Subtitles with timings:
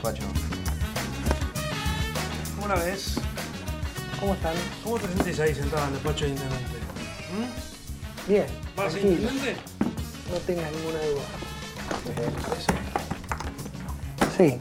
[0.00, 0.22] despacho.
[2.56, 3.14] ¿Cómo la ves?
[4.18, 4.54] ¿Cómo están?
[4.82, 6.78] ¿Cómo te sentís ahí sentado en el despacho de intendente?
[7.36, 8.30] ¿Mm?
[8.30, 8.46] Bien,
[8.76, 9.56] ¿Vas a intendente?
[10.30, 11.22] no tengas ninguna duda.
[12.48, 12.72] Parece,
[14.36, 14.58] Sí,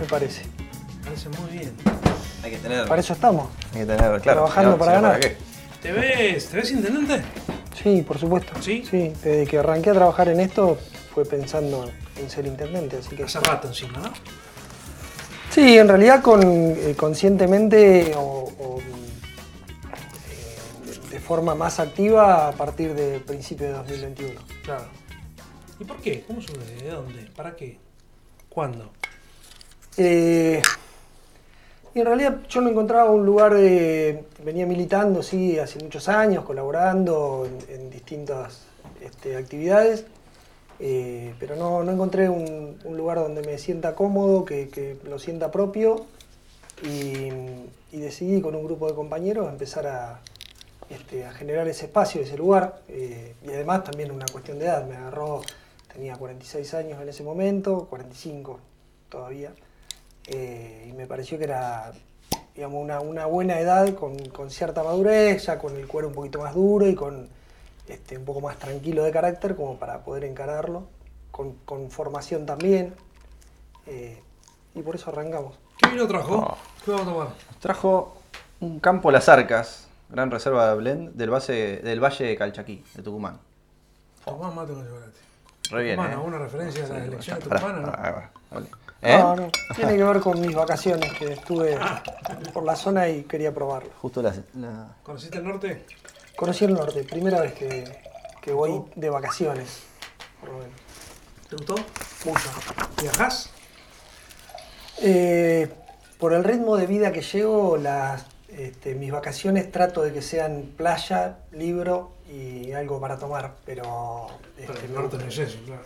[0.00, 0.42] me parece.
[0.44, 1.72] me parece muy bien.
[2.42, 2.88] Hay que tener.
[2.88, 3.48] Para eso estamos.
[3.72, 4.20] Hay que tener, claro.
[4.22, 5.20] Trabajando no- para ganar.
[5.20, 5.36] qué?
[5.82, 7.22] ¿Te ves, ¿Te ves intendente?
[7.80, 8.52] Sí, por supuesto.
[8.60, 8.84] ¿Sí?
[8.90, 10.78] Sí, desde que arranqué a trabajar en esto
[11.14, 13.24] fue pensando en ser intendente, así que...
[13.24, 14.12] Hace rato encima, ¿no?
[15.54, 18.82] Sí, en realidad con, eh, conscientemente o, o, eh,
[21.12, 24.40] de forma más activa a partir de principios de 2021.
[24.64, 24.86] Claro.
[25.78, 26.24] ¿Y por qué?
[26.26, 26.82] ¿Cómo surge?
[26.82, 27.30] ¿De dónde?
[27.36, 27.78] ¿Para qué?
[28.48, 28.90] ¿Cuándo?
[29.96, 30.60] Eh,
[31.94, 34.24] y en realidad yo no encontraba un lugar de...
[34.44, 38.64] Venía militando, sí, hace muchos años, colaborando en, en distintas
[39.00, 40.04] este, actividades,
[40.86, 46.04] eh, pero no, encontré un, lugar donde me sienta cómodo, que, lo sienta propio,
[46.82, 47.30] y,
[47.90, 50.20] decidí con un grupo de compañeros empezar a,
[50.90, 54.94] este, generar ese espacio, ese lugar, eh, y además también una cuestión de edad, me
[54.94, 55.40] agarró,
[55.90, 58.60] tenía 46 años en ese momento, 45
[59.08, 59.54] todavía,
[60.26, 61.92] eh, y me pareció que era
[62.54, 66.40] digamos, una, una buena edad con, con cierta madurez, ya con el cuero un poquito
[66.40, 67.30] más duro y con
[67.88, 70.84] este, un poco más tranquilo de carácter como para poder encararlo,
[71.30, 72.94] con, con formación también,
[73.86, 74.22] eh,
[74.74, 75.58] y por eso arrancamos.
[75.78, 76.36] ¿Qué vino trajo?
[76.36, 76.56] No.
[76.84, 77.28] ¿Qué vamos a tomar?
[77.50, 78.16] Nos trajo
[78.60, 83.02] un campo Las Arcas, gran reserva de blend del, base, del Valle de Calchaquí, de
[83.02, 83.38] Tucumán.
[84.24, 85.18] Tomá mate con chocolate.
[85.70, 86.24] Re bien, Tucumana, ¿eh?
[86.26, 87.92] una referencia a las elecciones tucumanas, ¿no?
[88.50, 88.66] vale.
[89.02, 89.18] ¿Eh?
[89.18, 91.78] No, no, tiene que ver con mis vacaciones, que estuve
[92.54, 93.90] por la zona y quería probarlo.
[94.00, 95.84] Justo la, la- ¿Conociste el norte?
[96.36, 97.84] Conocí el norte, primera vez que,
[98.42, 99.84] que voy de vacaciones,
[100.40, 100.74] por lo menos.
[101.48, 101.76] ¿Te gustó?
[102.24, 102.50] Mucho.
[103.00, 103.50] ¿Viajás?
[105.00, 105.68] Eh,
[106.18, 110.72] por el ritmo de vida que llevo, las, este, mis vacaciones trato de que sean
[110.76, 114.26] playa, libro y algo para tomar, pero...
[114.58, 115.82] Este, el norte no es eso, claro.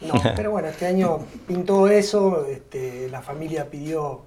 [0.00, 4.22] No, pero bueno, este año pintó eso, este, la familia pidió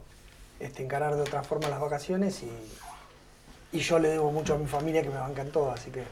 [0.59, 2.51] este, encarar de otra forma las vacaciones y,
[3.71, 6.03] y yo le debo mucho a mi familia que me bancan todo, así que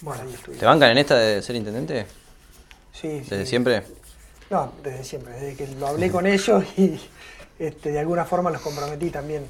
[0.00, 0.56] bueno, ahí estuve.
[0.56, 2.06] ¿Te bancan en esta de ser intendente?
[2.92, 3.46] Sí, ¿Desde sí.
[3.46, 3.82] siempre?
[4.50, 7.00] No, desde siempre, desde que lo hablé con ellos y
[7.58, 9.46] este, de alguna forma los comprometí también.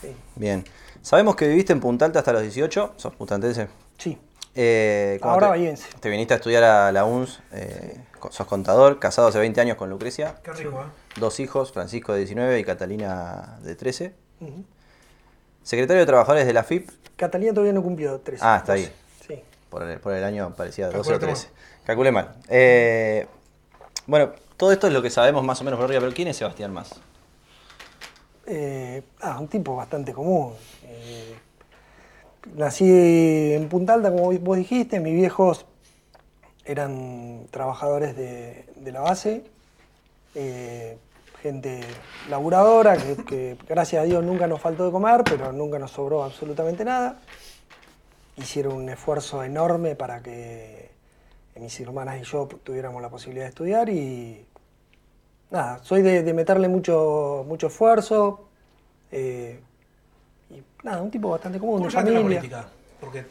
[0.00, 0.64] Sí, Bien.
[1.02, 3.68] Sabemos que viviste en Punta Alta hasta los 18, sos puntantense.
[3.98, 4.18] sí.
[4.56, 5.76] Eh, ¿cómo Ahora te.
[6.00, 8.00] Te viniste a estudiar a la UNS, eh,
[8.30, 11.20] sos contador, casado hace 20 años con Lucrecia, Qué rico, ¿eh?
[11.20, 14.12] dos hijos, Francisco de 19 y Catalina de 13.
[14.40, 14.64] Ujú.
[15.70, 18.44] Secretario de Trabajadores de la FIP, Catalina todavía no cumplió 13.
[18.44, 18.92] Ah, está ahí.
[19.24, 19.40] Sí.
[19.68, 21.48] por el, por el año parecía 12 o Calculaste 13.
[21.84, 22.34] Calculé mal.
[22.48, 23.28] Eh,
[24.08, 26.38] bueno, todo esto es lo que sabemos más o menos por arriba, pero ¿quién es
[26.38, 26.98] Sebastián Más?
[28.46, 30.54] Eh, ah, un tipo bastante común.
[30.82, 31.36] Eh,
[32.56, 32.90] nací
[33.54, 35.66] en Punta Alta, como vos dijiste, mis viejos
[36.64, 39.44] eran trabajadores de, de la base,
[40.34, 40.98] eh,
[41.42, 41.80] gente
[42.28, 46.22] laburadora, que, que gracias a Dios nunca nos faltó de comer, pero nunca nos sobró
[46.24, 47.18] absolutamente nada.
[48.36, 50.90] Hicieron un esfuerzo enorme para que
[51.56, 54.46] mis hermanas y yo tuviéramos la posibilidad de estudiar y
[55.50, 58.48] nada, soy de, de meterle mucho, mucho esfuerzo.
[59.12, 59.60] eh,
[60.50, 62.22] y nada, un tipo bastante común, ¿Cómo de la familia.
[62.40, 62.68] política?
[63.00, 63.24] Porque eh,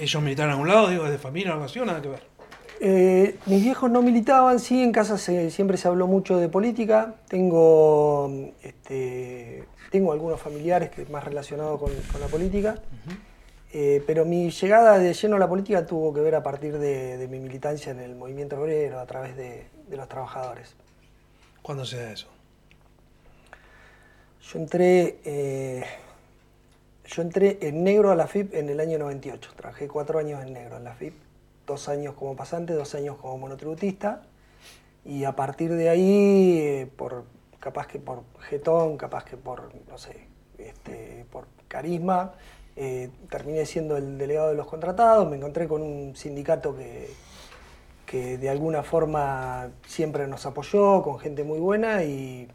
[0.00, 2.22] ellos militaron a un lado, digo, de familia o algo así, o nada que ver.
[2.80, 7.14] Eh, mis viejos no militaban, sí, en casa se- siempre se habló mucho de política.
[7.28, 8.30] Tengo,
[8.62, 12.76] este, tengo algunos familiares que más relacionados con, con la política.
[13.72, 17.16] Eh, pero mi llegada de lleno a la política tuvo que ver a partir de,
[17.16, 20.74] de mi militancia en el movimiento obrero, a través de, de los trabajadores.
[21.62, 22.28] ¿Cuándo se da eso?
[24.52, 25.84] Yo entré, eh,
[27.06, 29.50] yo entré en negro a la FIP en el año 98.
[29.56, 31.14] Trabajé cuatro años en negro en la FIP.
[31.66, 34.22] Dos años como pasante, dos años como monotributista.
[35.04, 37.24] Y a partir de ahí, eh, por,
[37.60, 40.28] capaz que por jetón, capaz que por, no sé,
[40.58, 42.32] este, por carisma,
[42.76, 45.28] eh, terminé siendo el delegado de los contratados.
[45.28, 47.10] Me encontré con un sindicato que,
[48.06, 52.48] que de alguna forma siempre nos apoyó, con gente muy buena y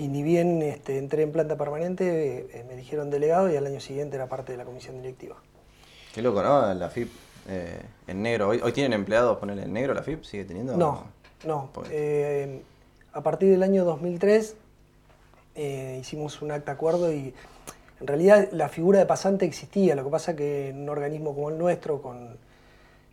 [0.00, 3.80] y ni bien este, entré en planta permanente, eh, me dijeron delegado y al año
[3.80, 5.36] siguiente era parte de la comisión directiva.
[6.14, 6.72] Qué loco, ¿no?
[6.72, 7.10] La FIP
[7.48, 8.48] eh, en negro.
[8.48, 10.24] ¿Hoy, hoy tienen empleados ponerle en negro la FIP?
[10.24, 10.76] ¿Sigue teniendo?
[10.76, 11.04] No,
[11.44, 11.70] no.
[11.90, 12.62] Eh,
[13.12, 14.56] a partir del año 2003
[15.56, 17.34] eh, hicimos un acta acuerdo y
[18.00, 21.50] en realidad la figura de pasante existía, lo que pasa que en un organismo como
[21.50, 22.36] el nuestro, con,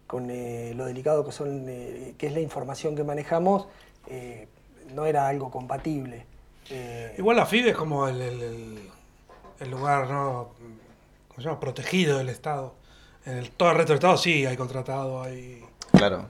[0.06, 3.68] con eh, lo delicado que, son, eh, que es la información que manejamos,
[4.08, 4.48] eh,
[4.94, 6.26] no era algo compatible.
[6.70, 8.90] Eh, Igual la FIB es como el, el- el-
[9.60, 10.50] el lugar ¿no?
[11.30, 11.60] ¿cómo se llama?
[11.60, 12.74] protegido del Estado.
[13.28, 15.62] En el, todo el resto del Estado sí hay contratado, hay...
[15.92, 16.28] Claro.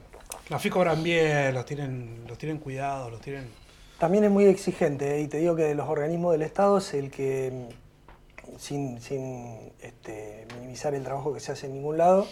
[0.49, 3.51] La FIB cobran bien, los tienen, los tienen cuidados, los tienen...
[3.99, 5.21] También es muy exigente ¿eh?
[5.21, 9.71] y te digo que de los organismos del Estado es el que, mm, sin, sin,
[9.79, 12.25] este, minimizar el trabajo que se hace en ningún lado,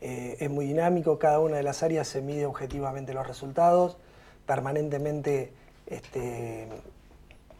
[0.00, 3.96] eh, es muy dinámico, cada una de las áreas se mide objetivamente los resultados,
[4.44, 5.52] permanentemente
[5.86, 6.66] este,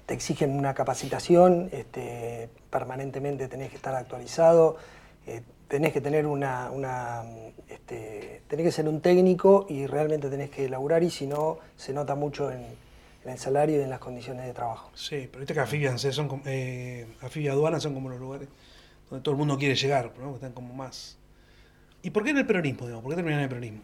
[0.06, 4.78] te exigen una capacitación, este, permanentemente tenés que estar actualizado,
[5.28, 7.22] eh, tenés que tener una, una,
[7.68, 11.92] este, tenés que ser un técnico y realmente tenés que elaborar y si no se
[11.94, 12.60] nota mucho en,
[13.24, 14.90] en el salario y en las condiciones de trabajo.
[14.94, 18.10] Sí, pero viste que AFIB y ANSES son como- eh, AFIB y aduana son como
[18.10, 18.48] los lugares
[19.08, 20.34] donde todo el mundo quiere llegar, ¿no?
[20.34, 21.16] están como más...
[22.02, 23.02] ¿Y por qué en el peronismo, digamos?
[23.04, 23.80] ¿Por qué terminas en el peronismo?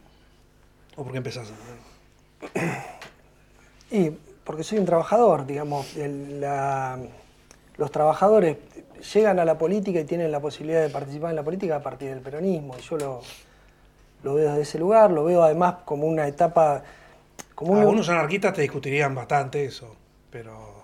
[0.96, 1.52] ¿O por qué empezás?
[3.90, 4.10] Y
[4.44, 6.98] porque soy un trabajador, digamos, el- la-
[7.78, 8.56] los trabajadores
[9.12, 12.08] llegan a la política y tienen la posibilidad de participar en la política a partir
[12.08, 12.74] del peronismo.
[12.78, 13.20] Y yo lo,
[14.22, 16.82] lo veo desde ese lugar, lo veo además como una etapa,
[17.54, 19.94] como un, Algunos anarquistas te discutirían bastante eso,
[20.30, 20.76] pero...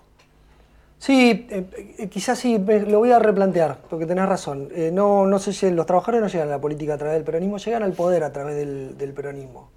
[0.99, 1.67] Sí, eh,
[1.99, 4.69] eh, quizás sí, lo voy a replantear, porque tenés razón.
[4.73, 7.25] Eh, no, no sé si los trabajadores no llegan a la política a través del
[7.25, 9.71] peronismo, llegan al poder a través del, del peronismo.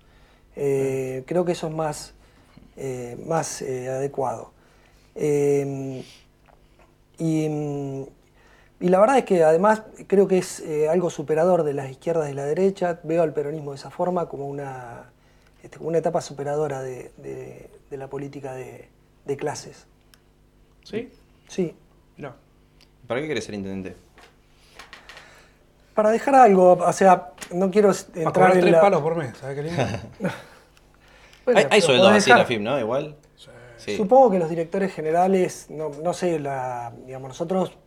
[0.55, 2.13] Eh, creo que eso es más,
[3.25, 4.51] más adecuado.
[7.17, 7.45] Y,
[8.79, 12.29] y la verdad es que además creo que es eh, algo superador de las izquierdas
[12.29, 12.99] y la derecha.
[13.03, 15.11] Veo al peronismo de esa forma como una,
[15.63, 18.89] este, como una etapa superadora de, de- de la política de,
[19.25, 19.85] de clases.
[20.83, 21.09] ¿Sí?
[21.47, 21.75] Sí.
[22.17, 22.33] No.
[23.07, 23.95] ¿Para qué querés ser intendente?
[25.93, 28.81] Para dejar algo, o sea, no quiero Para entrar cobrar en tres la...
[28.81, 29.83] palos por mes, ¿sabes qué lindo?
[31.45, 32.79] Bueno, hay hay sueldos así en la FIB, ¿no?
[32.79, 33.15] Igual.
[33.85, 33.95] Sí.
[33.97, 37.77] Supongo que los directores generales, no, no sé, la, digamos, nosotros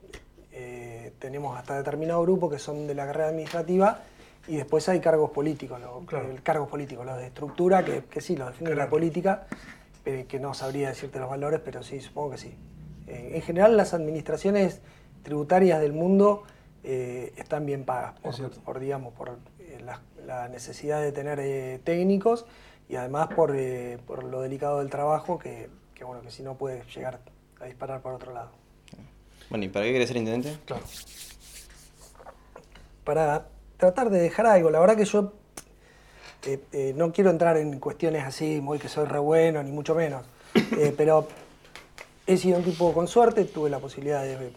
[0.52, 4.02] eh, tenemos hasta determinado grupo que son de la carrera administrativa
[4.46, 6.30] y después hay cargos políticos, lo- Claro.
[6.30, 9.46] el cargos políticos, los de estructura, que, que sí, los define la política,
[10.04, 12.54] eh, que no sabría decirte los valores, pero sí, supongo que sí.
[13.08, 14.80] Eh, en general las administraciones
[15.24, 16.44] tributarias del mundo
[16.84, 18.60] eh, están bien pagas, por, Es cierto.
[18.60, 22.46] por, digamos, por eh, la, la necesidad de tener eh, técnicos
[22.88, 25.68] y además por, eh, por lo delicado del trabajo que,
[25.98, 27.18] que, bueno, que si no puede llegar
[27.60, 28.50] a disparar por otro lado.
[29.50, 30.56] Bueno, ¿y para qué querés ser intendente?
[30.64, 30.84] Claro.
[33.04, 35.32] Para tratar de dejar algo, la verdad que yo
[36.46, 39.94] eh, eh, no quiero entrar en cuestiones así, muy que soy re bueno, ni mucho
[39.94, 40.24] menos,
[40.54, 41.26] Eh, pero
[42.26, 44.52] he sido un tipo con suerte, tuve la posibilidad de,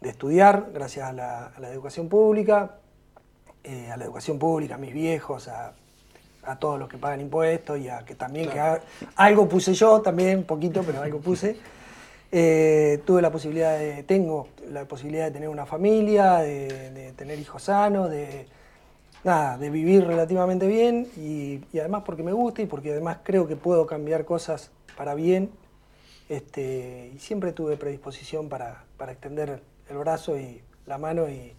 [0.00, 2.78] de estudiar gracias a la, a la educación pública,
[3.64, 5.74] a la educación pública, a mis viejos, a,
[6.46, 8.80] a todos los que pagan impuestos y a que también que ha-
[9.16, 11.56] algo puse yo también, poquito, pero algo puse.
[12.32, 17.38] Eh, tuve la posibilidad de, tengo la posibilidad de tener una familia, de, de tener
[17.38, 18.46] hijos sanos, de,
[19.22, 23.46] nada, de vivir relativamente bien y, y además porque me gusta y porque además creo
[23.46, 25.50] que puedo cambiar cosas para bien.
[26.28, 31.52] Este, y siempre tuve predisposición para, para extender el brazo y la mano y,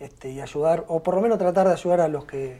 [0.00, 2.58] este, y ayudar, o por lo menos tratar de ayudar a los que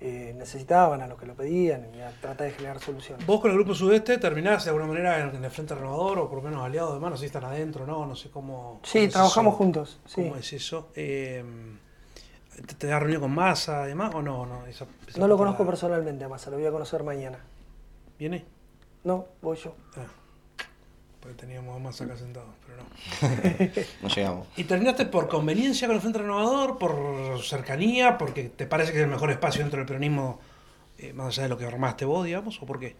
[0.00, 3.26] eh, necesitaban, a los que lo pedían y a tratar de generar soluciones.
[3.26, 6.38] Vos con el Grupo Sudeste terminás de alguna manera en, el Frente Renovador o por
[6.42, 8.06] lo menos aliados de mano, si están adentro, ¿no?
[8.06, 8.80] No sé cómo...
[8.84, 10.00] Sí, cómo trabajamos juntos.
[10.06, 10.22] Sí.
[10.22, 10.88] ¿Cómo es eso?
[10.94, 11.42] Eh,
[12.54, 14.46] ¿Te, te has reunido con Massa además o no?
[14.46, 17.38] No, Esa- esa No lo conozco la- personalmente, además, lo voy a conocer mañana.
[18.18, 18.44] ¿Viene?
[19.04, 19.74] No, voy yo.
[19.96, 20.06] Ah,
[21.28, 23.82] porque teníamos a Massa acá sentados, pero no.
[24.02, 24.48] No llegamos.
[24.56, 29.04] ¿Y terminaste por conveniencia con el Frente Renovador, por cercanía, porque te parece que es
[29.04, 30.40] el mejor espacio dentro del peronismo,
[30.96, 32.96] eh, más allá de lo que armaste vos, digamos, o por qué?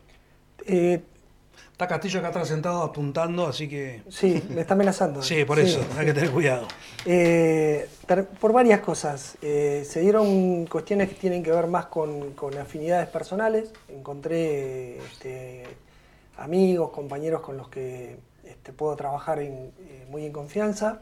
[0.67, 1.01] Eh,
[1.73, 4.03] Está Castillo acá atrás sentado apuntando, así que...
[4.11, 5.23] sí, me está amenazando.
[5.23, 6.69] Sí, por eso, hay que tener cuidado.
[7.07, 7.89] Eh,
[8.41, 9.39] por varias cosas.
[9.41, 13.73] Eh, se dieron cuestiones que tienen que ver más con, con afinidades personales.
[13.89, 15.65] Encontré este,
[16.39, 21.01] amigos, compañeros con los que este, puedo trabajar en- eh, muy en confianza.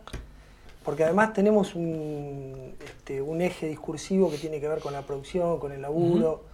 [0.85, 5.59] Porque además tenemos un, este, un eje discursivo que tiene que ver con la producción,
[5.59, 6.45] con el laburo,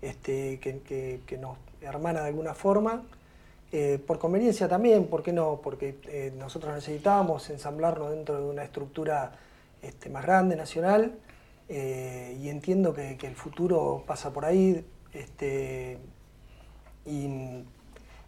[0.00, 3.02] este, que, que- que nos hermana de alguna forma.
[3.72, 5.60] Eh, por conveniencia también, ¿por qué no?
[5.62, 9.32] Porque eh, nosotros necesitábamos ensamblarnos dentro de una estructura
[9.82, 11.12] este, más grande, nacional,
[11.68, 14.84] eh, y entiendo que, que el futuro pasa por ahí.
[15.12, 15.98] Este,
[17.04, 17.26] y,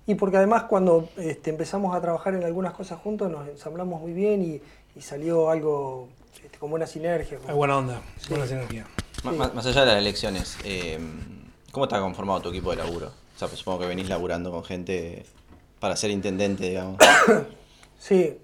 [0.08, 4.12] y porque además cuando este, empezamos a trabajar en algunas cosas juntos nos ensamblamos muy
[4.12, 4.60] bien y,
[4.98, 6.08] y salió algo
[6.44, 7.38] este, con buena sinergia.
[7.46, 8.86] Hay buena onda, buena sinergia.
[9.22, 10.98] Má- Más, más allá de las elecciones, eh,
[11.70, 13.08] ¿cómo está conformado tu equipo de laburo?
[13.08, 15.24] O sea, pues supongo que venís laburando con gente
[15.78, 16.96] para ser intendente, digamos.
[17.98, 18.38] Sí,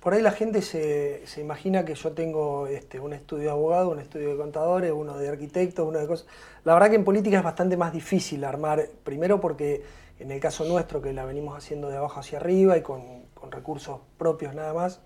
[0.00, 3.90] por ahí la gente se, se imagina que yo tengo este, un estudio de abogado,
[3.90, 6.26] un estudio de contadores, uno de arquitectos, uno de cosas.
[6.64, 9.82] La verdad que en política es bastante más difícil armar, primero porque
[10.18, 13.52] en el caso nuestro, que la venimos haciendo de abajo hacia arriba y con, con
[13.52, 15.00] recursos propios nada más,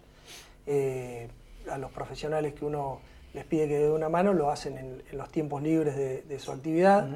[0.67, 1.29] eh,
[1.71, 3.01] a los profesionales que uno
[3.35, 6.39] les pide que dé una mano lo hacen en, en los tiempos libres de, de
[6.39, 7.09] su actividad.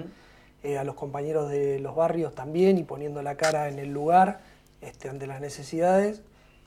[0.65, 4.41] Eh, a los compañeros de los barrios también y poniendo la cara en el lugar
[4.81, 6.23] este, ante las necesidades.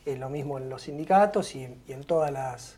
[0.06, 2.78] Eh, lo mismo en los sindicatos y, y en todas las,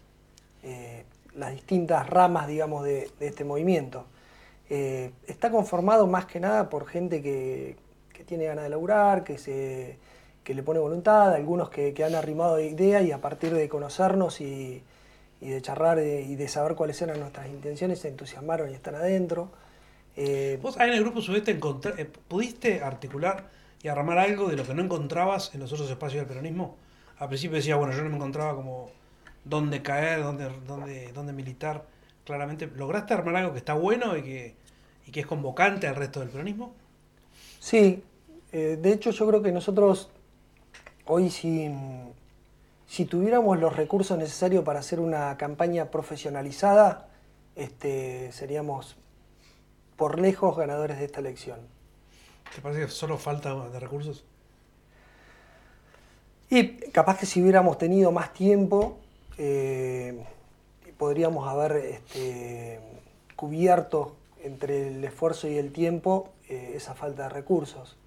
[0.63, 1.03] eh,
[1.35, 4.05] las distintas ramas, digamos, de, de este movimiento.
[4.69, 7.75] Está conformado más que nada por gente que
[8.29, 9.97] tiene ganas de laburar, que, se,
[10.43, 13.67] que le pone voluntad, algunos que, que han arrimado de idea y a partir de
[13.67, 14.83] conocernos y,
[15.41, 19.49] y de charlar y de saber cuáles eran nuestras intenciones se entusiasmaron y están adentro.
[20.15, 23.37] Eh, Vos ahí en el grupo Sudeste encontrá- eh, pudiste articular
[23.81, 26.75] y armar algo de lo que no encontrabas en los otros espacios del peronismo.
[27.19, 28.91] Al principio decía, bueno, yo no me encontraba como
[29.45, 31.85] dónde caer, dónde, dónde, dónde militar.
[32.25, 34.55] Claramente, ¿lograste armar algo que está bueno y que,
[35.07, 36.73] y que es convocante al resto del peronismo?
[37.59, 38.03] Sí,
[38.51, 40.09] eh, de hecho yo creo que nosotros
[41.05, 41.69] hoy si,
[42.87, 47.07] si tuviéramos los recursos necesarios para hacer una campaña profesionalizada,
[47.55, 48.95] este, seríamos
[49.95, 51.59] por lejos ganadores de esta elección.
[52.55, 54.23] ¿Te parece que solo falta de recursos?
[56.49, 58.97] Y capaz que si hubiéramos tenido más tiempo,
[59.37, 60.23] eh,
[60.97, 62.79] podríamos haber este,
[63.35, 67.97] cubierto entre el esfuerzo y el tiempo eh, esa falta de recursos.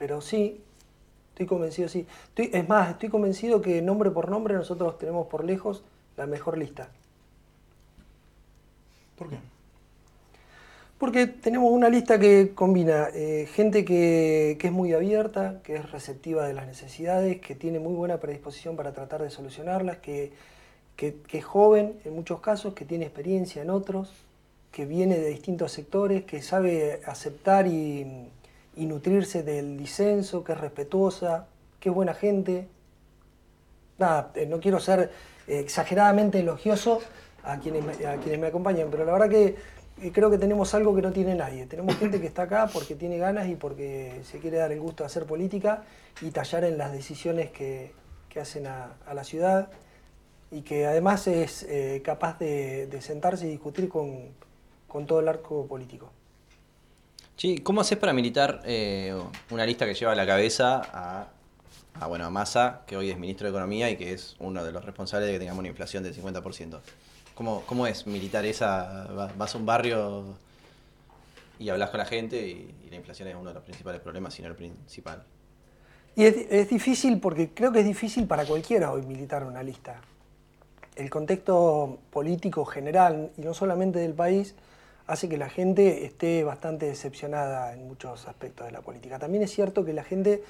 [0.00, 0.60] Pero sí,
[1.30, 2.06] estoy convencido, sí.
[2.30, 5.84] Estoy- es más, estoy convencido que nombre por nombre nosotros tenemos por lejos
[6.16, 6.90] la mejor lista.
[9.16, 9.38] ¿Por qué?
[10.98, 15.90] Porque tenemos una lista que combina eh, gente que, que es muy abierta, que es
[15.92, 20.32] receptiva de las necesidades, que tiene muy buena predisposición para tratar de solucionarlas, que,
[20.96, 24.12] que- que es joven en muchos casos, que tiene experiencia en otros,
[24.72, 28.06] que viene de distintos sectores, que sabe aceptar y,
[28.80, 31.46] y nutrirse del disenso, que es respetuosa,
[31.78, 32.66] que es buena gente.
[33.98, 35.10] Nada, eh, no quiero ser
[35.46, 37.02] eh, exageradamente elogioso
[37.44, 39.56] a quienes, me, a quienes me acompañan, pero la verdad que
[40.00, 41.66] eh, creo que tenemos algo que no tiene nadie.
[41.66, 45.02] Tenemos gente que está acá porque tiene ganas y porque se quiere dar el gusto
[45.02, 45.82] de hacer política
[46.22, 47.92] y tallar en las decisiones que,
[48.30, 49.68] que hacen a, la ciudad
[50.50, 51.66] y que además es
[52.02, 54.28] capaz de, de sentarse y discutir con,
[54.88, 56.12] con todo el arco político.
[57.40, 59.18] Chi, ¿cómo haces para militar eh,
[59.48, 61.28] una lista que lleva a la cabeza a,
[61.98, 64.70] a, bueno, a Massa, que hoy es ministro de Economía y que es uno de
[64.72, 66.80] los responsables de que tengamos una inflación del 50%?
[67.34, 69.06] ¿Cómo, cómo es militar esa?
[69.06, 70.34] Va- Vas a un barrio
[71.58, 74.34] y hablas con la gente y, y la inflación es uno de los principales problemas,
[74.34, 75.22] si no el principal.
[76.16, 80.02] Y es, es difícil porque creo que es difícil para cualquiera hoy militar una lista.
[80.94, 84.54] El contexto político general, y no solamente del país,
[85.10, 89.18] hace que la gente esté bastante decepcionada en muchos aspectos de la política.
[89.18, 90.44] También es cierto que la gente,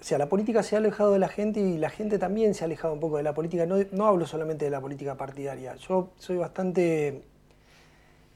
[0.00, 2.64] o sea, la política se ha alejado de la gente y la gente también se
[2.64, 3.66] ha alejado un poco de la política.
[3.66, 5.76] No, no hablo solamente de la política partidaria.
[5.76, 7.22] Yo soy bastante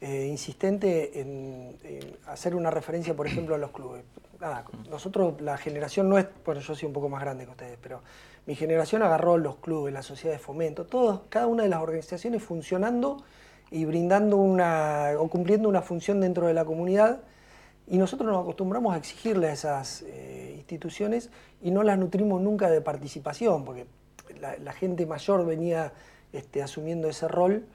[0.01, 4.05] eh, insistente en, en hacer una referencia, por ejemplo, a los clubes.
[4.41, 7.79] Nada, nosotros, la generación no es, bueno, yo soy un poco más grande que ustedes,
[7.83, 8.03] pero
[8.47, 12.41] mi generación agarró los clubes, las sociedades de fomento, todos, cada una de las organizaciones
[12.41, 13.25] funcionando
[13.75, 17.23] y brindando una, o cumpliendo una función dentro de la comunidad.
[17.89, 22.71] Y nosotros nos acostumbramos a exigirle a esas eh, instituciones y no las nutrimos nunca
[22.71, 23.87] de participación, porque
[24.41, 25.93] la, la gente mayor venía
[26.33, 27.67] este, asumiendo ese rol.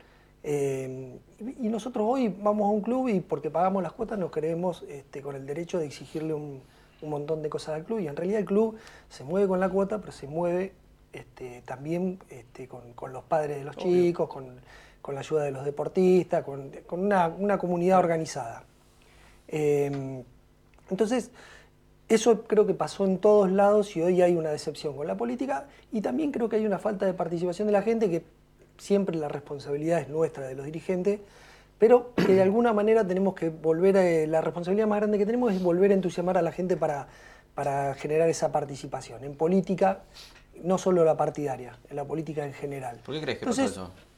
[0.44, 1.20] eh,
[1.62, 5.22] y nosotros hoy vamos a un club y porque pagamos las cuotas nos creemos este,
[5.22, 6.62] con el derecho de exigirle un,
[7.02, 8.00] un montón de cosas al club.
[8.00, 8.78] Y en realidad el club
[9.10, 10.72] se mueve con la cuota, pero se mueve
[11.12, 14.62] este, también este, con, con los padres de los chicos, con,
[15.10, 18.64] con la ayuda de los deportistas, con, con una, una comunidad organizada.
[19.48, 20.22] Eh,
[20.88, 21.32] entonces,
[22.08, 25.66] eso creo que pasó en todos lados y hoy hay una decepción con la política
[25.92, 28.22] y también creo que hay una falta de participación de la gente que
[28.78, 31.22] siempre la responsabilidad es nuestra de los dirigentes,
[31.80, 35.52] pero que de alguna manera tenemos que volver a, la responsabilidad más grande que tenemos
[35.52, 37.08] es volver a entusiasmar a la gente para,
[37.56, 40.04] para generar esa participación en política,
[40.62, 43.00] no solo la partidaria, en la política en general.
[43.04, 44.09] ¿Por qué crees que Entonces, pasó eso?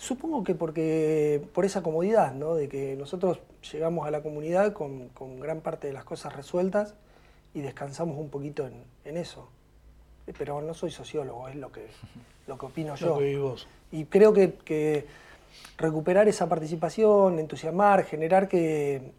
[0.00, 2.54] Supongo que porque por esa comodidad, ¿no?
[2.54, 3.38] De que nosotros
[3.70, 6.94] llegamos a la comunidad con, con gran parte de las cosas resueltas
[7.52, 9.50] y descansamos un poquito en, en eso.
[10.26, 11.86] Eh, Pero no soy sociólogo, es lo que,
[12.46, 13.08] lo que opino yo.
[13.08, 13.68] Lo que vivís vos.
[13.92, 15.04] Y creo que, que
[15.76, 19.12] recuperar esa participación, entusiasmar, generar que,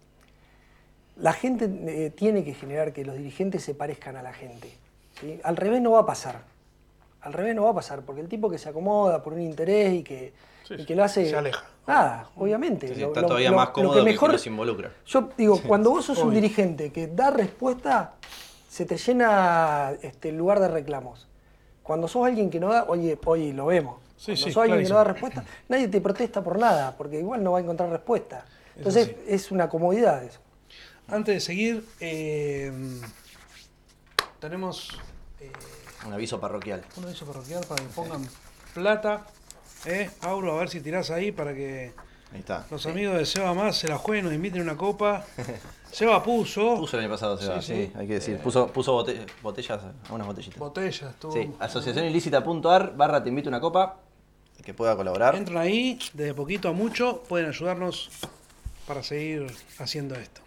[1.15, 4.71] la gente eh, tiene que generar que los dirigentes se parezcan a la gente.
[5.19, 5.39] ¿sí?
[5.43, 6.41] Al revés no va a pasar.
[7.21, 9.93] Al revés no va a pasar, porque el tipo que se acomoda por un interés
[9.93, 10.33] y que,
[10.67, 11.29] Sí, y sí, que lo hace.
[11.29, 11.63] se aleja.
[11.87, 12.87] Nada, obviamente.
[12.87, 14.39] Sí, sí, Lo- está lo- todavía lo- más lo cómodo que que, mejor- que no
[14.39, 14.91] se involucra.
[15.05, 18.13] Yo digo, cuando vos sos un dirigente que da respuesta,
[18.69, 21.27] se te llena este, el lugar de reclamos.
[21.83, 23.97] Cuando sos alguien que no da, oye, oye, lo vemos.
[24.15, 27.19] Sí, Cuando sí, sos alguien que no da respuesta, nadie te protesta por nada, porque
[27.19, 28.45] igual no va a encontrar respuesta.
[28.77, 29.15] Entonces, sí.
[29.27, 30.39] es una comodidad eso.
[31.07, 32.71] Antes de seguir, eh,
[34.39, 34.89] tenemos
[35.39, 35.51] eh,
[36.05, 36.83] Un aviso parroquial.
[36.97, 38.27] un aviso parroquial para que pongan
[38.73, 39.25] plata.
[39.85, 41.91] Eh, Auro, a ver si tirás ahí para que
[42.33, 42.65] Ahí está.
[42.69, 45.25] los amigos de Seba Más se la jueguen, nos inviten una copa.
[45.91, 47.91] Seba puso Puso el año pasado, Seba, Sí, sí, sí.
[47.97, 48.37] hay que decir.
[48.39, 50.57] Puso, puso bote- botellas, unas botellitas.
[50.59, 51.33] botellas, todo.
[51.33, 53.97] Sí, asociacionilícita.ar barra te invito a una copa.
[54.63, 55.35] Que pueda colaborar.
[55.35, 58.11] Entran ahí, desde poquito a mucho, pueden ayudarnos
[58.85, 59.47] para seguir
[59.79, 60.41] haciendo esto.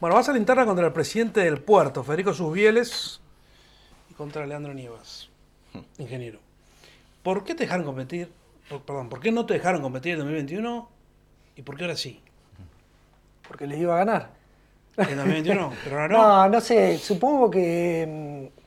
[0.00, 3.20] Bueno, vas a la interna contra el presidente del puerto, Federico Susbieles,
[4.10, 5.28] y contra Leandro Nievas,
[5.98, 6.40] ingeniero.
[7.22, 8.28] ¿Por qué te dejaron competir?
[8.68, 10.88] Por- perdón, ¿por qué no te dejaron competir en 2021?
[11.56, 12.22] ¿Y por qué ahora sí?
[13.48, 14.30] Porque les iba a ganar.
[14.98, 16.18] En 2021, pero ahora no.
[16.18, 18.60] No, no sé, supongo que mm,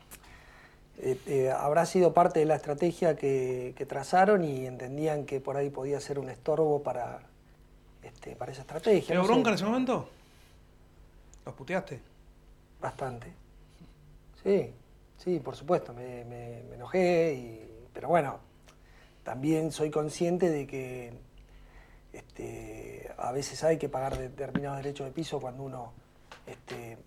[0.97, 5.57] eh, eh, habrá sido parte de la estrategia que, que trazaron y entendían que por
[5.57, 7.19] ahí podía ser un estorbo para,
[8.03, 9.07] este, para esa estrategia.
[9.07, 10.09] ¿Te dio no sé, bronca en ese momento?
[11.45, 12.01] ¿Los puteaste?
[12.81, 13.27] Bastante.
[14.43, 14.73] Sí,
[15.17, 18.39] sí, por supuesto, me, me- me enojé, y, pero bueno,
[19.29, 21.13] también soy consciente de que
[22.13, 25.93] este, a veces hay que pagar determinados derechos de piso cuando uno
[26.47, 26.97] este,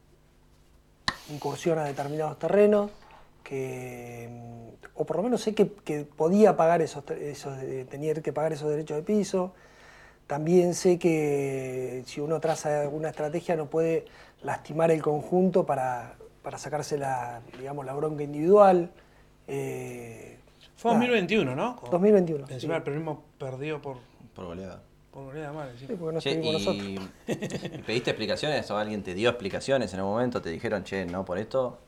[1.32, 2.92] incursiona determinados terrenos,
[3.42, 8.14] que, mm, o por lo menos sé que, que podía pagar esos, esos, eh, tenía
[8.14, 9.52] que pagar esos derechos de piso.
[10.28, 14.04] También sé que si uno traza alguna estrategia no puede
[14.42, 18.92] lastimar el conjunto para, para sacarse la, digamos, la bronca individual.
[19.48, 20.38] Eh,
[20.82, 21.78] Fue nada, 2021, ¿no?
[21.90, 22.46] 2021.
[22.48, 22.54] sí.
[22.54, 23.98] Encima el peronismo perdió por,
[24.34, 24.82] Por goleada.
[25.12, 25.70] por goleada mal.
[25.78, 26.84] Sí, porque no Che, nosotros.
[26.86, 26.98] y,
[27.32, 30.42] ¿y pediste explicaciones o alguien te dio explicaciones en un momento?
[30.42, 31.78] ¿Te dijeron, che, no por esto?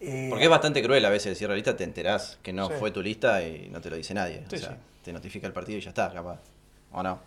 [0.00, 2.74] Eh, Porque es bastante cruel a veces decir la lista, te enterás que no Sí.
[2.78, 4.44] fue tu lista y no te lo dice nadie.
[4.48, 4.76] Sí, o sea, sí.
[5.04, 6.38] te notifica el partido y ya está, capaz.
[6.92, 7.18] ¿O no?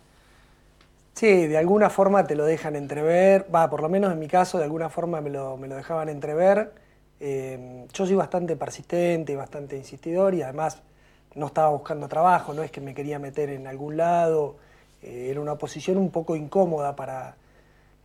[1.14, 4.58] Sí, de alguna forma te lo dejan entrever, va, por lo menos en mi caso,
[4.58, 6.72] de alguna forma me lo, me lo dejaban entrever.
[7.20, 10.82] Eh, yo soy bastante persistente y bastante insistidor y además
[11.34, 14.56] no estaba buscando trabajo, no es que me quería meter en algún lado,
[15.02, 17.36] eh, era una posición un poco incómoda para,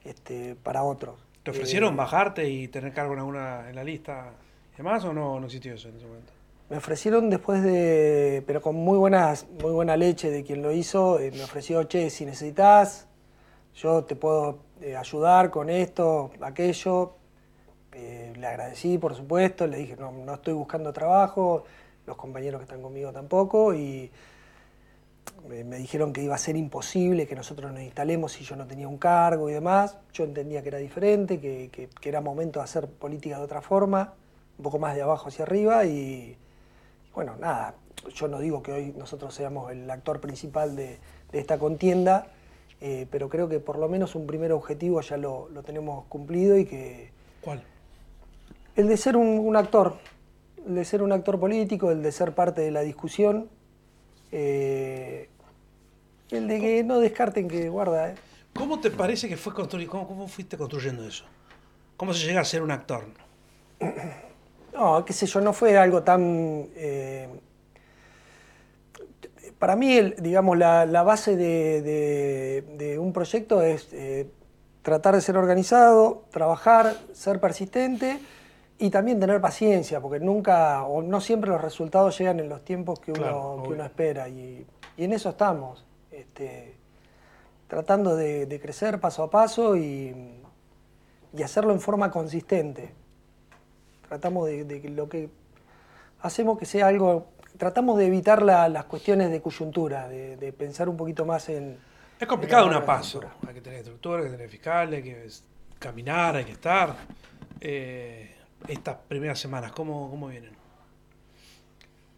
[0.04, 1.16] este, para otros.
[1.44, 4.32] ¿Te ofrecieron Eh, bajarte y tener cargo en alguna en la lista
[4.74, 6.34] y demás o no, no existió eso en ese momento?
[6.70, 11.20] Me ofrecieron después de, pero con muy buenas, muy buena leche de quien lo hizo,
[11.20, 13.08] eh, me ofreció, che, si necesitas,
[13.76, 14.60] yo te puedo
[14.98, 17.16] ayudar con esto, aquello.
[17.94, 21.66] Eh, le agradecí, por supuesto, le dije, no, no estoy buscando trabajo,
[22.06, 24.12] los compañeros que están conmigo tampoco, y
[25.48, 28.88] me, dijeron que iba a ser imposible que nosotros nos instalemos si yo no tenía
[28.88, 29.98] un cargo y demás.
[30.14, 34.14] Yo entendía que era diferente, que, que- era momento de hacer política de otra forma,
[34.58, 36.38] un poco más de abajo hacia arriba y
[37.16, 37.76] bueno, nada,
[38.14, 40.98] yo no digo que hoy nosotros seamos el actor principal de,
[41.32, 42.28] de esta contienda,
[42.82, 46.58] eh, pero creo que por lo menos un primer objetivo ya lo, lo tenemos cumplido
[46.58, 47.10] y que
[47.42, 47.64] ¿Cuál?
[48.80, 49.98] El de ser un, un actor,
[50.66, 53.50] el de ser un actor político, el de ser parte de la discusión,
[54.32, 55.28] eh,
[56.32, 58.16] el de que no descarten que guarda, eh.
[58.54, 59.92] ¿Cómo te parece que fue construido?
[59.92, 61.26] ¿Cómo, ¿Cómo fuiste construyendo eso?
[61.98, 63.04] ¿Cómo se llega a ser un actor?
[64.74, 66.70] No, qué sé yo, no fue algo tan...
[66.76, 67.28] eh,
[69.60, 74.26] para mí, el- digamos, la, la base de, de- de un proyecto es eh,
[74.84, 78.20] tratar de ser organizado, trabajar, ser persistente
[78.80, 83.00] y también tener paciencia, porque nunca o no siempre los resultados llegan en los tiempos
[83.00, 84.28] que uno, Claro, que uno espera.
[84.30, 84.66] Y,
[84.98, 86.76] y en eso estamos, este,
[87.68, 90.16] tratando de, de crecer paso a paso y,
[91.34, 92.94] y hacerlo en forma consistente
[94.08, 95.30] tratamos de, de que lo que
[96.22, 100.90] hacemos que sea algo, tratamos de evitar la- las cuestiones de coyuntura, de, de pensar
[100.90, 101.78] un poquito más en...
[102.20, 103.22] Es complicado en una paso.
[103.48, 105.28] Hay que tener estructura, hay que tener fiscal, hay que
[105.78, 106.96] caminar, hay que estar.
[107.62, 108.36] Eh,
[108.68, 110.52] estas primeras semanas, ¿cómo, cómo vienen?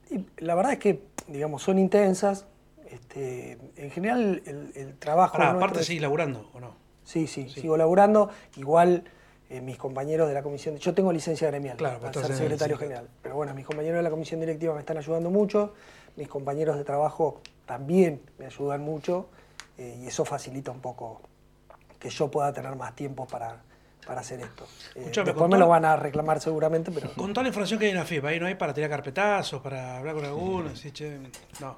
[0.09, 2.45] Y la verdad es que, digamos, son intensas.
[2.89, 5.37] Este, en general, el, el trabajo...
[5.37, 6.75] Nuestro aparte es- seguís laburando, ¿o no?
[7.05, 7.61] Sí, sí, Sí.
[7.61, 8.29] sigo laburando.
[8.57, 9.05] Igual
[9.49, 12.77] eh, mis compañeros de la comisión, yo tengo licencia gremial Claro, para estás ser secretario
[12.77, 13.09] general.
[13.21, 15.73] Pero bueno, mis compañeros de la comisión directiva me están ayudando mucho,
[16.15, 19.29] mis compañeros de trabajo también me ayudan mucho
[19.77, 21.21] eh, y eso facilita un poco
[21.99, 23.61] que yo pueda tener más tiempo para,
[24.05, 24.65] para hacer esto.
[24.95, 27.85] Eh, después me todo- lo van a reclamar seguramente, pero Con toda la información que
[27.85, 30.91] hay en la FIP, ahí no hay para tirar carpetazos, para hablar con alguno, decir,
[30.93, 31.17] che,
[31.59, 31.77] no.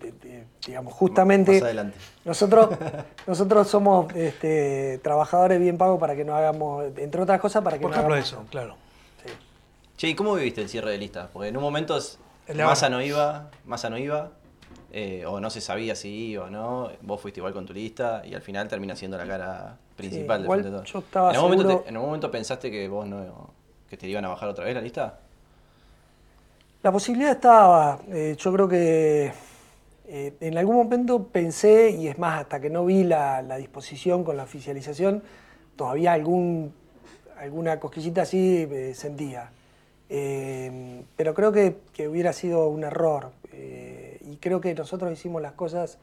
[0.00, 1.96] de- digamos, justamente Más adelante.
[2.24, 2.70] nosotros,
[3.26, 7.82] nosotros somos este, trabajadores bien pagos para que no hagamos, entre otras cosas, para que
[7.82, 8.76] Por no ejemplo hagamos eso, claro.
[9.24, 9.32] Sí.
[9.96, 11.28] Che, ¿y cómo viviste el cierre de listas?
[11.32, 11.98] Porque en un momento
[12.54, 14.30] Massa no iba, Massa no iba,
[14.92, 18.22] eh, o no se sabía si iba o no, vos fuiste igual con tu lista
[18.24, 21.50] y al final termina siendo la cara principal igual Frente de yo estaba ¿En algún,
[21.50, 23.50] momento seguro- te- ¿En algún momento pensaste que vos no
[23.88, 25.18] que te iban a bajar otra vez la lista?
[26.82, 29.32] La posibilidad estaba, eh, yo creo que
[30.08, 34.24] eh, en algún momento pensé, y es más, hasta que no vi la, la disposición
[34.24, 35.22] con la oficialización,
[35.76, 36.72] todavía algún,
[37.38, 39.50] alguna cosquillita así sentía.
[40.08, 43.30] Pero creo que, que hubiera sido un error.
[44.32, 45.98] Y creo que nosotros hicimos las cosas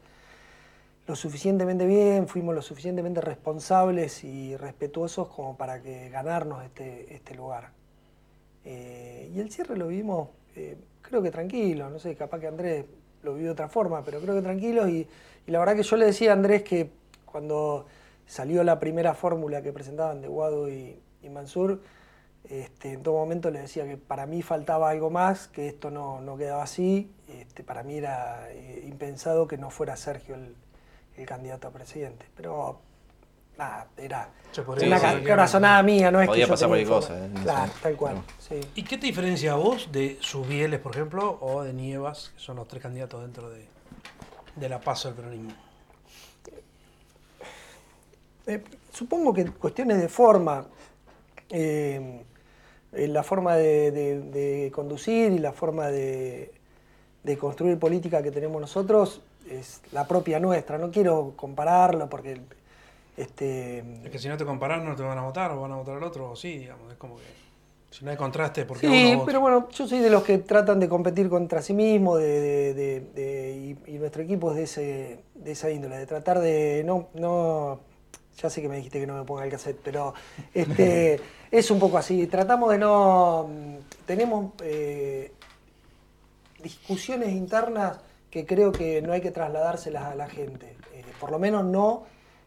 [1.07, 7.33] lo suficientemente bien, fuimos lo suficientemente responsables y respetuosos como para que ganarnos este, este
[7.33, 7.71] lugar.
[8.65, 12.85] Eh, y el cierre lo vivimos, eh, creo que tranquilo, no sé, capaz que Andrés
[13.23, 14.87] lo vivió de otra forma, pero creo que tranquilo.
[14.87, 15.07] Y,
[15.47, 16.91] la verdad que yo le decía a Andrés que
[17.25, 17.87] cuando
[18.27, 21.81] salió la primera fórmula que presentaban de Guado y Mansur,
[22.45, 26.21] este, en todo momento le decía que para mí faltaba algo más, que esto no,
[26.21, 27.11] no quedaba así.
[27.27, 30.55] Este, para mí era eh, impensado que no fuera Sergio el,
[31.17, 32.25] el candidato a presidente.
[32.35, 32.79] Pero
[33.57, 34.29] nada, era
[34.65, 37.29] podría una que- corazonada mía, no es Podía que yo pasar cualquier cosa, ¿eh?
[37.43, 37.79] Claro, Sí.
[37.83, 38.15] tal cual.
[38.15, 38.23] No.
[38.39, 38.59] sí.
[38.75, 42.55] ¿Y qué te diferencia a vos de Subieles, por ejemplo, o de Nievas, que son
[42.55, 43.67] los tres candidatos dentro de,
[44.55, 45.51] de la paso del peronismo?
[48.47, 50.65] Eh, supongo que cuestiones de forma,
[51.49, 52.21] eh,
[52.93, 56.51] eh, la forma de, de- de conducir y la forma de,
[57.23, 60.77] de construir política que tenemos nosotros es la propia nuestra.
[60.77, 62.41] No quiero compararlo porque
[63.17, 65.75] este, Es que si no te comparas no te van a votar, o van a
[65.75, 67.23] votar al otro, o sí, digamos, es como que
[67.91, 70.79] si no hay contraste, porque Sí, uno pero bueno, yo soy de los que tratan
[70.79, 74.63] de competir contra sí mismo de, de- de- de- y, y nuestro equipo es de,
[74.63, 77.79] ese, de esa índole, de tratar de no, no,
[78.37, 80.13] ya sé que me dijiste que no me ponga el cassette, pero
[80.53, 81.19] este,
[81.51, 85.31] es un poco así, tratamos de no, mm, tenemos eh,
[86.61, 91.39] discusiones internas que creo que no hay que trasladárselas a la gente, eh, por lo
[91.39, 92.03] menos no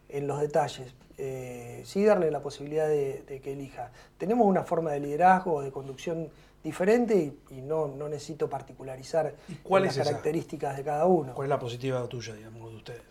[0.09, 0.95] en los detalles.
[1.19, 3.91] Eh, sí darle la posibilidad de, de que elija.
[4.19, 6.29] Tenemos una forma de liderazgo o de conducción
[6.63, 10.11] diferente y, y no, no necesito particularizar ¿Y cuál las es esa?
[10.11, 11.35] características de cada uno.
[11.35, 13.03] ¿Cuál es la positiva tuya, digamos, de ustedes?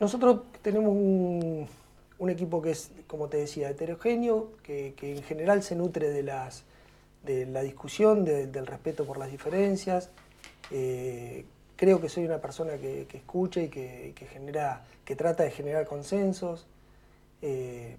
[0.00, 1.66] Nosotros tenemos un,
[2.18, 6.64] un equipo que es, como te decía, heterogéneo, que, en general se nutre de, las,
[7.24, 10.10] de la discusión, de- del respeto por las diferencias.
[10.70, 11.44] Eh,
[11.76, 15.86] creo que soy una persona que, escucha y que, que genera, que trata de generar
[15.86, 16.66] consensos.
[17.42, 17.96] Eh,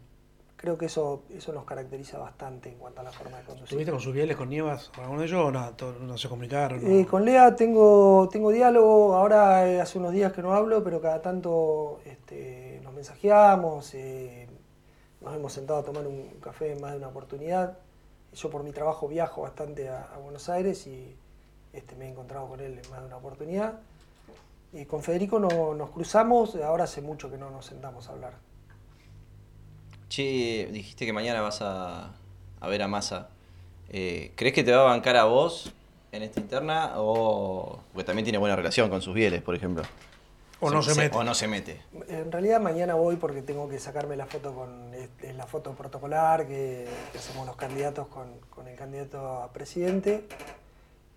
[0.58, 3.70] creo que eso, eso nos caracteriza bastante en cuanto a la forma de conducir.
[3.70, 5.74] ¿Tuviste con Subieles, con Nievas, con alguno de ellos o no?
[6.02, 6.84] No se comunicaron?
[6.84, 6.89] no?
[6.89, 11.00] Eh, con Lea tengo, tengo diálogo, ahora eh, hace unos días que no hablo, pero
[11.00, 14.48] cada tanto este, nos mensajeamos, eh,
[15.22, 17.78] nos hemos sentado a tomar un café en más de una oportunidad.
[18.34, 21.15] Yo por mi trabajo viajo bastante a, a Buenos Aires y
[21.72, 23.80] este, me he encontrado con él en más de una oportunidad.
[24.74, 28.47] Y con Federico no, nos cruzamos, ahora hace mucho que no nos sentamos a hablar.
[30.10, 32.13] Che, dijiste que mañana vas a,
[32.60, 33.30] a ver a Massa.
[33.89, 35.74] Eh, ¿Crees que te va a bancar a vos
[36.12, 36.93] en esta interna?
[36.96, 37.80] O.
[37.93, 39.84] Porque también tiene buena relación con sus bieles, por ejemplo.
[40.60, 41.15] O no se mete.
[41.15, 41.82] O no se mete.
[42.08, 46.88] En realidad mañana voy porque tengo que sacarme la foto con la foto protocolar que,
[47.12, 50.28] que hacemos los candidatos con, con el candidato a presidente.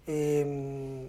[0.06, 1.08] Eh,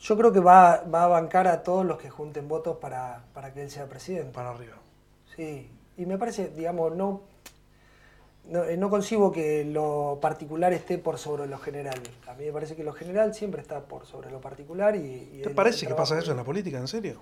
[0.00, 3.52] yo creo que va, va a bancar a todos los que junten votos para, para
[3.52, 4.32] que él sea presidente.
[4.32, 4.76] Para arriba.
[5.36, 5.70] Sí,
[6.02, 7.22] y me parece, digamos, no,
[8.48, 12.00] no, eh, no concibo que lo particular esté por sobre lo general.
[12.26, 15.30] A mí me parece que lo general siempre está por sobre lo particular y...
[15.32, 17.20] y ¿Te parece que pasa eso en la política, en serio?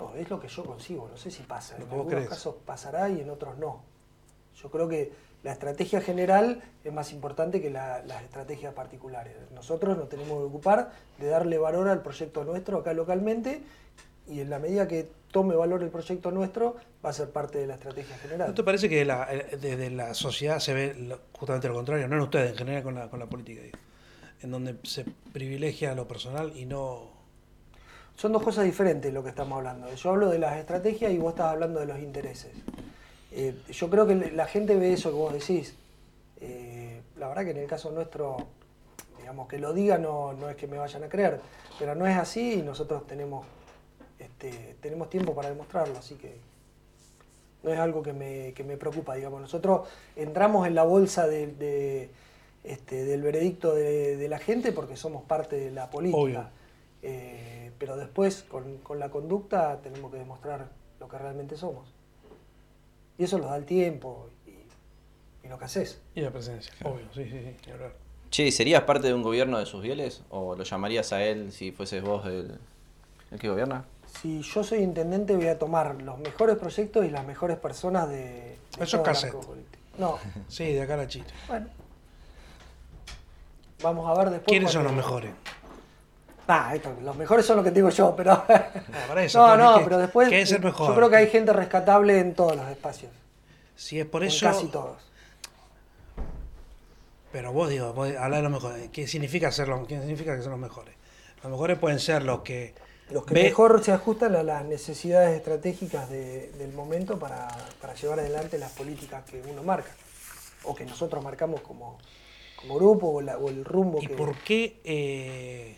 [0.00, 1.76] no, es lo que yo concibo, no sé si pasa.
[1.76, 2.28] En algunos crees.
[2.28, 3.82] casos pasará y en otros no.
[4.62, 5.12] Yo creo que
[5.42, 9.34] la estrategia general es más importante que la- las estrategias particulares.
[9.54, 13.62] Nosotros nos tenemos que ocupar de darle valor al proyecto nuestro acá localmente
[14.28, 17.66] y en la medida que tome valor el proyecto nuestro va a ser parte de
[17.66, 18.48] la estrategia general.
[18.48, 22.08] ¿No te parece que la- eh, desde la sociedad se ve justamente lo contrario?
[22.08, 23.78] No en ustedes, en general con la, con la política, digo.
[24.40, 27.16] En donde se privilegia lo personal y no...
[28.16, 29.92] Son dos cosas diferentes lo que estamos hablando.
[29.94, 32.52] Yo hablo de las estrategias y vos estás hablando de los intereses.
[33.30, 35.74] Eh, yo creo que la gente ve eso que vos decís.
[36.40, 38.36] Eh, la verdad que en el caso nuestro,
[39.18, 41.40] digamos, que lo diga no, no es que me vayan a creer,
[41.78, 43.46] pero no es así y nosotros tenemos,
[44.18, 46.36] este, tenemos tiempo para demostrarlo, así que
[47.62, 49.40] no es algo que me, que me preocupa, digamos.
[49.40, 52.10] Nosotros entramos en la bolsa de, de,
[52.64, 56.18] este, del veredicto de, de la gente porque somos parte de la política.
[56.18, 56.48] Obvio.
[57.02, 61.92] Eh, pero después, con, con la conducta, tenemos que demostrar lo que realmente somos.
[63.18, 66.00] Y eso nos da el tiempo y, y lo que haces.
[66.14, 67.70] Y la presencia, obvio, sí, sí, sí.
[68.30, 70.22] Che, ¿serías parte de un gobierno de sus fieles?
[70.30, 72.58] ¿O lo llamarías a él si fueses vos el,
[73.30, 73.84] el que gobierna?
[74.22, 78.16] Si yo soy intendente, voy a tomar los mejores proyectos y las mejores personas de.
[78.16, 79.34] de Eso es cassette.
[79.98, 81.32] No, Sí, de acá a la chita.
[81.46, 81.66] bueno.
[83.82, 84.46] Vamos a ver después.
[84.48, 85.30] ¿Quiénes son los mejores?
[86.48, 88.44] Ah, esto, los mejores son los que digo yo, pero.
[89.18, 90.28] Eso, no, no, que- pero después.
[90.28, 90.88] que es el mejor.
[90.88, 93.12] Yo creo que hay gente rescatable en todos los espacios.
[93.76, 94.46] Si es por en eso.
[94.46, 94.96] casi todos.
[97.30, 98.88] Pero vos digo, vos habla de los mejores.
[98.90, 100.94] ¿Qué significa ser los, qué significa que son los mejores?
[101.42, 102.74] Los mejores pueden ser los que.
[103.10, 107.48] Los que ve- mejor se ajustan a las necesidades estratégicas de- del momento para,
[107.80, 109.90] para llevar adelante las políticas que uno marca.
[110.64, 111.98] O que nosotros marcamos como,
[112.60, 114.14] como grupo o, la- o el rumbo ¿Y que.
[114.14, 115.76] por qué, eh,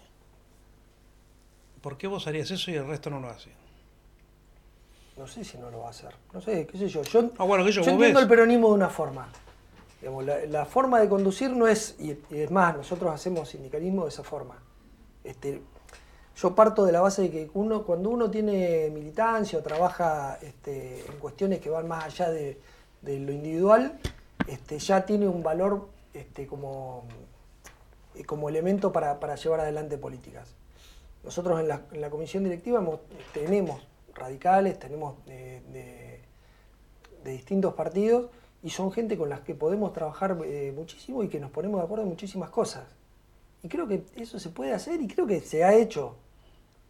[1.81, 3.51] por qué vos harías eso y el resto no lo hace?
[5.17, 6.15] No sé si no lo va a hacer.
[6.33, 7.03] No sé, qué sé yo.
[7.03, 8.17] Yo, Ah, bueno, que yo, entiendo ves.
[8.23, 9.29] el peronismo de una forma.
[10.01, 14.05] Digamos, la, la forma de conducir no es, y, y es más, nosotros hacemos sindicalismo
[14.05, 14.57] de esa forma.
[15.23, 15.61] Este,
[16.41, 21.05] yo parto de la base de que uno, cuando uno tiene militancia o trabaja este,
[21.07, 22.59] en cuestiones que van más allá de,
[23.03, 23.99] lo individual,
[24.47, 27.05] este, ya tiene un valor este, como,
[28.15, 30.55] eh, como elemento para, llevar adelante políticas.
[31.25, 32.83] Nosotros en la, comisión directiva
[33.35, 33.83] tenemos
[34.15, 36.21] radicales, tenemos de
[37.23, 38.31] distintos partidos
[38.63, 41.85] y son gente con las que podemos trabajar eh, muchísimo y que nos ponemos de
[41.85, 42.85] acuerdo en muchísimas cosas.
[43.63, 46.17] Y creo que eso se puede hacer y creo que se ha hecho.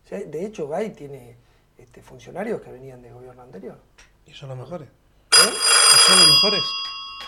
[0.08, 1.36] De hecho, Gay tiene
[1.78, 3.78] este, funcionarios que venían del gobierno anterior.
[4.26, 4.88] ¿Y son los mejores?
[4.88, 4.92] ¿eh?
[5.32, 6.62] ¿Y son los mejores?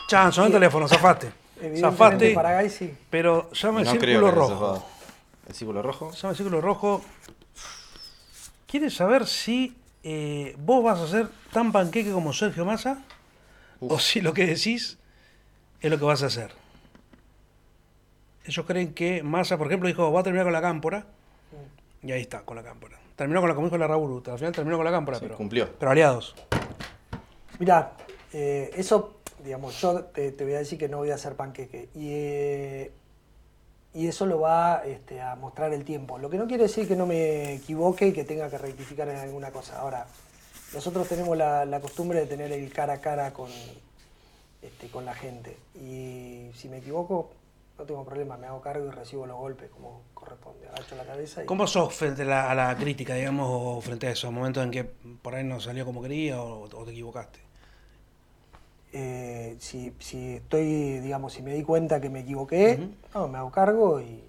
[0.09, 1.33] Chan, son el teléfono, zafaste.
[1.61, 2.95] Evidentemente Zafaste, para Gay sí.
[3.09, 4.87] pero llama el no círculo rojo.
[5.49, 6.11] ¿El círculo rojo?
[6.11, 7.05] Llama el círculo rojo.
[8.67, 13.05] ¿Quieres saber si eh, vos vas a ser tan panqueque como Sergio Massa?
[13.81, 13.93] Uf.
[13.93, 14.99] O si lo que decís
[15.81, 16.53] es lo que vas a hacer.
[18.45, 21.07] Ellos creen que Massa, por ejemplo, dijo, va a terminar con la cámpora.
[22.03, 22.99] Y ahí está, con la cámpora.
[23.17, 25.69] Terminó con la, dijo la Raúl, al final terminó con la cámpora, Sí, pero, cumplió.
[25.79, 26.35] pero aliados.
[27.59, 27.93] Mirá,
[28.33, 31.89] eh, eso, digamos, yo te, te voy a decir que no voy a hacer panqueque.
[31.95, 32.93] Y, eh,
[33.95, 36.19] y eso lo va este, a mostrar el tiempo.
[36.19, 39.19] Lo que no quiere decir que no me equivoque y que tenga que rectificar en
[39.19, 39.79] alguna cosa.
[39.79, 40.07] Ahora,
[40.75, 43.51] nosotros tenemos la, la costumbre de tener el cara a cara con,
[44.63, 45.57] este, con la gente.
[45.77, 47.31] Y si me equivoco,
[47.79, 50.69] no tengo problema, me hago cargo y recibo los golpes como corresponde.
[50.69, 51.47] Agacho la cabeza y...
[51.47, 54.31] ¿Cómo sos frente a la, a la crítica, digamos, o frente a eso?
[54.31, 57.41] momentos en que por ahí no salió como quería o, o te equivocaste.
[58.93, 63.51] eh, si, si estoy, digamos, si me di cuenta que me equivoqué, no, me hago
[63.51, 64.23] cargo y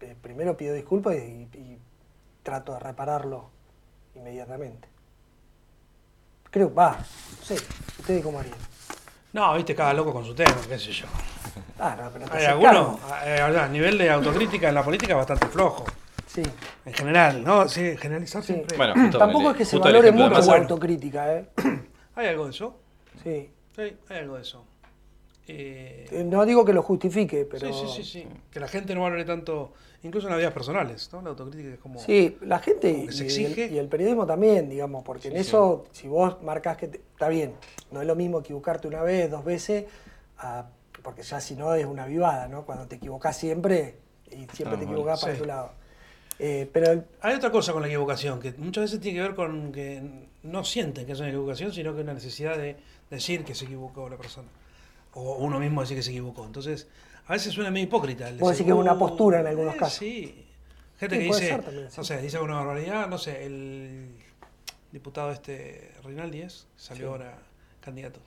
[0.00, 1.78] eh, primero pido disculpas y, y
[2.42, 3.50] trato de repararlo
[4.14, 4.88] inmediatamente.
[6.50, 7.54] Creo, va, no sé,
[7.98, 8.56] ustedes cómo harían.
[9.32, 11.06] No, viste, cada loco con su tema, qué sé yo.
[11.78, 15.46] Ah, no, pero te Hay algunos, eh, a nivel de autocrítica en la política bastante
[15.46, 15.84] flojo.
[16.26, 16.42] Sí.
[16.84, 17.68] En general, ¿no?
[17.68, 18.52] Sí, generalizar Sí.
[18.52, 18.76] siempre.
[18.76, 21.34] Bueno, justo Tampoco el- es que se justo el valore ejemplo de mucho la autocrítica,
[21.36, 21.46] ¿eh?
[22.14, 22.76] ¿Hay algo de eso?
[23.24, 23.50] Sí.
[23.74, 24.64] Sí, hay algo de eso.
[25.48, 27.72] Eh, Eh, No digo que lo justifique, pero...
[27.72, 28.26] Sí, sí, sí, sí.
[28.50, 29.72] Que la gente no valore tanto,
[30.04, 31.22] incluso en las vidas personales, ¿no?
[31.22, 31.98] La autocrítica es como...
[31.98, 33.64] Sí, la gente Como y, que se y exige.
[33.64, 36.98] el, y el periodismo también, digamos, porque en Sí, eso, si vos marcas que te-
[36.98, 37.54] está bien,
[37.90, 39.86] no es lo mismo equivocarte una vez, dos veces,
[40.38, 40.66] a-
[41.02, 42.64] porque ya si no es una vivada, ¿no?
[42.64, 43.96] Cuando te equivocás siempre
[44.30, 45.38] y siempre Ah, te bueno, equivocás para sí.
[45.40, 45.72] tu lado.
[46.38, 49.34] Eh, pero el- Hay otra cosa con la equivocación, que muchas veces tiene que ver
[49.34, 52.76] con que no sienten que es una equivocación, sino que es una necesidad de
[53.10, 54.48] decir que se equivocó la persona.
[55.12, 56.46] O uno mismo decir que se equivocó.
[56.46, 56.88] Entonces,
[57.26, 58.28] a veces suena medio hipócrita.
[58.28, 59.98] el decir, decís que es una "Uh, postura en algunos eh, casos".
[59.98, 60.46] Sí.
[60.98, 61.94] Gente Sí, que dice, también, sí.
[61.98, 64.14] no sé, dice alguna barbaridad, no sé, el
[64.92, 67.10] diputado este Rinaldi es, salió Sí.
[67.12, 67.38] ahora
[67.80, 68.20] candidato.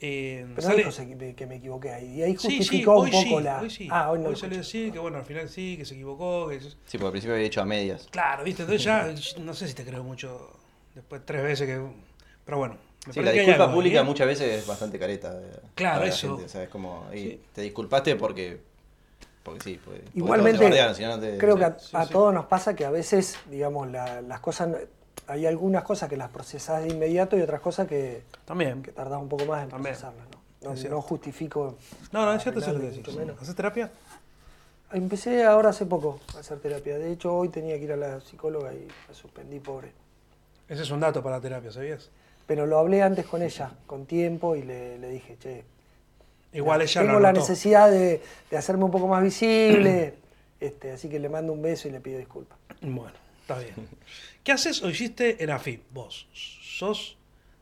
[0.00, 2.18] Pero Eh, no sale- dijo se- que me equivoqué ahí.
[2.18, 3.60] Y ahí Sí, sí, justificó hoy un poco sí, la.
[3.60, 3.88] hoy sí.
[3.90, 4.28] Ah, hoy no.
[4.28, 7.10] hoy salió decir que bueno, al final sí, que se equivocó, que Sí, porque al
[7.10, 8.06] principio había hecho a medias.
[8.10, 9.08] Claro, viste, entonces ya
[9.42, 10.50] no sé si te creo mucho
[10.94, 11.80] después tres veces que
[12.44, 14.04] pero bueno, me Sí, la disculpa algo pública ¿eh?
[14.04, 15.34] muchas veces es bastante careta.
[15.34, 16.28] de- Claro, eso.
[16.28, 17.40] gente, o sea, es como, y Sí.
[17.54, 18.60] te disculpaste porque,
[19.42, 19.80] porque sí.
[19.84, 21.58] Porque, porque Igualmente, te bardearon, si no, no te- creo sí.
[21.58, 22.12] que a, sí, a sí.
[22.12, 24.68] todos nos pasa que a veces, digamos, la- las cosas.
[25.28, 28.82] Hay algunas cosas que las procesás de inmediato y otras cosas que, También.
[28.82, 29.94] que tardás un poco más en También.
[29.94, 30.26] procesarlas.
[30.62, 30.74] ¿no?
[30.74, 31.76] No, no justifico.
[32.12, 32.98] No, no, es cierto eso es.
[33.40, 33.90] ¿Haces terapia?
[34.92, 36.98] Empecé ahora hace poco a hacer terapia.
[36.98, 39.92] De hecho, hoy tenía que ir a la psicóloga y la suspendí, pobre.
[40.66, 42.10] Ese es un dato para la terapia, ¿sabías?
[42.46, 45.64] Pero lo hablé antes con ella, con tiempo, y le, le dije, che,
[46.54, 50.14] Igual ella tengo lo la necesidad de, de hacerme un poco más visible,
[50.60, 52.56] este, así que le mando un beso y le pido disculpas.
[52.80, 53.12] Bueno,
[53.48, 53.88] está bien.
[54.44, 55.82] ¿Qué haces o hiciste en AFIP?
[55.92, 57.16] Vos sos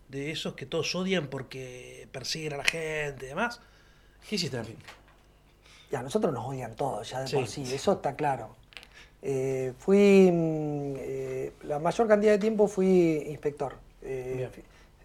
[0.08, 3.60] de esos que todos odian porque persiguen a la gente y demás.
[4.28, 4.78] ¿Qué hiciste en AFIP?
[5.90, 7.36] Ya, a nosotros nos odian todos, ya de Sí.
[7.36, 8.56] por sí, eso está claro.
[9.22, 14.48] Eh, fui, mm, eh, la mayor cantidad de tiempo fui inspector eh,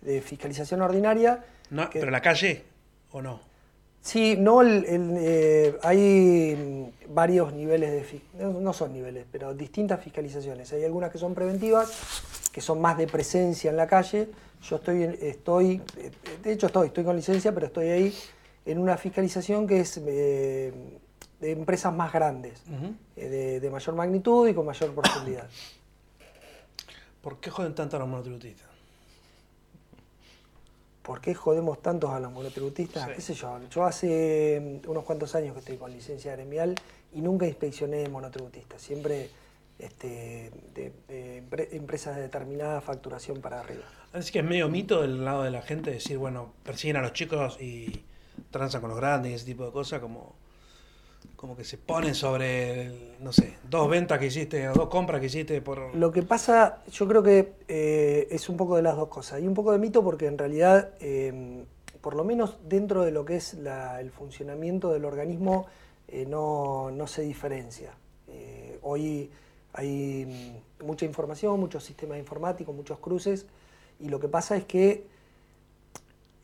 [0.01, 1.43] de fiscalización ordinaria.
[1.69, 2.63] No, que- ¿Pero en la calle
[3.11, 3.39] o no?
[4.01, 10.01] Sí, no, el- el, eh, hay varios niveles de, fi- no, son niveles, pero distintas
[10.01, 10.73] fiscalizaciones.
[10.73, 11.91] Hay algunas que son preventivas,
[12.51, 14.29] que son más de presencia en la calle.
[14.63, 16.11] Yo estoy, estoy eh,
[16.43, 18.13] de hecho estoy, estoy con licencia, pero estoy ahí
[18.65, 20.73] en una fiscalización que es eh,
[21.39, 22.61] de empresas más grandes,
[23.15, 25.47] eh, de, de mayor magnitud y con mayor profundidad.
[27.21, 28.70] ¿Por qué joden tanto a los monotributistas?
[31.01, 33.05] ¿Por qué jodemos tantos a los monotributistas?
[33.05, 33.11] Sí.
[33.15, 33.59] ¿Qué sé yo?
[33.69, 36.75] Yo hace mm, unos cuantos años que estoy con licencia gremial
[37.13, 38.81] y nunca inspeccioné monotributistas.
[38.81, 39.29] Siempre
[39.79, 43.83] este, de, de empre- empresas de determinada facturación para arriba.
[44.13, 47.13] Así que es medio mito del lado de la gente decir, bueno, persiguen a los
[47.13, 48.03] chicos y
[48.51, 50.35] transan con los grandes y ese tipo de cosas, como,
[51.35, 55.27] como que se ponen sobre, no sé, dos ventas que hiciste o dos compras que
[55.27, 55.95] hiciste por...
[55.95, 59.33] Lo que pasa, yo creo que eh, es un poco de las dos cosas.
[59.33, 61.63] Hay un poco de mito porque en realidad, eh,
[61.99, 65.67] por lo menos dentro de lo que es el funcionamiento del organismo,
[66.11, 67.93] eh, no, no se diferencia.
[68.27, 69.31] Eh, hoy
[69.73, 70.25] hay
[70.81, 73.45] mm, mucha información, muchos sistemas informáticos, muchos cruces,
[73.97, 75.05] y lo que pasa es que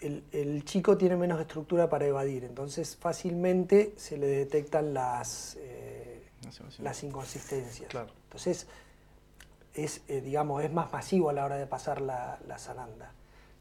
[0.01, 6.21] el, el chico tiene menos estructura para evadir, entonces fácilmente se le detectan las, eh,
[6.79, 7.89] las inconsistencias.
[7.89, 8.11] Claro.
[8.25, 8.67] Entonces,
[9.73, 13.11] es, eh, digamos, es más masivo a la hora de pasar la, la zaranda.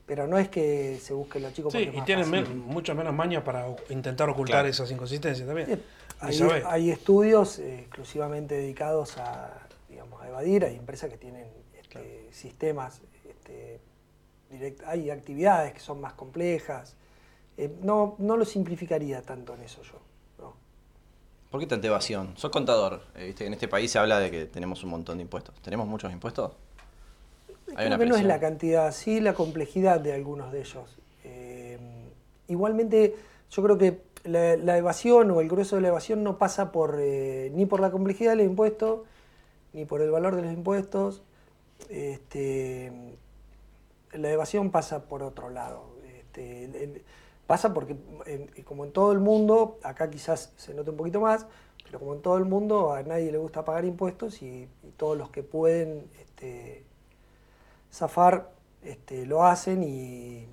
[0.07, 2.95] Pero no es que se busquen los chicos Sí, porque y más tienen men- mucho
[2.95, 4.69] menos maña para intentar ocultar Claro.
[4.69, 5.83] esas inconsistencias también.
[6.21, 11.47] Hay, estudios eh, exclusivamente dedicados a, digamos, a evadir, hay empresas que tienen
[11.77, 12.07] este, Claro.
[12.31, 13.81] sistemas, este,
[14.51, 16.97] direct- hay actividades que son más complejas.
[17.57, 19.99] Eh, no, no lo simplificaría tanto en eso yo.
[20.39, 20.55] no.
[21.51, 22.37] ¿Por qué tanta evasión?
[22.37, 23.03] Sos contador.
[23.15, 25.55] eh, Viste que en este país se habla de que tenemos un montón de impuestos.
[25.63, 26.53] ¿Tenemos muchos impuestos?
[27.69, 30.97] Hay Creo una que no es la cantidad, sí la complejidad de algunos de ellos.
[31.25, 31.79] Eh,
[32.49, 33.17] igualmente,
[33.51, 36.97] yo creo que la, la evasión o el grueso de la evasión no pasa por
[37.01, 39.05] eh, ni por la complejidad del impuesto,
[39.73, 41.23] ni por el valor de los impuestos.
[41.89, 42.93] Este,
[44.19, 45.97] la evasión pasa por otro lado.
[46.05, 47.05] Este,
[47.47, 47.97] pasa porque,
[48.65, 51.47] como en todo el mundo, acá quizás se note un poquito más,
[51.85, 55.29] pero como en todo el mundo, a nadie le gusta pagar impuestos y, todos los
[55.31, 56.85] que pueden este,
[57.93, 58.51] zafar
[58.83, 60.49] este, lo hacen y,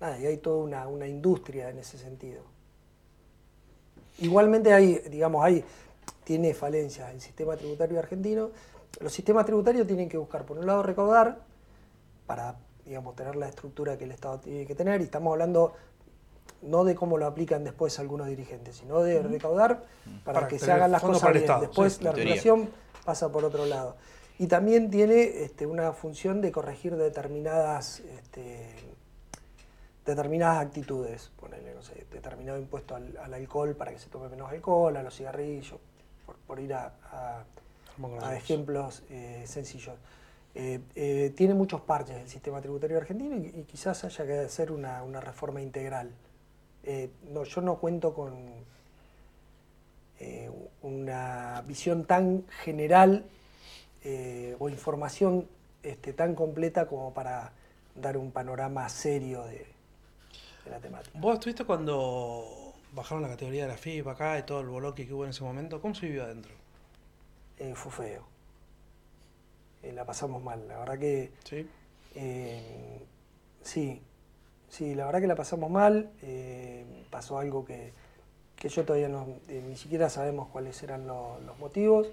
[0.00, 2.42] nada, hay toda una, una industria en ese sentido.
[4.18, 5.64] Igualmente hay, digamos, hay,
[6.24, 8.50] tiene falencias el sistema tributario argentino.
[8.98, 11.38] Los sistemas tributarios tienen que buscar, por un lado, recaudar
[12.26, 15.00] para, digamos, tener la estructura que el Estado tiene que tener.
[15.00, 15.74] Y estamos hablando
[16.62, 19.82] no de cómo lo aplican después algunos dirigentes, sino de recaudar
[20.24, 21.42] para, Para que se hagan las cosas bien.
[21.42, 22.70] Estado, Después sí, la regulación
[23.04, 23.96] pasa por otro lado.
[24.38, 28.74] Y también tiene este, una función de corregir determinadas, este,
[30.04, 31.30] determinadas actitudes.
[31.40, 35.02] Ponerle, no sé, determinado impuesto al, al alcohol para que se tome menos alcohol, a
[35.02, 35.78] los cigarrillos,
[36.26, 36.92] por, por ir a,
[38.34, 39.96] ejemplos eh, sencillos.
[40.58, 44.72] Eh, eh, tiene muchos parches el sistema tributario argentino y, y quizás haya que hacer
[44.72, 46.10] una, una reforma integral.
[46.82, 48.64] Eh, no, yo no cuento con
[50.80, 53.26] una visión tan general
[54.58, 55.46] o información
[55.82, 57.52] este, tan completa como para
[57.94, 59.66] dar un panorama serio de,
[60.64, 61.18] de la temática.
[61.20, 65.12] ¿Vos estuviste cuando bajaron la categoría de la FIP acá y todo el boloque que
[65.12, 65.82] hubo en ese momento?
[65.82, 66.54] ¿Cómo se vivió adentro?
[67.74, 68.35] Fue feo.
[69.82, 70.66] Eh, la pasamos mal.
[70.68, 71.68] La verdad que ¿Sí?
[72.14, 73.02] Eh,
[73.62, 74.00] sí,
[74.68, 76.10] sí, la verdad que la pasamos mal.
[76.22, 77.92] eh, pasó algo que,
[78.56, 82.08] que yo todavía no, ni siquiera sabemos cuáles eran lo- los motivos.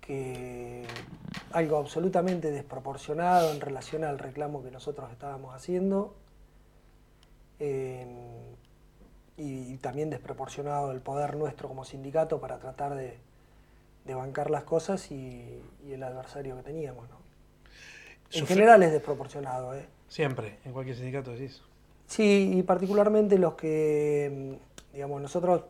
[0.00, 0.84] Que
[1.52, 6.14] algo absolutamente desproporcionado en relación al reclamo que nosotros estábamos haciendo.
[7.60, 8.06] eh,
[9.36, 13.18] y, también desproporcionado el poder nuestro como sindicato para tratar de,
[14.04, 17.08] de bancar las cosas y, y el adversario que teníamos.
[17.08, 17.16] ¿no?
[18.32, 19.74] En general es desproporcionado.
[19.74, 19.86] ¿eh?
[20.08, 21.62] Siempre, en cualquier sindicato decís.
[22.06, 24.58] Sí, y particularmente los que,
[24.92, 25.62] mm, digamos, nosotros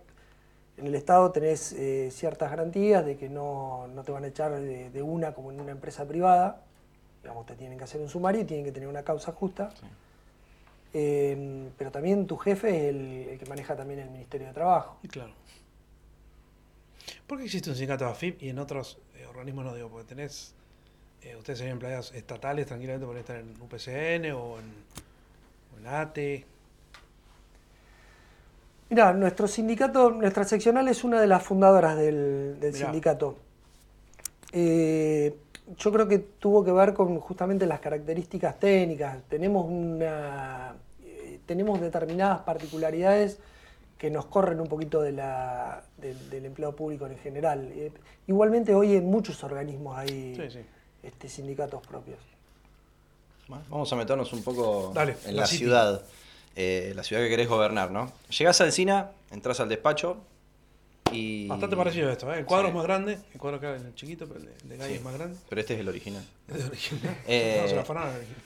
[0.77, 4.53] en el Estado tenés eh, ciertas garantías de que no, no te van a echar
[4.53, 6.63] de, de una como en una empresa privada.
[7.23, 9.73] Digamos, te tienen que hacer un sumario y tienen que tener una causa justa.
[10.95, 14.99] Eh, pero también tu jefe es el, el que maneja también el Ministerio de Trabajo.
[15.03, 15.33] Y claro.
[17.33, 19.89] ¿Por qué existe un sindicato AFIP y en otros eh, organismos no digo?
[19.89, 20.53] Porque tenés,
[21.23, 24.67] eh, ustedes serían empleados estatales, tranquilamente podrían estar en UPCN o en,
[25.73, 26.45] o en ATE.
[28.91, 32.85] Mira, nuestro sindicato, nuestra seccional es una de las fundadoras del, del Mirá.
[32.85, 33.39] sindicato.
[34.53, 35.35] Eh,
[35.79, 39.23] yo creo que tuvo que ver con justamente las características técnicas.
[39.31, 43.39] Tenemos una, eh, tenemos determinadas particularidades
[43.99, 47.71] que nos corren un poquito de la, del, del empleo público en general.
[47.75, 47.93] Eh,
[48.27, 50.59] igualmente hoy en muchos organismos hay Sí, sí.
[51.03, 52.19] este, sindicatos propios.
[53.49, 56.03] Bueno, vamos a meternos un poco Dale, en la ciudad.
[56.57, 58.13] eh, la ciudad que querés gobernar, ¿no?
[58.37, 60.17] Llegás al SINA, entras al despacho
[61.13, 61.47] y.
[61.49, 62.39] Bastante parecido a esto, ¿eh?
[62.41, 62.71] El cuadro Sí.
[62.71, 64.95] es más grande, el cuadro acá es chiquito, pero el de, el de Gai Sí.
[64.97, 65.37] es más grande.
[65.49, 66.25] Pero este es el original.
[66.49, 67.17] Es de original.
[67.27, 68.43] Eh, No, se la afanaron el original.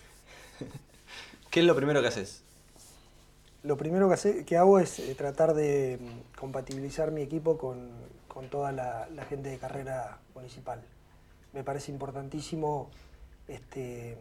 [1.50, 2.42] ¿Qué es lo primero que haces?
[3.66, 7.90] Lo primero que, hace- que hago es eh, tratar de mm, compatibilizar mi equipo con,
[8.28, 10.80] con toda la, la gente de carrera municipal.
[11.52, 12.88] Me parece importantísimo
[13.48, 14.16] este,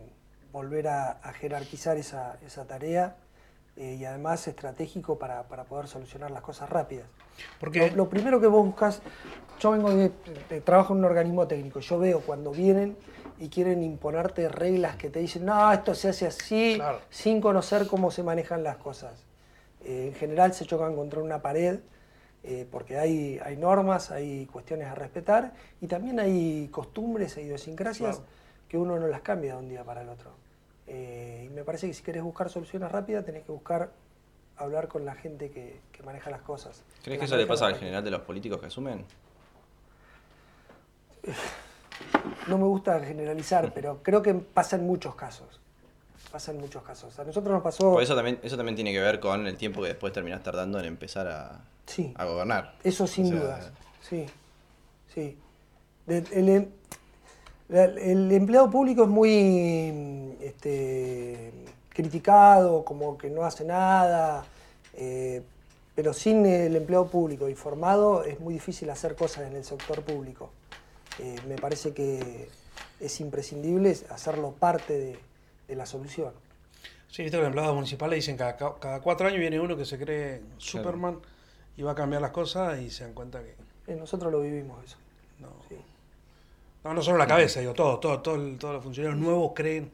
[0.52, 3.18] volver a, a jerarquizar esa, esa tarea
[3.78, 7.06] eh, y además estratégico para, para poder solucionar las cosas rápidas.
[7.60, 9.02] Porque Lo, lo primero que vos buscas,
[9.60, 10.12] yo vengo de,
[10.50, 12.98] de- trabajo en un organismo técnico, yo veo cuando vienen
[13.38, 17.02] y quieren imponerte reglas que te dicen, no, esto se hace así, Claro.
[17.12, 19.14] sin conocer cómo se manejan las cosas.
[19.86, 21.80] En general se chocan contra una pared
[22.44, 28.18] eh, porque hay, hay normas, hay cuestiones a respetar y también hay costumbres e idiosincrasias
[28.18, 28.32] Claro.
[28.68, 30.32] que uno no las cambia de un día para el otro.
[30.88, 33.90] Eh, y me parece que si querés buscar soluciones rápidas tenés que buscar
[34.58, 36.84] hablar con la gente que, que maneja las cosas.
[37.04, 39.06] ¿Crees que eso le pasa al general de los políticos que asumen?
[42.48, 45.60] No me gusta generalizar, pero creo que pasa en muchos casos.
[46.36, 47.18] Pasa en muchos casos.
[47.18, 48.02] A nosotros nos pasó...
[48.02, 50.84] Eso también, eso también tiene que ver con el tiempo que después terminás tardando en
[50.84, 52.14] empezar a, Sí.
[52.18, 52.76] a gobernar.
[52.84, 53.72] Eso sin O sea, dudas.
[54.02, 54.26] Sí,
[55.14, 55.38] sí.
[56.08, 56.72] El, em-
[57.70, 61.54] empleado público es muy este,
[61.88, 64.44] criticado, como que no hace nada,
[64.96, 65.42] eh,
[65.96, 70.02] pero sin el empleado público y formado es muy difícil hacer cosas en el sector
[70.02, 70.52] público.
[71.20, 72.50] Eh, me parece que
[73.00, 75.20] es imprescindible hacerlo parte de,
[75.68, 76.34] de la solución.
[77.08, 79.86] Sí, viste que los empleados municipales dicen que cada, cada cuatro años viene uno que
[79.86, 81.20] se cree Superman
[81.78, 83.56] y va a cambiar las cosas y se dan cuenta que
[83.88, 84.98] Eh, nosotros lo vivimos eso.
[85.40, 85.50] no.
[85.70, 85.76] sí.
[86.84, 89.92] No, no solo la cabeza, digo, todo, todo, todo todos los funcionarios nuevos creen.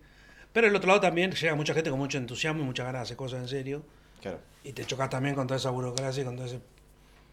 [0.51, 3.03] Pero el otro lado también llega mucha gente con mucho entusiasmo y muchas ganas de
[3.03, 3.81] hacer cosas en serio.
[4.21, 4.39] Claro.
[4.65, 6.59] Y te chocas también con toda esa burocracia y con todo ese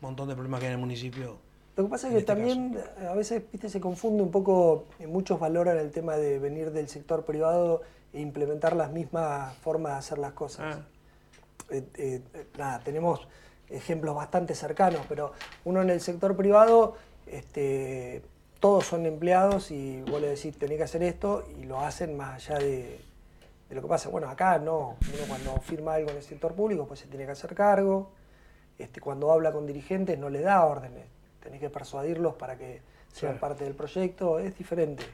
[0.00, 1.38] montón de problemas que hay en el municipio.
[1.76, 2.78] Lo que pasa es que este también
[3.08, 6.88] a veces viste, se confunde un poco, eh, muchos valoran el tema de venir del
[6.88, 7.82] sector privado
[8.12, 10.76] e implementar las mismas formas de hacer las cosas.
[10.76, 10.82] Ah,
[11.70, 12.22] Eh, eh,
[12.56, 13.28] nada, tenemos
[13.68, 15.32] ejemplos bastante cercanos, pero
[15.66, 16.96] uno en el sector privado,
[17.26, 18.22] este,
[18.58, 22.36] todos son empleados y vos le decís tenés que hacer esto y lo hacen más
[22.48, 22.98] allá de,
[23.68, 24.08] de lo que pasa.
[24.08, 27.32] Bueno, acá no, uno cuando firma algo en el sector público pues se tiene que
[27.32, 28.12] hacer cargo,
[28.78, 31.04] este, cuando habla con dirigentes no le da órdenes,
[31.42, 32.80] tenés que persuadirlos para que
[33.12, 33.40] sean Claro.
[33.40, 35.04] parte del proyecto, es diferente.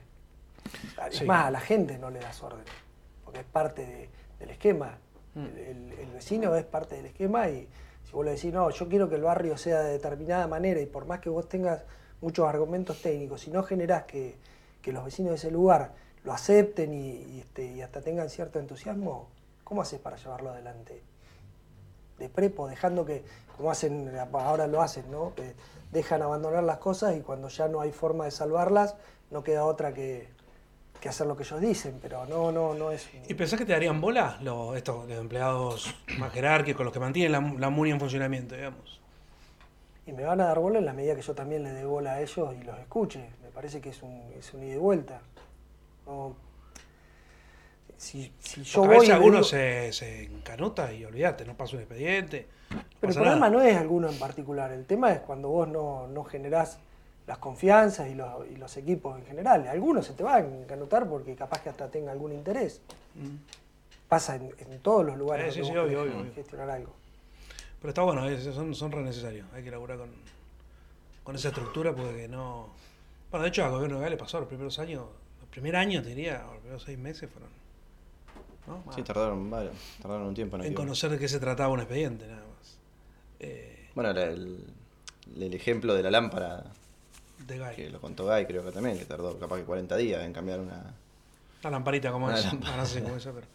[1.11, 1.24] Es Sí.
[1.24, 2.72] más, a la gente no le das órdenes,
[3.35, 4.09] porque es parte de-
[4.39, 4.99] del esquema.
[5.35, 5.45] Mm.
[5.45, 7.68] El, el- el vecino es parte del esquema y
[8.05, 10.87] si vos le decís, no, yo quiero que el barrio sea de determinada manera y
[10.87, 11.82] por más que vos tengas
[12.20, 14.37] muchos argumentos técnicos, si no generás que,
[14.82, 18.59] que los vecinos de ese lugar lo acepten y, y, este, y hasta tengan cierto
[18.59, 19.28] entusiasmo,
[19.64, 21.03] ¿cómo haces para llevarlo adelante?
[22.18, 23.24] De prepo, dejando que,
[23.57, 25.35] como hacen, ahora lo hacen, ¿no?
[25.35, 25.55] Que
[25.91, 28.95] dejan abandonar las cosas y cuando ya no hay forma de salvarlas,
[29.30, 30.28] no queda otra que,
[31.05, 33.07] que hacer lo que ellos dicen, pero no, no, no es...
[33.28, 37.30] ¿Y pensás que te darían bola los, estos los empleados más jerárquicos, los que mantienen
[37.32, 39.00] la, la MUNI en funcionamiento, digamos?
[40.07, 42.14] Y me van a dar bola en la medida que yo también le dé bola
[42.14, 43.20] a ellos y los escuche.
[43.42, 45.20] Me parece que es un, es un ida y vuelta.
[46.07, 46.34] No-
[47.96, 51.82] si, si yo a veces alguno digo- se, se encanuta y olvídate, no pasa un
[51.82, 52.48] expediente.
[52.70, 53.50] no Pero el problema nada.
[53.50, 54.72] no es alguno en particular.
[54.72, 56.78] El tema es cuando vos no, no generás
[57.26, 59.66] las confianzas y los, y los equipos en general.
[59.66, 62.80] Algunos se te van a encanutar porque capaz que hasta tenga algún interés.
[63.14, 63.36] Mm.
[64.08, 66.34] Pasa en, en todos los lugares Eh, sí, sí, vos obvio, obvio, obvio.
[66.34, 66.92] gestionar algo.
[67.80, 69.46] Pero está bueno, es- son, son re necesarios.
[69.54, 70.10] Hay que laburar con,
[71.22, 72.68] con esa estructura porque no.
[73.30, 75.04] Bueno, de hecho, al gobierno de Gales pasó los primeros años,
[75.40, 77.50] los primeros años, te diría, los primeros seis meses fueron.
[78.66, 78.92] ¿no?
[78.94, 79.50] Sí, tardaron,
[80.00, 82.78] tardaron un tiempo en en conocer de qué se trataba un expediente, nada más.
[83.40, 84.64] Eh, Bueno, el,
[85.38, 86.64] el ejemplo de la lámpara,
[87.47, 87.74] de Guy.
[87.76, 90.61] que lo contó Guy, creo que también, que tardó capaz que 40 días en cambiar
[90.61, 90.95] una,
[91.62, 92.49] La lamparita como Una esa.
[92.49, 92.74] lámpara.
[92.74, 93.47] Ah, no sé cómo esa, pero.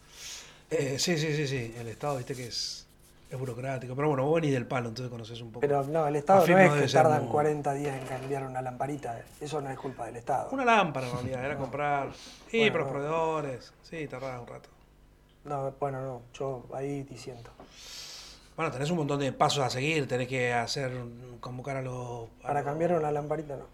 [0.70, 1.74] Eh, sí, sí, sí, sí.
[1.78, 2.86] El Estado, viste que es,
[3.28, 3.96] es burocrático.
[3.96, 5.60] Pero bueno, vos venís del palo, entonces conoces un poco.
[5.60, 9.20] Pero no, el Estado no es que tardan muy- 40 días en cambiar una lamparita.
[9.40, 10.48] Eso no es culpa del Estado.
[10.52, 12.10] Una lámpara en realidad, era comprar.
[12.50, 12.92] Sí, Bueno, pero los no.
[12.92, 13.72] proveedores.
[13.82, 14.68] Sí, tardaba un rato.
[15.44, 17.50] No, bueno, no, yo ahí diciendo.
[18.56, 20.92] Bueno, tenés un montón de pasos a seguir, tenés que hacer,
[21.40, 22.28] convocar a los...
[22.42, 23.64] a Para cambiar una lamparita no.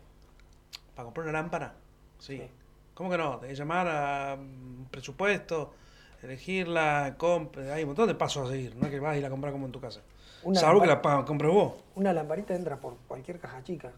[0.94, 1.74] ¿Para comprar una lámpara?
[2.18, 2.38] Sí.
[2.38, 2.48] Sí.
[2.94, 3.38] ¿Cómo que no?
[3.38, 5.74] Tenés que llamar a un presupuesto,
[6.22, 9.52] elegirla, hay un montón de pasos a seguir, no es que vas y la compras
[9.52, 10.00] como en tu casa.
[10.42, 11.74] Una Salvo que la compres vos.
[11.94, 13.92] Una lamparita entra por cualquier caja chica.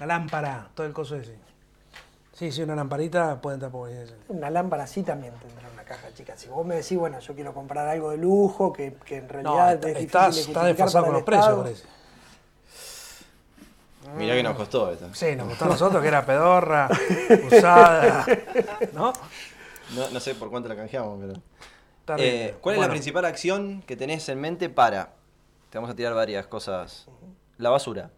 [0.00, 1.36] La lámpara, todo el coso ese.
[2.36, 3.96] Sí, sí, una lamparita puede entrar por ahí.
[4.28, 6.36] Una lámpara sí también tendrá una caja chica.
[6.36, 9.78] Si vos me decís, bueno, yo quiero comprar algo de lujo, que, que en realidad
[9.80, 11.84] No, es está- difícil desfasado para con los precios, parece.
[14.18, 15.08] Mirá que nos costó esto.
[15.14, 16.88] Sí, nos gustó a nosotros que era pedorra,
[17.46, 18.26] usada,
[18.92, 19.14] ¿no?
[19.94, 22.18] No, no sé por cuánto la canjeamos, pero.
[22.18, 25.14] Eh, ¿Cuál es la principal acción que tenés en mente para?
[25.70, 27.06] Te vamos a tirar varias cosas.
[27.56, 28.10] La basura.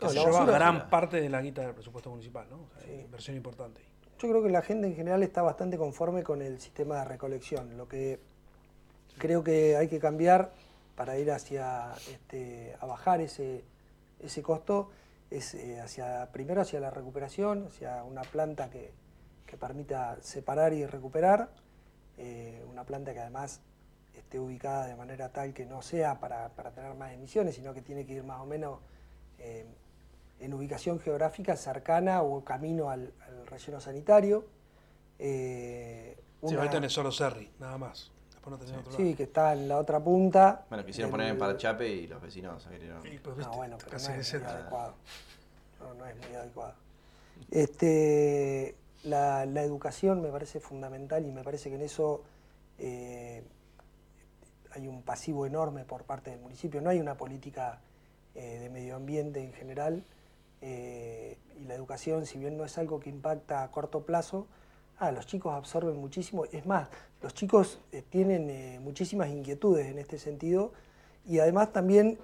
[0.00, 2.56] No, se la lleva gran parte de la guita del presupuesto municipal, ¿no?
[2.56, 3.80] O sea, hay inversión importante.
[4.18, 7.76] Yo creo que la gente en general está bastante conforme con el sistema de recolección.
[7.76, 8.20] Lo que
[9.18, 10.52] creo que hay que cambiar
[10.96, 13.64] para ir hacia este, a bajar ese,
[14.20, 14.90] ese costo
[15.30, 18.92] es eh, hacia primero hacia la recuperación, hacia una planta que,
[19.46, 21.50] que permita separar y recuperar,
[22.16, 23.60] eh, una planta que además
[24.14, 27.82] esté ubicada de manera tal que no sea para, para tener más emisiones, sino que
[27.82, 28.80] tiene que ir más o menos
[29.38, 29.66] eh,
[30.40, 34.44] en ubicación geográfica cercana o camino al, al relleno sanitario.
[35.18, 38.12] Eh, Sí, una- ahí tenés solo Serri, nada más.
[38.30, 39.16] Después no tenés otro sí, lado.
[39.16, 40.64] que está en la otra punta.
[40.68, 43.02] Bueno, quisieron poner en Parachape y los vecinos querían.
[43.02, 44.94] Sí, pero No, bueno, pero casi no es muy adecuado.
[45.80, 46.74] No, no es muy adecuado.
[47.50, 52.22] Este, la, la educación me parece fundamental y me parece que en eso
[52.78, 53.42] eh,
[54.70, 56.80] hay un pasivo enorme por parte del municipio.
[56.80, 57.80] No hay una política
[58.36, 60.04] eh, de medio ambiente en general
[60.60, 64.46] eh, y la educación, si bien no es algo que impacta a corto plazo,
[64.98, 66.44] ah, los chicos absorben muchísimo.
[66.46, 66.88] Es más,
[67.22, 70.72] los chicos eh, tienen eh, muchísimas inquietudes en este sentido
[71.26, 72.18] y además también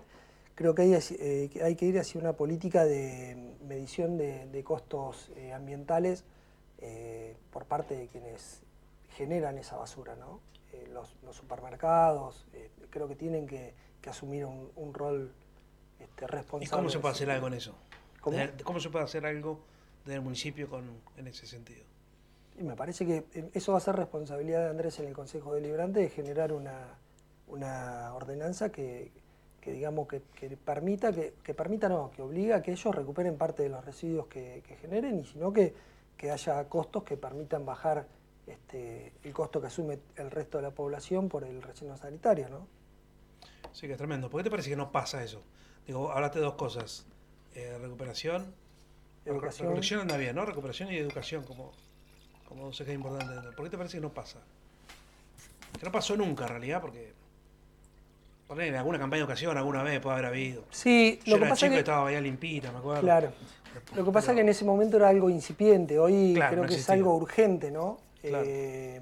[0.55, 4.65] creo que hay, eh, que hay que ir hacia una política de medición de, de
[4.65, 6.25] costos ambientales
[7.51, 8.61] por parte de quienes
[9.17, 10.41] generan esa basura, ¿no?
[10.93, 12.45] Los, los supermercados
[12.91, 13.73] creo que tienen que,
[14.03, 15.33] que asumir un, un rol
[15.99, 16.71] este, ¿Y responsable.
[16.71, 17.75] cómo se puede hacer algo en eso?
[18.25, 18.37] ¿Cómo?
[18.37, 19.61] De- ¿Cómo se puede hacer algo
[20.05, 20.85] desde el municipio con,
[21.17, 21.85] en ese sentido?
[22.59, 25.55] Y me parece que eh, eso va a ser responsabilidad de Andrés en el Consejo
[25.55, 26.99] Deliberante de generar una,
[27.49, 29.11] una ordenanza que,
[29.61, 33.37] que digamos que, que permita, que, que permita no, que obliga a que ellos recuperen
[33.37, 35.75] parte de los residuos que, que generen y sino que,
[36.17, 38.07] que haya costos que permitan bajar
[38.47, 42.67] este, el costo que asume el resto de la población por el relleno sanitario, ¿no?
[43.73, 44.31] Sí, que es tremendo.
[44.31, 45.43] ¿Por qué te parece que no pasa eso?
[45.87, 47.07] Digo, hablaste de dos cosas.
[47.55, 48.55] Eh, recuperación.
[49.25, 49.69] Educación.
[49.69, 50.45] Recolección anda bien, ¿no?
[50.45, 51.73] Recuperación y educación como,
[52.49, 53.55] como dos ejes importantes.
[53.55, 54.39] ¿Por qué te parece que no pasa?
[55.79, 57.13] Que no pasó nunca en realidad, porque...
[58.57, 60.65] En alguna campaña de educación alguna vez puede haber habido.
[60.71, 61.79] Sí, Yo lo que era pasa chico que...
[61.79, 63.01] estaba Bahía Limpita, me acuerdo.
[63.01, 63.33] Claro.
[63.97, 66.69] Lo que pasa es que en ese momento era algo incipiente, hoy Claro, creo no
[66.69, 67.99] que es algo urgente, ¿no?
[68.21, 68.45] Claro.
[68.47, 69.01] Eh,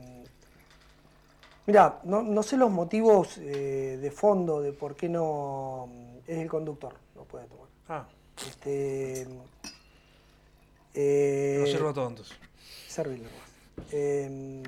[1.67, 5.89] mira, no, no sé los motivos eh, de fondo de por qué no
[6.27, 7.67] es el conductor, no puede tomar.
[7.89, 8.07] Ah,
[8.49, 9.27] Este,
[10.95, 12.37] eh, lo observo todo entonces.
[12.89, 13.29] servirlo.
[13.91, 14.63] Eh,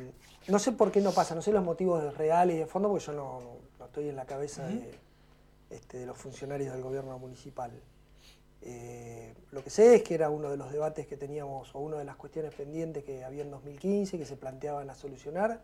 [0.49, 3.05] no sé por qué no pasa, no sé los motivos reales y de fondo, porque
[3.05, 3.41] yo no,
[3.79, 4.95] no estoy en la cabeza de,
[5.71, 7.73] este, de los funcionarios del gobierno municipal.
[8.67, 11.99] Eh, lo que sé es que era uno de los debates que teníamos, o una
[11.99, 15.63] de las cuestiones pendientes que había en 2015, que se planteaban a solucionar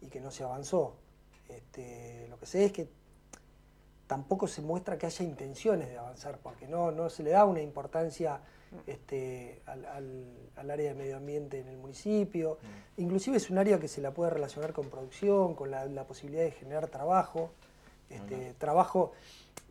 [0.00, 0.94] y que no se avanzó.
[1.48, 2.88] Este, lo que sé es que
[4.08, 7.60] tampoco se muestra que haya intenciones de avanzar, porque no, no se le da una
[7.62, 8.40] importancia
[8.86, 10.24] este, al, al-
[10.56, 12.58] al área de medio ambiente en el municipio.
[12.96, 16.42] Inclusive es un área que se la puede relacionar con producción, con la, la posibilidad
[16.42, 17.50] de generar trabajo,
[18.10, 19.12] este, trabajo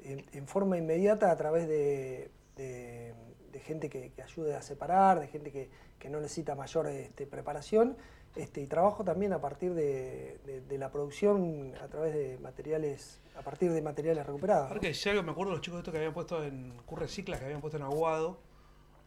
[0.04, 3.14] en, en forma inmediata a través de, de-
[3.52, 7.26] de gente que, que ayude a separar, de gente que, que no necesita mayor este,
[7.26, 7.98] preparación,
[8.38, 13.20] este, y trabajo también a partir de, de- de la producción a través de materiales,
[13.36, 14.68] a partir de materiales recuperados.
[14.68, 17.08] Ahora que decía algo, me acuerdo de los chicos estos que habían puesto en Curre
[17.08, 18.40] Ciclas, que habían puesto en Aguado,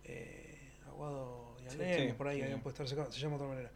[0.04, 2.42] eh, Aguado y Alem, sí, por ahí sí.
[2.44, 3.70] habían puesto, se llama se llama de otra manera.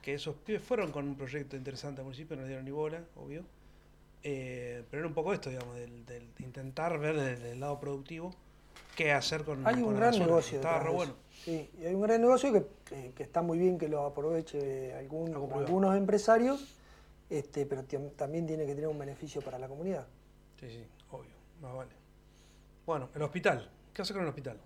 [0.00, 3.04] Que esos pibes fueron con un proyecto interesante al municipio, no les dieron ni bola,
[3.16, 3.44] obvio.
[4.24, 8.34] Eh, pero era un poco esto, digamos, del, del intentar ver desde el lado productivo
[8.96, 10.58] qué hacer con Hay un gran negocio.
[10.58, 11.14] Detrás re bueno.
[11.44, 14.94] Sí, y hay un gran negocio que, eh, que está muy bien que lo aproveche
[14.94, 16.74] algún- algunos empresarios,
[17.28, 17.84] este, pero
[18.16, 20.06] también tiene que tener un beneficio para la comunidad.
[20.60, 21.30] Sí, sí, obvio,
[21.60, 21.90] más vale.
[22.86, 23.68] Bueno, el hospital.
[23.92, 24.58] ¿Qué hace con el hospital?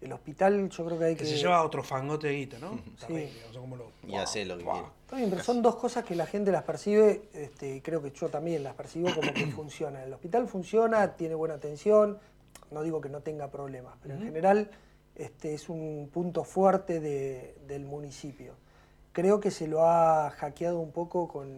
[0.00, 1.30] El hospital yo creo que hay Que que...
[1.30, 2.72] se lleva otro fangote de guita, ¿no?
[2.76, 3.06] Sí.
[3.06, 3.92] Terrible, no sé cómo lo...
[4.06, 4.78] Y hace lo que quiere.
[5.04, 8.28] Está bien, pero son dos cosas que la gente las percibe, este, creo que yo
[8.28, 10.02] también las percibo como que funcionan.
[10.02, 12.18] El hospital funciona, tiene buena atención,
[12.70, 14.70] no digo que no tenga problemas, pero en general
[15.14, 18.54] este, es un punto fuerte de- del municipio.
[19.12, 21.48] Creo que se lo ha hackeado un poco con,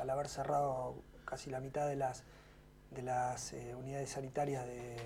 [0.00, 0.94] al haber cerrado
[1.26, 2.22] casi la mitad de las,
[2.90, 4.96] de las eh, unidades sanitarias de,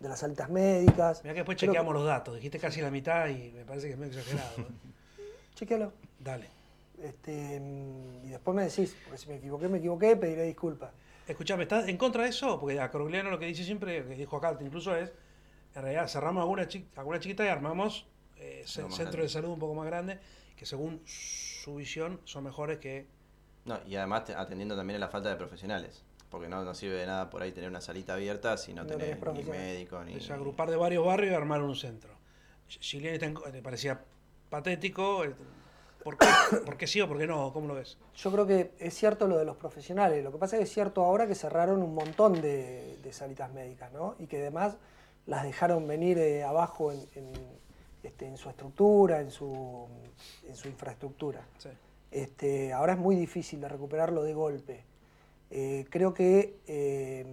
[0.00, 1.22] de las altas médicas.
[1.24, 2.34] Mirá que después Creo chequeamos los datos.
[2.36, 4.60] Dijiste casi la mitad y me parece que es medio exagerado.
[4.60, 4.66] ¿eh?
[5.54, 5.92] Chequealo.
[6.20, 6.46] Dale.
[7.02, 10.90] Este, mm, y después me decís, porque si me equivoqué, me equivoqué, pediré disculpas.
[11.26, 12.58] Escuchame, ¿estás en contra de eso?
[12.60, 15.12] Porque a Corogliano lo que dice siempre, que dijo acá incluso es,
[15.74, 18.06] en realidad cerramos alguna, chi- alguna chiquita y armamos
[18.36, 20.18] eh, centros de salud un poco más grandes,
[20.56, 23.06] que según su visión son mejores que...
[23.64, 26.04] No, y además te- atendiendo también a la falta de profesionales.
[26.30, 28.88] Porque no, no sirve de nada por ahí tener una salita abierta si no, No
[28.88, 30.14] tenés, tenés ni médico ni.
[30.14, 32.14] Es agrupar de varios barrios y armar un centro.
[32.68, 34.04] Chilena parecía
[34.50, 35.24] patético.
[36.06, 36.26] ¿Por qué?
[36.64, 37.52] ¿Por qué sí o por qué no?
[37.52, 37.98] ¿Cómo lo ves?
[38.14, 40.22] Yo creo que es cierto lo de los profesionales.
[40.22, 43.52] Lo que pasa es que es cierto ahora que cerraron un montón de, de salitas
[43.52, 44.14] médicas, ¿no?
[44.20, 44.76] Y que además
[45.26, 47.32] las dejaron venir eh, abajo en, en,
[48.04, 49.88] este, en su estructura, en su,
[50.46, 51.44] en su infraestructura.
[51.58, 51.70] Sí.
[52.12, 54.84] Este, ahora es muy difícil de recuperarlo de golpe.
[55.50, 57.26] Eh, creo que eh,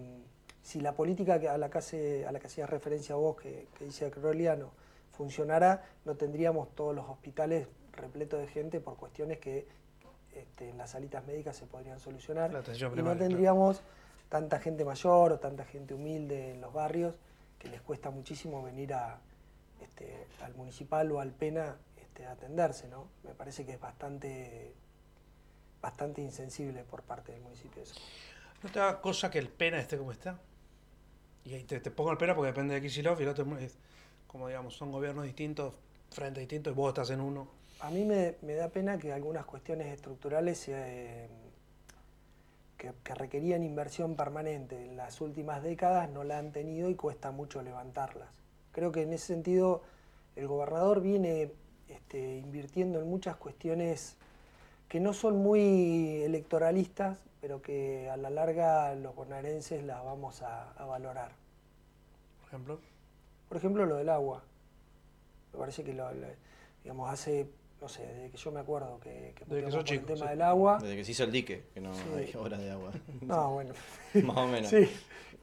[0.64, 3.86] si la política a la que, hace, a la que hacías referencia vos, que, que
[3.86, 4.72] dice Croliano,
[5.12, 9.68] funcionara, no tendríamos todos los hospitales repletos de gente por cuestiones que
[10.34, 12.52] este, en las salitas médicas se podrían solucionar.
[12.52, 13.18] La y no claro.
[13.18, 13.82] tendríamos
[14.30, 17.16] tanta gente mayor o tanta gente humilde en los barrios
[17.60, 19.20] que les cuesta muchísimo venir a,
[19.82, 23.08] este, al municipal o al PENA este, a atenderse, ¿no?
[23.24, 24.74] Me parece que es bastante,
[25.82, 27.96] bastante insensible por parte del municipio eso.
[28.64, 30.40] ¿No te da cosa que el pena esté como está?
[31.46, 33.78] Y ahí te, te pongo el pena porque depende de Kicillof y el otro es,
[34.28, 35.76] como digamos, son gobiernos distintos,
[36.10, 37.48] frentes distintos y vos estás en uno.
[37.84, 41.28] A mí me, me da pena que algunas cuestiones estructurales eh,
[42.78, 47.32] que, que requerían inversión permanente en las últimas décadas no la han tenido y cuesta
[47.32, 48.30] mucho levantarlas.
[48.72, 49.82] Creo que en ese sentido
[50.38, 51.52] el gobernador viene
[51.90, 54.16] este, invirtiendo en muchas cuestiones
[54.88, 60.72] que no son muy electoralistas, pero que a la larga los bonaerenses las vamos a,
[60.74, 61.32] a valorar.
[62.40, 62.80] Por ejemplo,
[63.50, 64.44] Por ejemplo, lo del agua.
[65.52, 66.28] Me parece que lo, lo-
[66.84, 67.48] digamos, hace,
[67.84, 70.30] no sé, desde que yo me acuerdo que, que Desde que el tema sí.
[70.30, 70.80] del agua.
[70.82, 72.02] Desde que se hizo el dique, que no Sí.
[72.18, 72.92] hay horas de agua.
[73.22, 73.74] No, bueno.
[74.24, 74.70] Más o menos.
[74.70, 74.90] Sí,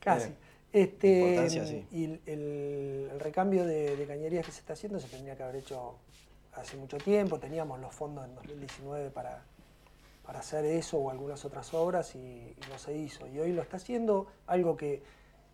[0.01, 0.31] casi.
[0.31, 0.35] Eh,
[0.73, 1.87] Este, importancia, sí.
[1.93, 5.97] Y el, recambio de, de cañerías que se está haciendo se tendría que haber hecho
[6.55, 7.39] hace mucho tiempo.
[7.39, 9.43] Teníamos los fondos en 2019 para,
[10.25, 13.27] para hacer eso o algunas otras obras y, y no se hizo.
[13.27, 15.03] Y hoy lo está haciendo, algo que,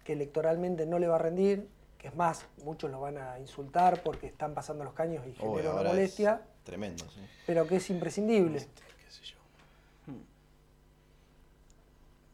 [0.05, 1.69] que electoralmente no le va a rendir,
[1.99, 5.73] que es más, muchos lo van a insultar porque están pasando los caños y genera
[5.73, 7.21] una es molestia, tremendo, sí.
[7.47, 8.59] pero que es imprescindible.
[8.59, 9.37] este, qué sé yo.
[10.07, 10.23] Hmm.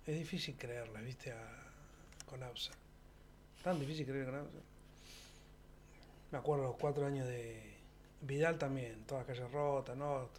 [0.06, 1.72] Es difícil creerle, viste, a,
[2.26, 2.72] con AUSA.
[3.62, 4.58] Tan difícil creer con AUSA.
[6.32, 7.76] Me acuerdo los cuatro años de
[8.22, 10.30] Vidal también, todas calles rotas, ¿no?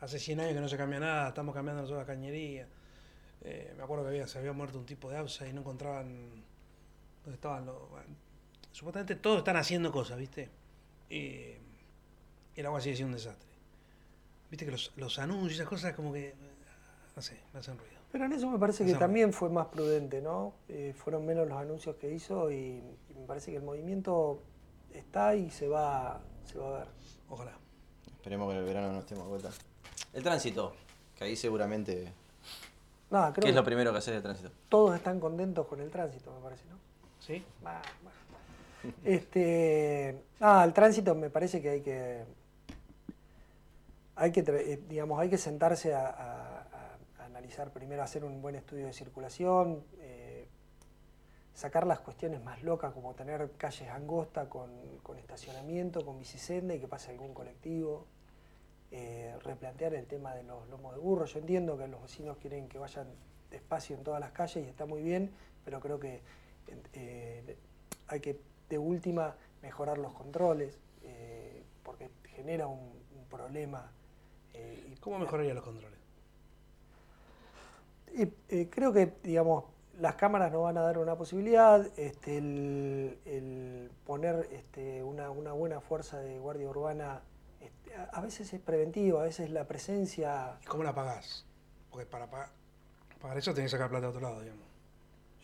[0.00, 2.66] Hace 100 años que no se cambia nada, estamos cambiando nosotros la cañería.
[3.42, 6.42] Eh, me acuerdo que había, se había muerto un tipo de AUSA y no encontraban
[7.22, 7.90] dónde estaban los...
[7.90, 8.16] bueno,
[8.72, 10.48] supuestamente todos están haciendo cosas, ¿viste?
[11.10, 11.56] Y
[12.60, 13.48] el agua sigue siendo un desastre.
[14.50, 16.34] Viste que los, los anuncios, esas cosas como que,
[17.16, 17.92] no sé, me hacen ruido.
[18.12, 20.52] Pero en eso me parece que también fue más prudente, ¿no?
[20.68, 24.42] Eh, fueron menos los anuncios que hizo y, y me parece que el movimiento
[24.92, 26.88] está y se va, se va a ver.
[27.30, 27.52] Ojalá.
[28.06, 29.50] Esperemos que en el verano no estemos de vuelta.
[30.12, 30.74] El tránsito,
[31.16, 32.12] que ahí seguramente.
[33.10, 34.50] Nada, creo ¿Qué es que lo primero que hacer el tránsito?
[34.68, 36.76] todos están contentos con el tránsito, me parece, ¿no?
[37.18, 37.44] ¿Sí?
[39.04, 42.24] Este, ah, el tránsito me parece que hay que,
[44.14, 46.68] hay que, eh, digamos, hay que sentarse a,
[47.18, 50.48] analizar primero, hacer un buen estudio de circulación, eh,
[51.54, 54.70] sacar las cuestiones más locas como tener calles angostas con,
[55.18, 58.06] estacionamiento, con bicisenda y que pase algún colectivo,
[58.90, 61.24] eh, replantear el tema de los lomos de burro.
[61.24, 63.06] Yo entiendo que los vecinos quieren que vayan
[63.50, 65.32] despacio en todas las calles y está muy bien,
[65.64, 66.20] pero creo que
[68.08, 68.38] hay que
[68.68, 70.78] de última mejorar los controles
[71.82, 72.92] porque genera un
[73.30, 73.90] problema.
[74.54, 75.98] Eh, y- ¿Cómo mejoraría los controles?
[78.48, 79.64] eh, creo que, digamos,
[79.98, 85.52] las cámaras nos van a dar una posibilidad, este, el, el poner este, una, una
[85.52, 87.22] buena fuerza de guardia urbana
[87.60, 91.44] este, a, a veces es preventivo, a veces la presencia, ¿Y cómo la pagás?
[91.90, 92.50] Porque para pagar,
[93.20, 94.66] pagar eso tenés que sacar plata de otro lado, digamos.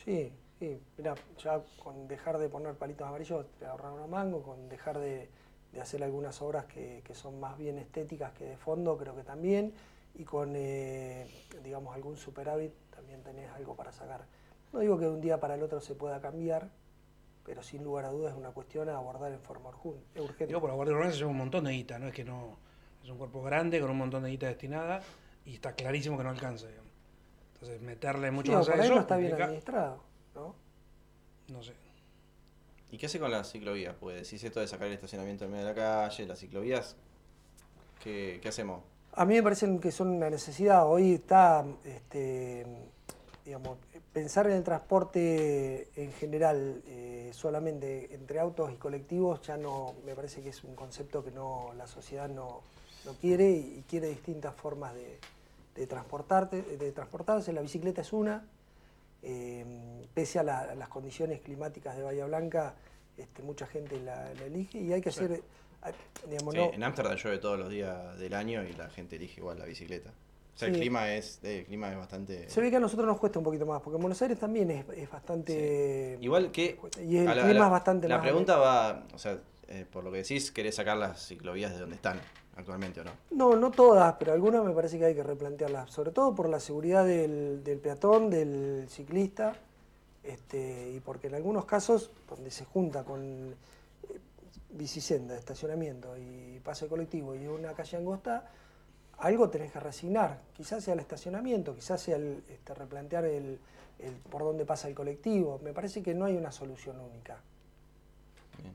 [0.04, 4.68] sí, sí, mira, ya con dejar de poner palitos amarillos te ahorrar una mango, con
[4.68, 5.28] dejar de,
[5.72, 9.22] de hacer algunas obras que, que son más bien estéticas que de fondo, creo que
[9.22, 9.72] también,
[10.14, 11.26] y con, eh,
[11.62, 14.24] digamos, algún superávit también tenés algo para sacar.
[14.72, 16.68] No digo que de un día para el otro se pueda cambiar,
[17.44, 20.46] pero sin lugar a dudas es una cuestión a abordar en forma urjun- urgente.
[20.46, 22.56] Digo, por la Guardia Urbana se lleva un montón de guita, no es que no.
[23.04, 25.00] Es un cuerpo grande con un montón de guita destinada
[25.46, 26.90] y está clarísimo que no alcanza, digamos.
[27.54, 28.94] Entonces, meterle mucho Sí, más a eso.
[28.94, 30.02] no está bien implica- administrado,
[30.34, 30.54] ¿no?
[31.48, 31.72] No sé.
[32.90, 33.94] ¿Y qué hace con las ciclovías?
[34.00, 36.96] Pues decís esto de sacar el estacionamiento en medio de la calle, las ciclovías.
[38.02, 38.82] ¿Qué, hacemos?
[39.12, 40.86] A mí me parecen que son una necesidad.
[40.86, 42.64] Hoy está, este,
[43.44, 43.78] digamos,
[44.12, 50.14] pensar en el transporte en general eh, solamente entre autos y colectivos ya no, me
[50.14, 52.62] parece que es un concepto que no la sociedad no,
[53.04, 57.52] no quiere y quiere distintas formas de transportarte, de transportarse.
[57.52, 58.46] La bicicleta es una.
[59.22, 59.64] Eh,
[60.14, 62.74] pese a, la- a las condiciones climáticas de Bahía Blanca,
[63.16, 65.42] este, mucha gente la, la elige y hay que hacer,
[66.28, 69.40] digamos, Sí, no- en Ámsterdam llueve todos los días del año y la gente elige
[69.40, 70.10] igual la bicicleta.
[70.54, 72.50] O sea, el clima es, eh, el clima es bastante.
[72.50, 74.68] Se ve que a nosotros nos cuesta un poquito más, porque en Buenos Aires también
[74.72, 76.18] es, es bastante...
[76.20, 76.76] Igual que.
[77.00, 78.24] Y el la- clima la- es bastante La más...
[78.24, 79.04] pregunta va.
[79.14, 79.38] O sea,
[79.68, 82.20] eh, por lo que decís, querés sacar las ciclovías de donde están
[82.58, 83.12] actualmente o no.
[83.30, 86.60] No, no todas, pero algunas me parece que hay que replantearlas, sobre todo por la
[86.60, 89.54] seguridad del, del peatón, del ciclista,
[90.22, 94.18] este, y porque en algunos casos, donde se junta con eh,
[94.70, 98.50] bicisenda, estacionamiento y pase colectivo y una calle angosta,
[99.18, 100.40] algo tenés que resignar.
[100.52, 103.58] Quizás sea el estacionamiento, quizás sea el, este, replantear el,
[104.00, 105.60] el por dónde pasa el colectivo.
[105.62, 107.40] Me parece que no hay una solución única.
[108.60, 108.72] Bien.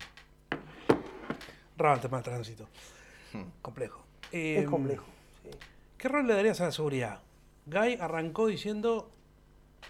[1.78, 2.68] Del tránsito.
[3.62, 4.04] Complejo.
[4.32, 5.06] Es Eh, complejo.
[5.44, 5.50] sí.
[5.98, 7.22] ¿Qué rol le darías a la seguridad?
[7.66, 9.10] Guy arrancó diciendo.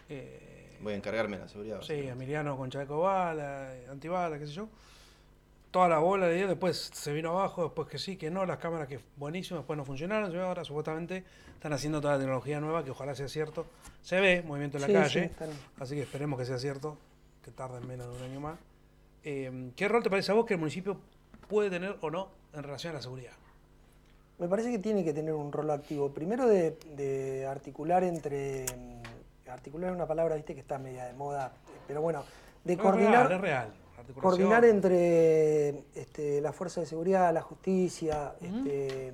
[0.10, 1.82] eh, Voy a encargarme de la seguridad.
[1.82, 1.94] sí.
[1.94, 4.68] Emiliano con chaleco bala, eh, antibala, qué sé yo.
[5.72, 8.58] Toda la bola le dio, después se vino abajo, después que sí, que no, las
[8.60, 11.24] cámaras que buenísimas, después no funcionaron, ahora supuestamente
[11.56, 13.66] están haciendo toda la tecnología nueva, que ojalá sea cierto.
[14.04, 15.46] Se ve movimiento en la Sí, calle, sí,
[15.80, 16.98] así que esperemos que sea cierto,
[17.44, 18.60] que tarden menos de un año más.
[19.24, 21.00] Eh, ¿Qué rol te parece a vos que el municipio
[21.48, 23.32] puede tener o no en relación a la seguridad?
[24.40, 26.10] Me parece que tiene que tener un rol activo.
[26.12, 28.66] Primero de, de articular entre...
[28.66, 31.52] mm, Articular es una palabra, viste, que está media de moda,
[31.86, 32.24] pero bueno,
[32.64, 33.28] de coordinar...
[33.28, 33.74] real, es real.
[34.20, 39.14] Coordinar entre este, la fuerza de seguridad, la justicia, este,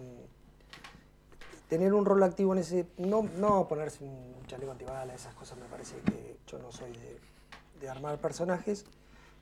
[1.67, 5.65] tener un rol activo en ese, no, no ponerse un chaleco antibala, esas cosas me
[5.65, 7.19] parece que yo no soy de,
[7.81, 8.85] de armar personajes,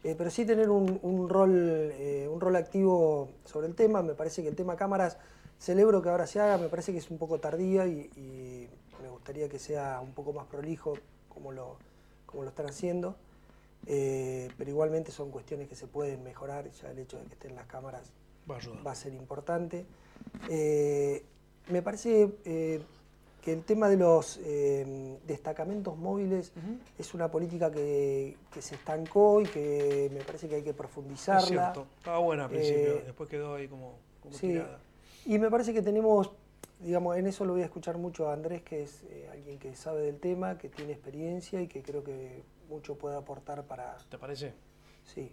[0.04, 1.52] eh, pero sí tener un, un rol,
[1.94, 5.18] eh, un rol activo sobre el tema, me parece que el tema cámaras,
[5.60, 8.70] celebro que ahora se haga, me parece que es un poco tardía y, y
[9.02, 10.94] me gustaría que sea un poco más prolijo
[11.30, 11.78] como lo,
[12.26, 13.16] como lo están haciendo.
[13.86, 17.56] Eh, pero igualmente son cuestiones que se pueden mejorar, ya el hecho de que estén
[17.56, 18.12] las cámaras
[18.50, 18.88] Va a ayudar.
[18.88, 19.86] va a ser importante.
[21.70, 22.32] Me parece
[23.48, 26.52] que el tema de los eh, destacamentos móviles
[27.00, 30.76] es una política que, que se estancó y que me parece que hay que Es
[30.76, 31.48] profundizarla.
[31.48, 31.88] cierto.
[31.98, 34.80] Estaba buena al principio, Eh, después quedó ahí como, como Sí, tirada.
[35.26, 36.30] y me parece que tenemos,
[36.82, 39.74] digamos, en eso lo voy a escuchar mucho a Andrés, que es eh, alguien que
[39.78, 43.96] sabe del tema, que tiene experiencia y que creo que mucho puede aportar para...
[44.10, 44.52] ¿Te parece?
[45.06, 45.32] Sí.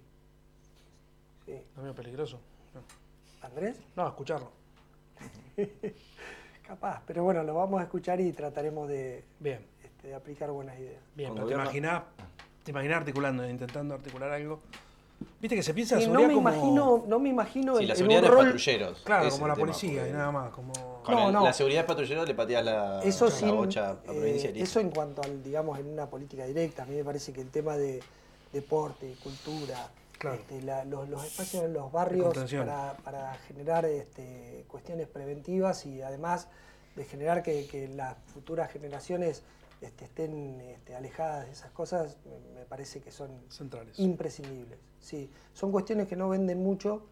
[1.46, 1.60] Sí.
[1.76, 2.38] ¿No es peligroso?
[2.74, 2.80] No.
[3.44, 3.76] ¿Andrés?
[3.96, 4.52] No, escucharlo.
[6.66, 10.78] Capaz, pero bueno, lo vamos a escuchar y trataremos de, Bien, este, de aplicar buenas
[10.78, 11.00] ideas.
[11.14, 11.34] bien.
[11.34, 12.02] Pero te imaginás,
[12.62, 14.60] te imaginás articulando, intentando articular algo.
[15.40, 16.48] Viste que se piensa la Sí, no, seguridad me como...
[16.50, 18.44] imagino, no me imagino Sí, en- la en seguridad un de los rol...
[18.46, 19.02] patrulleros.
[19.04, 20.50] Claro, como la tema, policía porque y nada más.
[20.52, 20.72] Como...
[21.04, 21.44] Con No, el- no.
[21.44, 24.52] la seguridad de patrulleros le pateas la, Eso la sin, bocha a eh, provincia y
[24.54, 24.64] listo.
[24.64, 26.82] eso en cuanto al, digamos, en una política directa.
[26.82, 28.00] A mí me parece que el tema de
[28.52, 29.88] deporte, cultura,
[30.24, 30.40] Claro.
[30.40, 36.02] este, la- los, los espacios en los barrios para, para generar este, cuestiones preventivas y
[36.02, 36.48] además
[36.96, 39.42] de generar que, que las futuras generaciones
[39.80, 43.98] este, estén este, alejadas de esas cosas, me, me parece que son Centrales.
[43.98, 44.78] imprescindibles.
[45.00, 47.04] Sí, son cuestiones que no venden mucho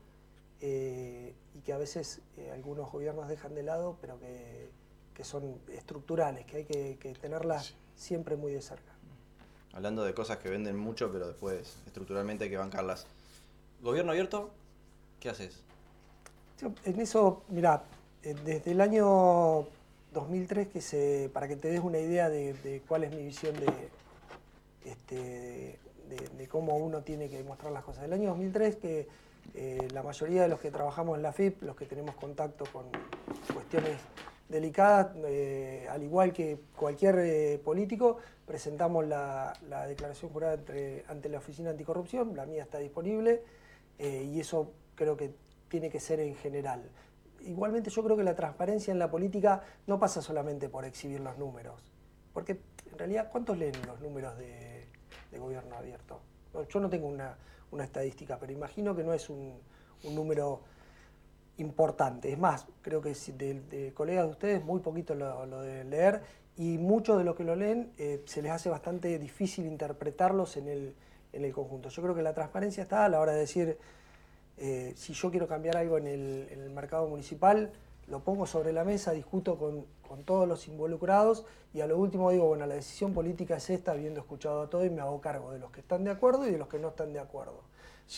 [0.60, 4.70] eh, y que a veces eh, algunos gobiernos dejan de lado, pero que,
[5.14, 8.91] que son estructurales, que hay que, que tenerlas siempre muy de cerca.
[9.72, 13.06] Hablando de cosas que venden mucho, pero después estructuralmente hay que bancarlas.
[13.80, 14.50] ¿Gobierno abierto?
[15.18, 15.62] ¿Qué haces?
[16.84, 17.82] En eso, mira,
[18.22, 19.66] desde el año
[20.12, 23.72] 2003, que se, para que te des una idea de, cuál es mi visión de,
[24.84, 25.78] este,
[26.38, 28.04] de, cómo uno tiene que mostrar las cosas.
[28.04, 29.08] El año 2003 que
[29.54, 32.84] eh, la mayoría de los que trabajamos en la FIP, los que tenemos contacto con
[33.52, 33.98] cuestiones
[34.48, 40.58] delicadas, eh, al igual que cualquier eh, político, presentamos la, la declaración jurada
[41.08, 43.42] ante la Oficina Anticorrupción, la mía está disponible,
[43.98, 45.34] eh, y eso creo que
[45.68, 46.82] tiene que ser en general.
[47.40, 51.38] Igualmente yo creo que la transparencia en la política no pasa solamente por exhibir los
[51.38, 51.80] números,
[52.32, 54.86] porque en realidad, ¿cuántos leen los números de,
[55.38, 56.20] gobierno abierto?
[56.68, 57.36] Yo no tengo una,
[57.70, 59.58] una estadística, pero imagino que no es un,
[60.04, 60.60] un número
[61.62, 62.30] importante.
[62.30, 66.22] Es más, creo que de, de colegas de ustedes muy poquito lo, lo deben leer
[66.56, 70.68] y muchos de los que lo leen eh, se les hace bastante difícil interpretarlos en
[70.68, 70.94] el,
[71.32, 71.88] en el conjunto.
[71.88, 73.78] Yo creo que la transparencia está a la hora de decir,
[74.58, 77.72] eh, si yo quiero cambiar algo en el, mercado municipal,
[78.06, 82.30] lo pongo sobre la mesa, discuto con, con todos los involucrados y a lo último
[82.30, 85.52] digo, bueno, la decisión política es esta, habiendo escuchado a todo y me hago cargo
[85.52, 87.62] de los que están de acuerdo y de los que no están de acuerdo.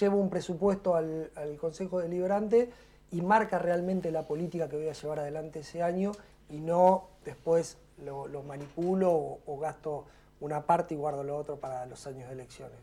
[0.01, 2.71] Llevo un presupuesto al, al Consejo Deliberante
[3.11, 6.13] y marca realmente la política que voy a llevar adelante ese año
[6.51, 10.07] y no después lo, lo manipulo o, o gasto
[10.41, 12.77] una parte y guardo lo otro para los años de elecciones.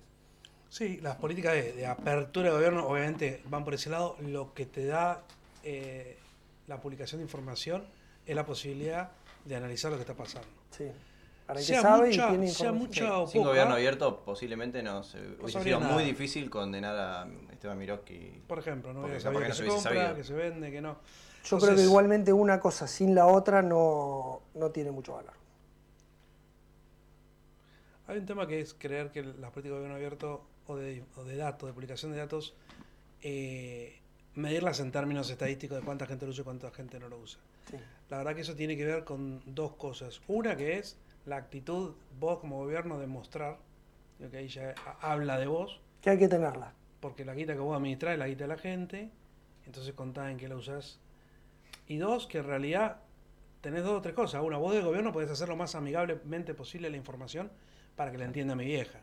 [0.69, 4.15] Sí, las políticas de, de apertura de gobierno obviamente van por ese lado.
[4.21, 5.21] Lo que te da
[5.63, 6.17] eh,
[6.67, 7.83] la publicación de información
[8.25, 9.11] es la posibilidad
[9.43, 10.47] de analizar lo que está pasando.
[10.71, 10.85] Sí.
[11.51, 12.77] Para el que Sea sabe mucha- y tiene sea información.
[12.77, 15.93] mucha o Sin poca, gobierno abierto posiblemente no se, hubiese sido nada.
[15.93, 18.41] muy difícil condenar a Esteban Miroski.
[18.47, 20.15] Por ejemplo, no sabido que no se compra, sabido.
[20.15, 20.95] que se vende, que no.
[21.43, 25.33] Yo creo que igualmente una cosa sin la otra no, no tiene mucho valor.
[28.07, 31.25] Hay un tema que es creer que las políticas de gobierno abierto o de, o
[31.25, 32.53] de datos, de publicación de datos,
[33.23, 33.99] eh,
[34.35, 37.41] medirlas en términos estadísticos de cuánta gente lo usa y cuánta gente no lo usa.
[37.69, 37.75] Sí.
[38.09, 40.21] La verdad que eso tiene que ver con dos cosas.
[40.29, 43.57] Una que es la actitud, vos como gobierno, de mostrar,
[44.29, 46.73] que ahí ya ha- habla de vos, Que hay que tenerla.
[46.99, 49.09] porque la guita que vos administrás es la guita de la gente,
[49.65, 50.99] entonces contá en qué la usás.
[51.87, 52.97] Y dos, que en realidad
[53.61, 54.41] tenés dos o tres cosas.
[54.43, 57.51] Una, vos del gobierno podés hacer lo más amigablemente posible la información
[57.95, 58.99] para que la entienda mi vieja,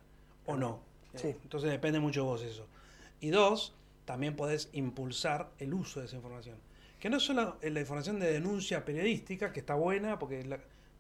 [0.46, 0.80] o no.
[1.14, 1.28] Sí.
[1.42, 2.66] Entonces depende mucho de vos eso.
[3.20, 6.56] Y dos, también podés impulsar el uso de esa información.
[6.98, 10.58] Que no es solo la información de denuncia periodística, que está buena, porque la,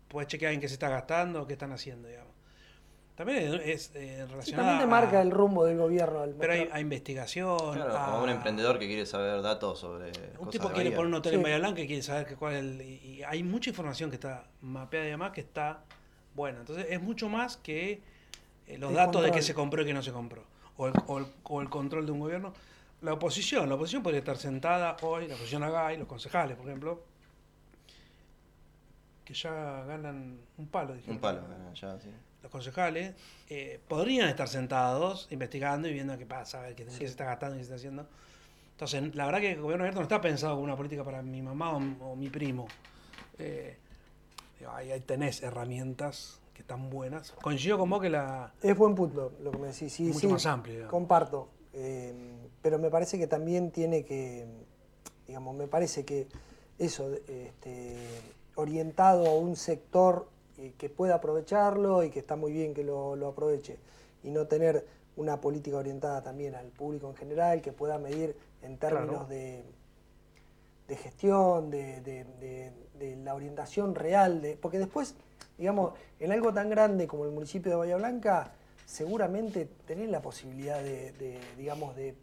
[0.08, 2.28] podés chequear en qué se está gastando, qué están haciendo, digamos.
[3.14, 6.20] También es eh, Sí, relacionada también te marca a- el rumbo del gobierno.
[6.20, 7.74] al pero hay, hay investigación.
[7.74, 10.06] Claro, a- como un emprendedor que quiere saber datos sobre.
[10.06, 11.36] Un cosas tipo quiere poner un hotel Sí.
[11.36, 12.80] en Bahía Blanca y quiere saber que cuál es el.
[12.82, 15.80] Y, hay mucha información que está mapeada y demás que está
[16.34, 16.60] buena.
[16.60, 18.00] Entonces es mucho más que
[18.68, 20.44] eh, los El datos de qué se compró y qué no se compró.
[20.76, 22.52] O el, o el- o el control de un gobierno.
[23.00, 26.66] La oposición, la oposición podría estar sentada hoy, la oposición acá y los concejales, por
[26.66, 27.00] ejemplo,
[29.28, 30.94] que ya ganan un palo.
[30.94, 31.16] dijeron.
[31.16, 32.08] Un palo, eh, ya, sí.
[32.42, 33.14] Los concejales
[33.50, 37.26] eh, podrían estar sentados investigando y viendo qué pasa, a ver qué, qué se está
[37.26, 38.06] gastando y qué se está haciendo.
[38.70, 41.42] Entonces, la verdad que el gobierno abierto no está pensado como una política para mi
[41.42, 42.68] mamá o, o mi primo.
[43.38, 43.76] Eh,
[44.58, 47.32] digo, ahí, ahí tenés herramientas que están buenas.
[47.32, 48.54] Coincido con vos que la...
[48.62, 49.92] Es buen punto lo que me decís.
[49.92, 50.90] Sí, Mucho sí, más amplio, digamos.
[50.90, 51.50] Comparto.
[51.74, 52.14] Eh,
[52.62, 54.46] pero me parece que también tiene que,
[55.26, 56.28] digamos, me parece que
[56.78, 57.98] eso, este,
[58.58, 60.26] orientado a un sector
[60.58, 63.78] eh, que pueda aprovecharlo y que está muy bien que lo, lo aproveche,
[64.24, 64.84] y no tener
[65.16, 69.26] una política orientada también al público en general, que pueda medir en términos Claro.
[69.28, 69.62] de,
[70.88, 75.14] de gestión, de, de- de- la orientación real, de, porque después,
[75.56, 78.50] digamos, en algo tan grande como el municipio de Bahía Blanca,
[78.86, 81.12] seguramente tenés la posibilidad de,
[81.56, 82.14] digamos, de,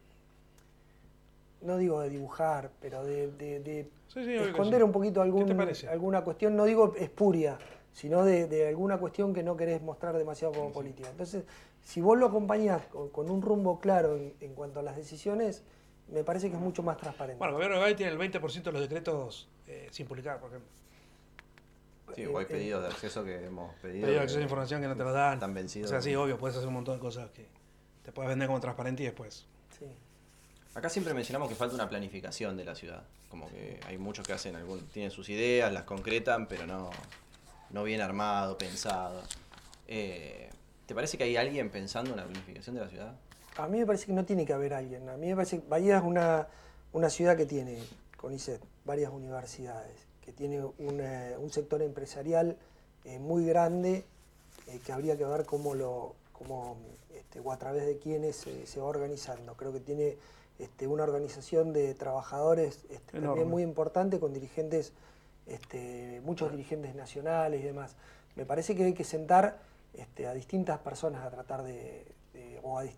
[1.66, 4.84] no digo de dibujar, pero de, Sí, sí, esconder sí.
[4.84, 5.50] un poquito algún,
[5.90, 7.58] alguna cuestión, no digo espuria,
[7.92, 11.10] sino de, de alguna cuestión que no querés mostrar demasiado como política.
[11.10, 11.44] Entonces,
[11.82, 15.64] si vos lo acompañás con, con un rumbo claro en, en cuanto a las decisiones,
[16.12, 17.38] me parece que es mucho más transparente.
[17.40, 20.50] Bueno, el gobierno de Bahía tiene el 20% de los decretos eh, sin publicar, por
[20.50, 20.70] ejemplo.
[22.16, 24.06] Sí, o hay Eh, pedidos de acceso que hemos pedido.
[24.06, 25.34] Pedido de acceso a información que no te lo dan.
[25.34, 25.90] Están vencidos.
[25.90, 27.48] O sea, sí, obvio, puedes hacer un montón de cosas que
[28.04, 29.48] te puedes vender como transparente y después.
[30.76, 33.02] Acá siempre mencionamos que falta una planificación de la ciudad.
[33.30, 34.58] Como que hay muchos que hacen
[34.92, 36.90] tienen sus ideas, las concretan, pero no,
[37.70, 39.24] no bien armado, pensado.
[39.88, 40.50] Eh,
[40.86, 43.16] ¿Te parece que hay alguien pensando en la planificación de la ciudad?
[43.56, 45.08] A mí me parece que no tiene que haber alguien.
[45.08, 46.50] A mí me parece que Bahía es una,
[46.92, 47.82] una ciudad que tiene,
[48.18, 49.96] con ICET, varias universidades,
[50.26, 52.58] que tiene un sector empresarial
[53.06, 54.04] eh, muy grande
[54.68, 56.76] eh, que habría que ver cómo lo, cómo,
[57.14, 59.56] este, o a través de quiénes se va organizando.
[59.56, 60.18] Creo que tiene
[60.60, 64.94] este, una organización de trabajadores este, también muy importante con dirigentes,
[65.48, 67.96] este, muchos dirigentes nacionales y demás.
[68.36, 69.60] Me parece que hay que sentar
[69.94, 72.98] este, a distintas personas a tratar de, de- o a, dis-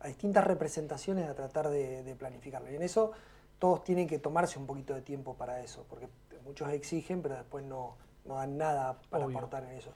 [0.00, 2.70] a distintas representaciones a tratar de, de planificarlo.
[2.70, 3.12] Y en eso
[3.58, 6.08] todos tienen que tomarse un poquito de tiempo para eso, porque
[6.44, 7.96] muchos exigen, pero después no,
[8.26, 9.38] no dan nada para Obvio.
[9.38, 9.90] aportar en eso.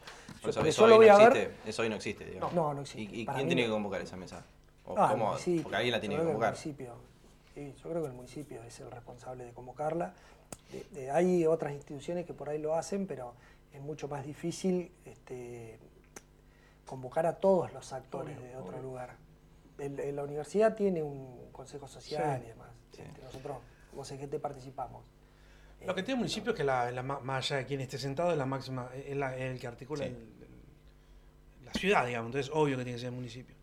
[0.46, 1.50] Eso, hoy no ver- existe.
[1.68, 2.52] Eso hoy no existe, digamos.
[2.54, 3.14] No, no existe.
[3.14, 3.68] ¿Y, quién mí tiene no.
[3.68, 4.44] que convocar esa mesa?
[4.88, 5.32] ¿O Ah, cómo?
[5.62, 6.48] Porque alguien la tiene que convocar.
[6.54, 6.94] El municipio,
[7.54, 10.14] sí, yo creo que el municipio es el responsable de convocarla.
[10.72, 13.34] De- de- hay otras instituciones que por ahí lo hacen, pero
[13.72, 15.78] es mucho más difícil este,
[16.86, 18.82] convocar a todos los actores Obvio, de otro obvio.
[18.82, 19.16] lugar.
[19.78, 22.68] El- la universidad tiene un consejo social Sí, y demás.
[22.92, 23.02] sí.
[23.02, 23.58] Este, nosotros
[23.90, 25.04] como CGT participamos.
[25.84, 28.32] Lo que Eh, tiene el municipio es que la, más allá de quien esté sentado
[28.32, 30.10] es la máxima, es la- es el que articula Sí.
[30.10, 32.28] el- el- la ciudad, digamos.
[32.28, 33.54] Entonces, obvio que tiene que ser el municipio.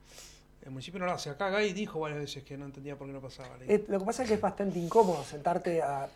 [0.66, 1.30] El municipio no lo hace.
[1.30, 3.50] Acá Gay dijo varias veces que no entendía por qué no pasaba.
[3.62, 6.08] Eh, lo que pasa es que es bastante incómodo sentarte a...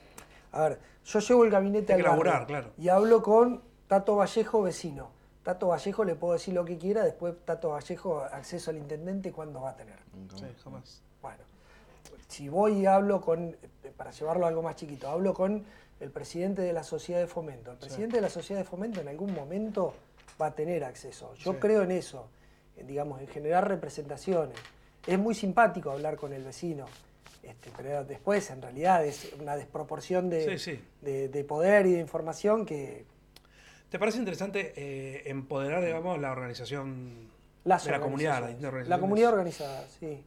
[0.51, 2.71] A ver, yo llevo el gabinete Hay al laburar, barrio claro.
[2.79, 5.11] y hablo con Tato Vallejo, vecino.
[5.43, 9.61] Tato Vallejo le puedo decir lo que quiera, después Tato Vallejo, acceso al intendente, ¿cuándo
[9.61, 9.99] va a tener?
[10.15, 10.63] Nunca Sí, más.
[10.63, 11.01] jamás.
[11.21, 11.43] Bueno,
[12.27, 13.49] si voy y hablo con,
[13.83, 15.63] eh, para llevarlo a algo más chiquito, hablo con
[15.99, 17.69] el presidente de la sociedad de fomento.
[17.71, 17.81] El Sí.
[17.85, 19.93] presidente de la sociedad de fomento en algún momento
[20.41, 21.35] va a tener acceso.
[21.35, 21.59] Yo Sí.
[21.59, 22.27] creo en eso,
[22.87, 24.57] digamos, en generar representaciones.
[25.07, 26.85] Es muy simpático hablar con el vecino,
[27.43, 30.83] este, pero después en realidad es una desproporción de, Sí, sí.
[31.01, 33.05] de- de poder y de información que
[33.89, 37.27] ¿Te parece interesante eh, empoderar, digamos, la organización
[37.63, 38.47] las de la comunidad,
[38.85, 40.23] La comunidad organizada, sí,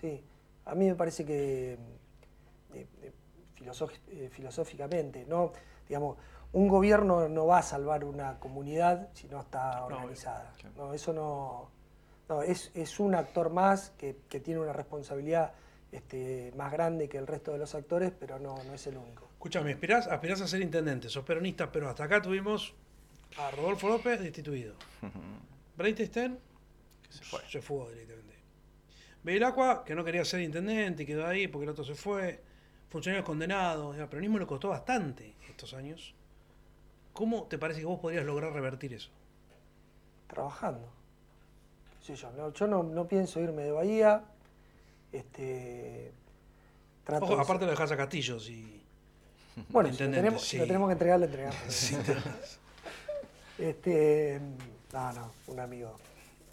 [0.00, 0.24] sí.
[0.64, 1.74] A mí me parece que
[2.74, 3.12] eh, eh,
[4.10, 5.52] eh, filosóficamente, no,
[5.88, 6.16] digamos,
[6.52, 10.52] un gobierno no va a salvar una comunidad si no está organizada.
[10.76, 11.70] No, eso no,
[12.28, 15.52] no es, es un actor más que, que tiene una responsabilidad
[15.92, 19.28] este, más grande que el resto de los actores, pero no, no es el único.
[19.32, 22.74] Escúchame, aspirás, aspirás a ser intendente, sos peronista, pero hasta acá tuvimos
[23.38, 24.74] a Rodolfo López destituido.
[27.02, 27.40] Que se fue.
[27.48, 28.34] se fue directamente.
[29.22, 32.42] Bevilacqua, que no quería ser intendente y quedó ahí porque el otro se fue.
[32.88, 33.96] Funcionarios condenados.
[33.96, 36.14] El peronismo le costó bastante estos años.
[37.12, 39.10] ¿Cómo te parece que vos podrías lograr revertir eso?
[40.26, 40.92] trabajando.
[42.06, 44.22] Sé yo, no, yo no, no pienso irme de Bahía.
[45.12, 46.12] Este,
[47.04, 48.82] trato Ojo, de- aparte lo dejás a Castillos y.
[49.70, 50.48] bueno, si lo intendente, tenemos, sí.
[50.50, 51.58] si lo tenemos que entregar, lo entregamos.
[51.68, 51.96] Sí,
[53.58, 54.40] Este,
[54.92, 55.94] no, no, un amigo,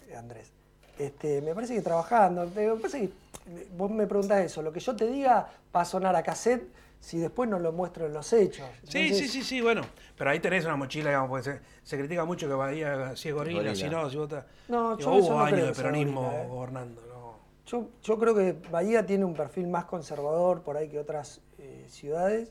[0.08, 0.50] eh, Andrés.
[0.98, 4.80] Este, me parece que trabajando, me parece que eh, vos me preguntás eso, lo que
[4.80, 6.66] yo te diga va a sonar a cassette
[7.04, 8.66] si después no lo muestro en los hechos.
[8.84, 9.82] Sí, Entonces, sí, sí, sí, bueno.
[10.16, 13.34] Pero ahí tenés una mochila, digamos, porque se, se critica mucho que Bahía si es
[13.34, 13.74] gorila, Gorila.
[13.74, 14.46] si no, si vota.
[14.68, 16.48] No, yo hubo no años creo de peronismo gorila, ¿eh?
[16.48, 17.34] gobernando, ¿no?
[17.66, 21.84] Yo, yo creo que Bahía tiene un perfil más conservador por ahí que otras eh,
[21.90, 22.50] ciudades,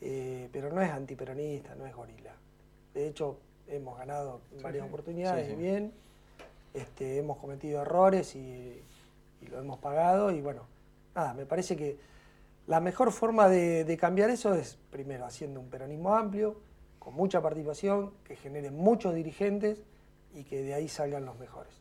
[0.00, 2.32] eh, pero no es antiperonista, no es gorila.
[2.94, 4.88] De hecho, hemos ganado Sí, varias sí.
[4.88, 5.58] oportunidades Sí, sí.
[5.58, 5.92] y bien,
[6.72, 8.82] este, hemos cometido errores y,
[9.42, 10.62] y lo hemos pagado y bueno,
[11.14, 11.98] nada, me parece que
[12.66, 16.60] la mejor forma de, de cambiar eso es primero haciendo un peronismo amplio,
[16.98, 19.82] con mucha participación, que genere muchos dirigentes
[20.34, 21.72] y que de ahí salgan los mejores.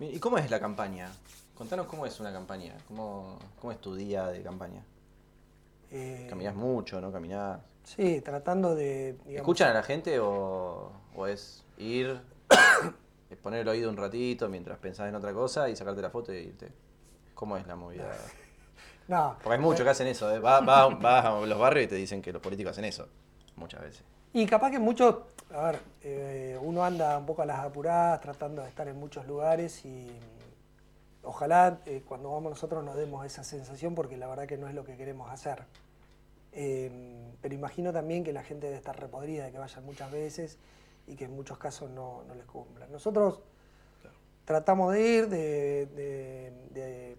[0.00, 1.10] ¿Y cómo es la campaña?
[1.54, 2.76] Contanos cómo es una campaña.
[2.86, 4.84] ¿Cómo, cómo es tu día de campaña?
[5.90, 7.60] Eh, ¿Caminás mucho, no caminás?
[7.84, 9.12] Sí, tratando de.
[9.12, 12.20] digamos, ¿Escuchan a la gente o, o es ir,
[13.42, 16.38] poner el oído un ratito mientras pensás en otra cosa y sacarte la foto y
[16.38, 16.72] irte?
[17.34, 18.10] ¿Cómo es la movida?
[19.08, 19.36] No.
[19.42, 20.38] Porque hay muchos que hacen eso, ¿eh?
[20.40, 23.08] vas, vas- vas a los barrios y te dicen que los políticos hacen eso,
[23.56, 24.02] muchas veces.
[24.32, 25.16] Y capaz que muchos.
[25.54, 29.26] A ver, eh, uno anda un poco a las apuradas, tratando de estar en muchos
[29.26, 30.10] lugares y.
[31.22, 34.74] Ojalá eh, cuando vamos nosotros nos demos esa sensación porque la verdad que no es
[34.74, 35.64] lo que queremos hacer.
[36.52, 36.90] Eh,
[37.42, 40.58] pero imagino también que la gente debe estar repodrida de que vayan muchas veces
[41.06, 42.90] y que en muchos casos no, no les cumplan.
[42.92, 43.40] Nosotros
[44.44, 47.16] tratamos de ir, de, de- de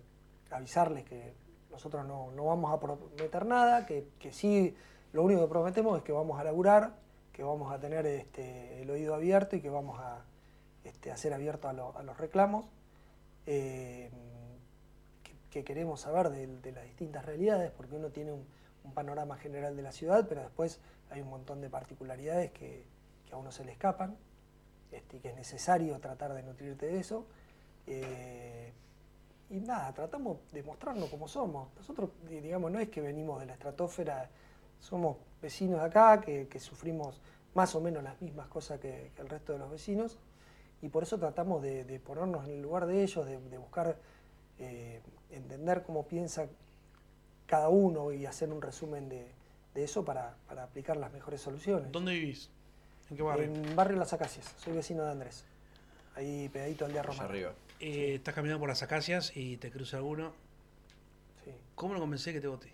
[0.52, 1.34] avisarles que
[1.78, 4.76] nosotros no, no vamos a prometer nada, que, que sí,
[5.14, 6.96] lo único que prometemos es que vamos a laburar,
[7.32, 10.24] que vamos a tener este, el oído abierto y que vamos a,
[10.84, 12.66] este, a ser abiertos a, lo- a los reclamos,
[13.46, 14.10] eh,
[15.24, 18.44] que, que queremos saber de, las distintas realidades, porque uno tiene un,
[18.84, 20.80] un panorama general de la ciudad, pero después
[21.12, 22.86] hay un montón de particularidades que,
[23.28, 24.18] que a uno se le escapan
[24.92, 27.28] este, y que es necesario tratar de nutrirte de eso.
[27.86, 28.74] Eh,
[29.50, 31.70] y nada, tratamos de mostrarnos como somos.
[31.76, 34.30] Nosotros, di- digamos, no es que venimos de la estratosfera,
[34.80, 37.22] somos vecinos de acá, que, que sufrimos
[37.56, 40.18] más o menos las mismas cosas que, que el resto de los vecinos,
[40.82, 43.98] y por eso tratamos de, de ponernos en el lugar de ellos, de, de buscar
[44.60, 46.48] eh, entender cómo piensa
[47.46, 49.28] cada uno y hacer un resumen de,
[49.74, 51.92] de eso para, para aplicar las mejores soluciones.
[51.92, 52.50] ¿Dónde vivís?
[53.10, 53.46] ¿En qué barrio?
[53.46, 55.46] En Barrio Las Acacias, soy vecino de Andrés.
[56.16, 57.30] ahí pegadito al día romano.
[57.30, 57.54] arriba.
[57.80, 60.32] Eh, estás caminando por las acacias y te cruza uno.
[61.44, 61.52] Sí.
[61.76, 62.72] ¿Cómo lo convencé que te vote?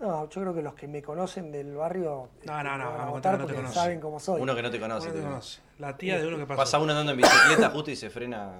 [0.00, 2.86] No, yo creo que los que me conocen del barrio No, no, no, van a
[2.86, 3.74] vamos a votar contar que no te conoce.
[3.74, 4.40] saben cómo soy.
[4.42, 5.06] Uno que no te conoce.
[5.06, 5.60] Uno te te- conoce.
[5.78, 6.58] La tía de uno que pasó.
[6.58, 8.52] Pasa uno andando en bicicleta justo y se frena.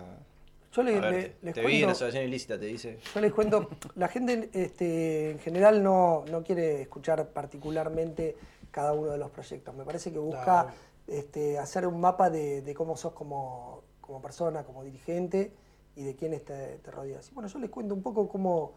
[0.72, 1.36] Yo le- a le- verte.
[1.42, 2.98] les te vi en cuento- asociación ilícita, te dice.
[3.14, 8.36] Yo les cuento, la gente este, en general no, no quiere escuchar particularmente
[8.70, 9.74] cada uno de los proyectos.
[9.74, 10.72] Me parece que busca
[11.06, 15.52] este, hacer un mapa de, de cómo sos como, como persona, como dirigente
[15.96, 17.32] y de quiénes te, te rodeas.
[17.32, 18.72] Bueno, yo les cuento un poco cómo,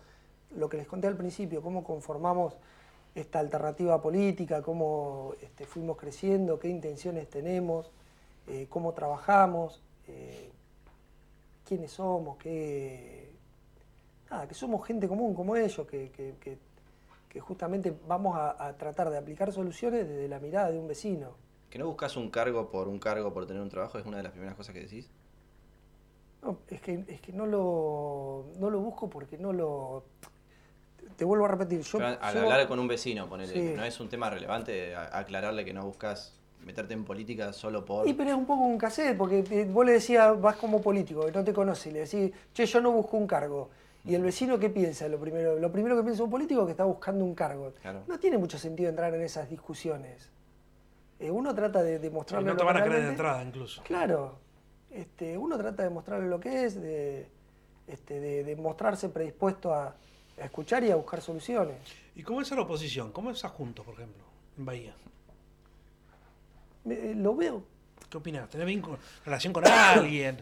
[0.56, 2.56] lo que les conté al principio, cómo conformamos
[3.16, 7.92] esta alternativa política, cómo este, fuimos creciendo, qué intenciones tenemos,
[8.48, 10.52] eh, cómo trabajamos, eh,
[11.66, 13.32] quiénes somos, qué,
[14.30, 16.68] nada, que somos gente común como ellos, que,
[17.40, 21.36] justamente vamos a tratar de aplicar soluciones desde la mirada de un vecino.
[21.70, 24.24] Que no buscas un cargo por un cargo, por tener un trabajo, es una de
[24.24, 25.10] las primeras cosas que decís.
[26.48, 30.06] No, es que, es que no, lo, no lo busco porque no lo...
[31.18, 31.98] Te vuelvo a repetir, yo...
[31.98, 33.74] Pero al yo- hablar con un vecino, ponele, Sí.
[33.76, 36.34] ¿no es un tema relevante aclararle que no buscas
[36.64, 38.08] meterte en política solo por.
[38.08, 41.26] Y pero es un poco un cassette, porque eh, vos le decías, vas como político,
[41.26, 43.70] que no te conoce, y le decís, che, yo no busco un cargo.
[44.06, 45.08] Y el vecino, ¿qué piensa?
[45.10, 47.74] Lo primero, lo primero que piensa un político es que está buscando un cargo.
[47.82, 48.04] Claro.
[48.08, 50.30] No tiene mucho sentido entrar en esas discusiones.
[51.20, 53.82] Eh, uno trata de Y demostrarle no te van a creer de entrada incluso.
[53.84, 54.36] Claro.
[54.92, 57.28] Este, uno trata de mostrarle lo que es, de,
[57.88, 59.88] este, de, de mostrarse predispuesto a,
[60.40, 61.78] a escuchar y a buscar soluciones.
[62.16, 63.12] ¿Y cómo es la oposición?
[63.12, 64.24] ¿Cómo es a Juntos, por ejemplo,
[64.58, 64.96] en Bahía?
[66.86, 67.64] Me- eh, lo veo
[68.10, 68.50] ¿Qué opinas?
[68.50, 70.38] ¿Tenés vínculo- relación con alguien?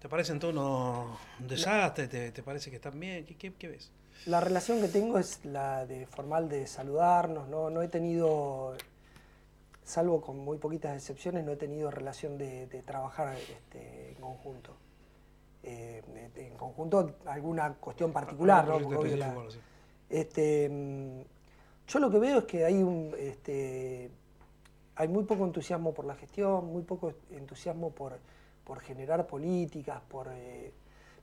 [0.00, 2.06] ¿Te parecen todos unos un desastre?
[2.06, 3.24] ¿Te, te parece que están bien?
[3.24, 3.90] ¿Qué, qué, qué ves?
[4.26, 8.76] La relación que tengo es la de formal de saludarnos, no, no he tenido,
[9.88, 14.76] salvo con muy poquitas excepciones, no he tenido relación de, de trabajar este, en conjunto.
[15.62, 16.02] Eh,
[16.36, 18.74] en conjunto alguna cuestión particular, ¿no?
[18.96, 19.28] Porque la-
[20.10, 20.70] este,
[21.86, 24.10] yo lo que veo es que hay un, este,
[24.96, 28.18] hay muy poco entusiasmo por la gestión, muy poco entusiasmo por,
[28.64, 30.72] por generar políticas, por, eh,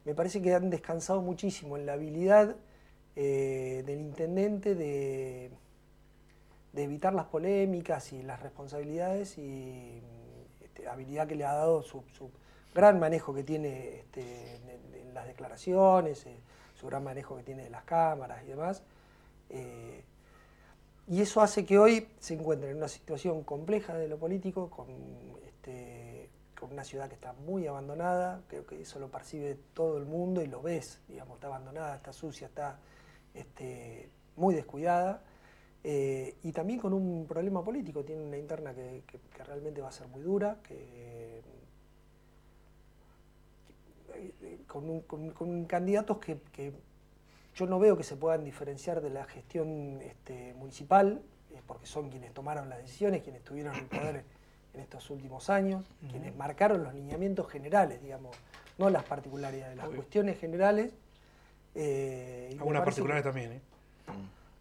[0.06, 2.56] me parece que han descansado muchísimo en la habilidad
[3.16, 5.50] eh, del intendente de,
[6.76, 10.02] de evitar las polémicas y las responsabilidades y
[10.62, 12.04] este, habilidad que le ha dado su,
[12.74, 16.38] gran manejo que tiene este, en, las declaraciones, eh,
[16.74, 18.84] su gran manejo que tiene de las cámaras y demás.
[19.50, 20.04] Eh,
[21.08, 24.88] y eso hace que hoy se encuentre en una situación compleja de lo político, con,
[25.46, 30.06] este, con una ciudad que está muy abandonada, creo que eso lo percibe todo el
[30.06, 32.78] mundo y lo ves, digamos, está abandonada, está sucia, está
[33.34, 35.22] este, muy descuidada,
[35.88, 39.90] eh, y también con un problema político, tiene una interna que, que- que realmente va
[39.90, 41.42] a ser muy dura, que,
[44.16, 46.72] eh, con, un- con- con candidatos que, que
[47.56, 51.22] yo no veo que se puedan diferenciar de la gestión este, municipal,
[51.54, 54.24] eh, porque son quienes tomaron las decisiones, quienes tuvieron el poder
[54.74, 58.36] en estos últimos años, quienes marcaron los lineamientos generales, digamos,
[58.78, 59.98] no las particularidades, las Obvio.
[59.98, 60.94] cuestiones generales.
[61.76, 63.62] eh, Algunas particulares que- también, ¿eh?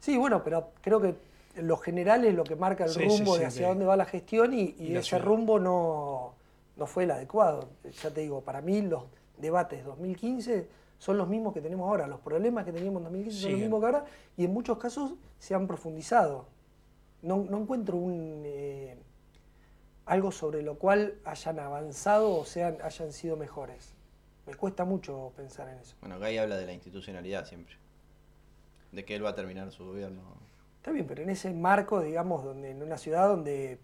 [0.05, 1.15] Sí, bueno, pero creo que
[1.63, 3.97] lo general es lo que marca el Sí, rumbo sí, de hacia de- dónde va
[3.97, 5.25] la gestión y, y y la ese ciudad.
[5.25, 6.35] rumbo no,
[6.77, 7.71] no fue el adecuado.
[8.03, 9.05] Ya te digo, para mí los
[9.39, 10.69] debates 2015
[10.99, 12.07] son los mismos que tenemos ahora.
[12.07, 14.05] Los problemas que teníamos en 2015 son los mismos que ahora
[14.37, 16.45] y en muchos casos se han profundizado.
[17.23, 18.99] No, no encuentro un, eh,
[20.05, 23.95] algo sobre lo cual hayan avanzado o sean, hayan sido mejores.
[24.47, 25.97] Me cuesta mucho pensar en eso.
[26.01, 27.77] Bueno, Gay habla de la institucionalidad siempre.
[28.95, 30.23] De que él va a terminar su gobierno.
[30.77, 33.79] Está bien, pero en ese marco, digamos, donde en una ciudad donde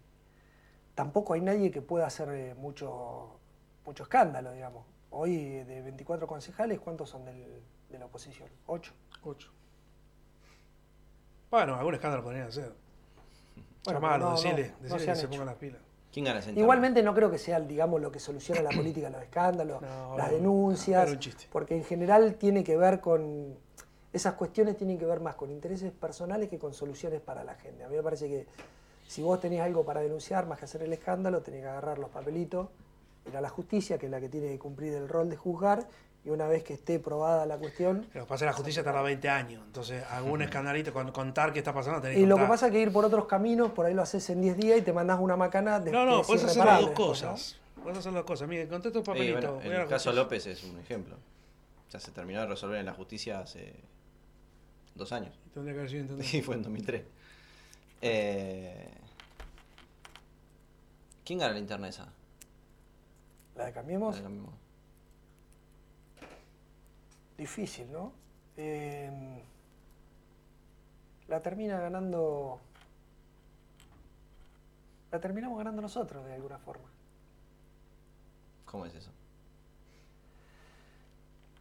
[0.94, 3.36] tampoco hay nadie que pueda hacer eh, mucho,
[3.84, 4.84] mucho escándalo, digamos.
[5.10, 8.48] Hoy eh, de 24 concejales, ¿cuántos son del- de la oposición?
[8.66, 8.92] ¿Ocho?
[9.24, 9.50] Ocho.
[11.50, 12.72] Bueno, algún escándalo podrían hacer.
[13.84, 15.80] Bueno, Llamalo, no, no, decirle, no decirle que se pongan las pilas.
[16.12, 16.40] ¿Quién gana?
[16.54, 20.28] Igualmente no creo que sea, digamos, lo que soluciona la política, los escándalos, No, las
[20.30, 21.46] no, denuncias, era un chiste.
[21.50, 23.56] porque en general tiene que ver con,
[24.12, 27.84] esas cuestiones tienen que ver más con intereses personales que con soluciones para la gente.
[27.84, 28.46] A mí me parece que
[29.06, 32.10] si vos tenés algo para denunciar, más que hacer el escándalo, tenés que agarrar los
[32.10, 32.68] papelitos,
[33.28, 35.86] ir a la justicia, que es la que tiene que cumplir el rol de juzgar,
[36.24, 38.84] y una vez que esté probada la cuestión, Lo que pasa es que la justicia
[38.84, 39.62] tarda 20 años.
[39.64, 42.72] Entonces, algún escandalito, con contar qué está pasando, tenés y que lo que pasa es
[42.72, 45.18] que ir por otros caminos, por ahí lo haces en 10 días y te mandás
[45.18, 47.28] una macana de No, no, puedes hacer las dos después, ¿no?
[47.30, 47.56] cosas.
[47.82, 48.48] Puedes hacer las dos cosas.
[48.48, 49.54] Mire, conté estos Sí, papelitos.
[49.54, 50.12] bueno, el caso justicia.
[50.12, 51.16] López es un ejemplo.
[51.16, 53.72] O sea, se terminó de resolver en la justicia hace
[54.94, 55.34] dos años.
[55.52, 56.22] Tendría que haber sido.
[56.22, 57.02] Sí, fue en 2003.
[58.02, 58.90] Eh,
[61.24, 62.08] ¿Quién gana la interna esa?
[63.56, 64.14] ¿La de Cambiemos?
[64.14, 64.54] La de Cambiemos.
[67.36, 68.12] Difícil, ¿no?
[68.56, 69.42] Eh,
[71.28, 72.60] la termina ganando.
[75.10, 76.88] La terminamos ganando nosotros de alguna forma.
[78.64, 79.10] ¿Cómo es eso?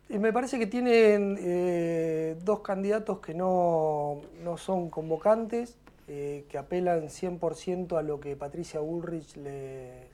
[0.09, 5.77] Y me parece que tienen eh, dos candidatos que no, no son convocantes,
[6.07, 10.07] eh, que apelan 100% a lo que Patricia Bullrich les,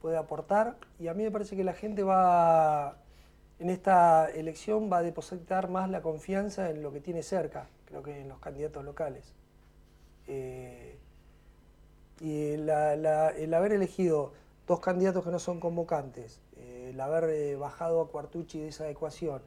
[0.00, 0.76] puede aportar.
[1.00, 2.96] Y a mí me parece que la gente va,
[3.58, 8.02] en esta elección, va a depositar más la confianza en lo que tiene cerca, creo
[8.02, 9.34] que en los candidatos locales.
[10.28, 10.98] Eh,
[12.20, 14.32] y la- el haber elegido
[14.66, 16.51] dos candidatos que no son convocantes, eh,
[16.92, 19.40] el haber eh, bajado a Cuartucci de esa ecuación,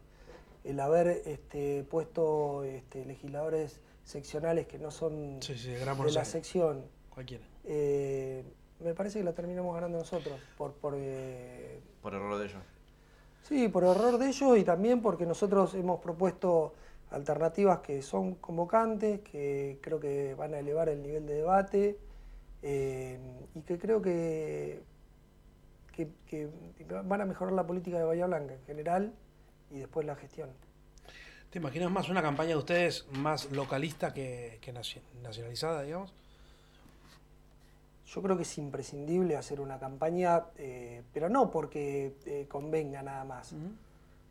[0.64, 5.98] el haber este, puesto este, legisladores seccionales que no son Sí, sí, de Gran de
[5.98, 6.32] Buenos la Aires.
[6.32, 7.44] sección, Cualquiera.
[7.66, 8.44] eh,
[8.80, 10.38] me parece que la terminamos ganando nosotros.
[10.58, 12.62] Por, por, eh, Por error de ellos.
[13.44, 16.74] sí, por error de ellos y también porque nosotros hemos propuesto
[17.12, 21.98] alternativas que son convocantes, que creo que van a elevar el nivel de debate
[22.64, 23.20] eh,
[23.54, 24.82] y que creo que,
[25.96, 26.50] que, que
[27.04, 29.14] van a mejorar la política de Bahía Blanca en general
[29.72, 30.50] y después la gestión.
[31.50, 36.14] ¿Te imaginas más una campaña de ustedes más localista que, que naci- nacionalizada, digamos?
[38.08, 43.24] Yo creo que es imprescindible hacer una campaña, eh, pero no porque eh, convenga nada
[43.24, 43.54] más.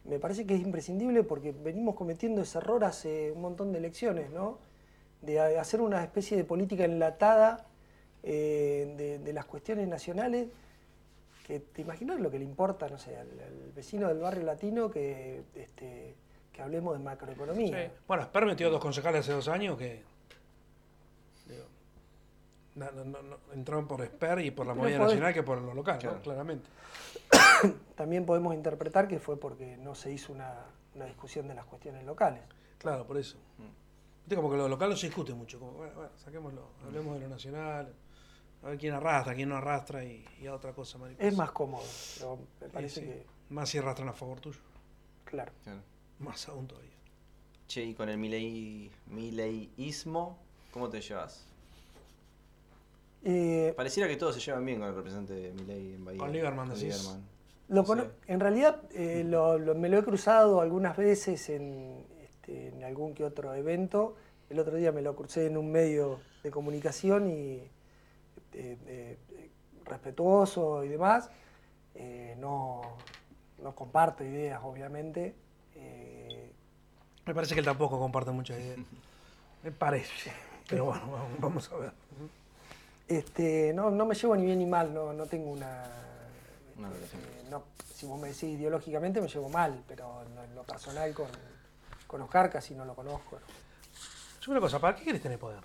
[0.04, 4.30] Me parece que es imprescindible porque venimos cometiendo ese error hace un montón de elecciones,
[4.30, 4.58] ¿no?
[5.22, 7.66] De hacer una especie de política enlatada
[8.22, 10.48] eh, de, de las cuestiones nacionales,
[11.44, 14.90] que te imaginas lo que le importa, no sé, al, al vecino del barrio latino
[14.90, 16.14] que, este,
[16.52, 17.92] que hablemos de macroeconomía.
[18.08, 20.02] Bueno, Esper metió dos concejales hace dos años que.
[21.46, 21.64] digo,
[22.76, 25.60] no, no, no, no, entraron por Esper y por la movida podés- nacional que por
[25.60, 26.66] lo local, claramente.
[27.94, 30.54] También podemos interpretar que fue porque no se hizo una,
[30.94, 32.40] una discusión de las cuestiones locales.
[32.78, 33.36] Claro, por eso.
[34.24, 35.58] Viste, como que lo local no se discute mucho.
[35.58, 37.92] Como, bueno, bueno, saquémoslo, hablemos de lo nacional,
[38.64, 41.28] a ver quién arrastra, quién no arrastra y, y a otra cosa, mariposa.
[41.28, 41.84] Es más cómodo,
[42.18, 43.06] pero me parece sí.
[43.06, 44.58] que, Más si arrastran a favor tuyo.
[45.24, 45.52] claro.
[45.62, 45.80] Claro.
[46.20, 46.90] Más aún todavía.
[47.66, 50.38] Che, y con el milei, mileísmo,
[50.70, 51.44] ¿cómo te llevas?
[53.24, 56.18] Eh, Pareciera que todos se llevan bien con el representante de Milei en Bahía.
[56.18, 56.94] Con Lieberman, Con decís.
[56.98, 57.28] Lieberman.
[57.68, 58.10] Lo No cono- sé.
[58.26, 63.14] En realidad eh, lo- lo- me lo he cruzado algunas veces en, este, en algún
[63.14, 64.16] que otro evento.
[64.50, 67.62] El otro día me lo crucé en un medio de comunicación y
[68.54, 69.18] eh, eh,
[69.84, 71.30] respetuoso y demás.
[71.94, 72.82] Eh, no,
[73.62, 75.34] no comparto ideas, obviamente.
[75.74, 76.52] Eh,
[77.26, 78.78] Me parece que él tampoco comparte muchas ideas.
[79.62, 80.32] Me parece.
[80.68, 81.02] Pero bueno,
[81.38, 81.92] vamos, a ver.
[83.06, 85.84] este, no, no me llevo ni bien ni mal, no, no tengo una...
[87.02, 87.62] Este, no,
[87.94, 91.26] si vos me decís ideológicamente me llevo mal, pero en lo, en lo personal con,
[92.06, 93.38] con Oscar casi no lo conozco.
[94.40, 95.60] Yo una cosa, ¿para qué quieres tener poder?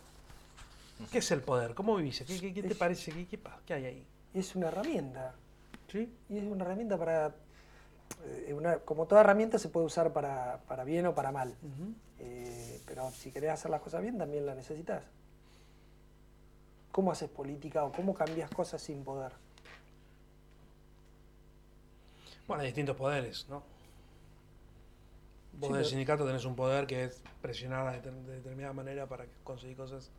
[1.12, 1.74] ¿Qué es el poder?
[1.74, 2.24] ¿Cómo vivís?
[2.28, 3.12] ¿Qué, qué- qué te Es- parece?
[3.12, 4.08] ¿Qué, qué, pa- qué hay ahí?
[4.34, 5.34] Es una herramienta.
[5.92, 6.14] ¿Sí?
[6.30, 7.34] Y es una herramienta para.
[8.26, 11.56] eh, una- como toda herramienta se puede usar para, para bien o para mal.
[12.20, 15.04] Eh, pero si querés hacer las cosas bien, también la necesitas.
[16.92, 19.32] ¿Cómo haces política o cómo cambias cosas sin poder?
[22.48, 23.64] Bueno, hay distintos poderes, ¿no?
[25.54, 29.26] Vos Sí, del sindicato tenés un poder que es presionar de, de determinada manera para
[29.44, 30.10] conseguir cosas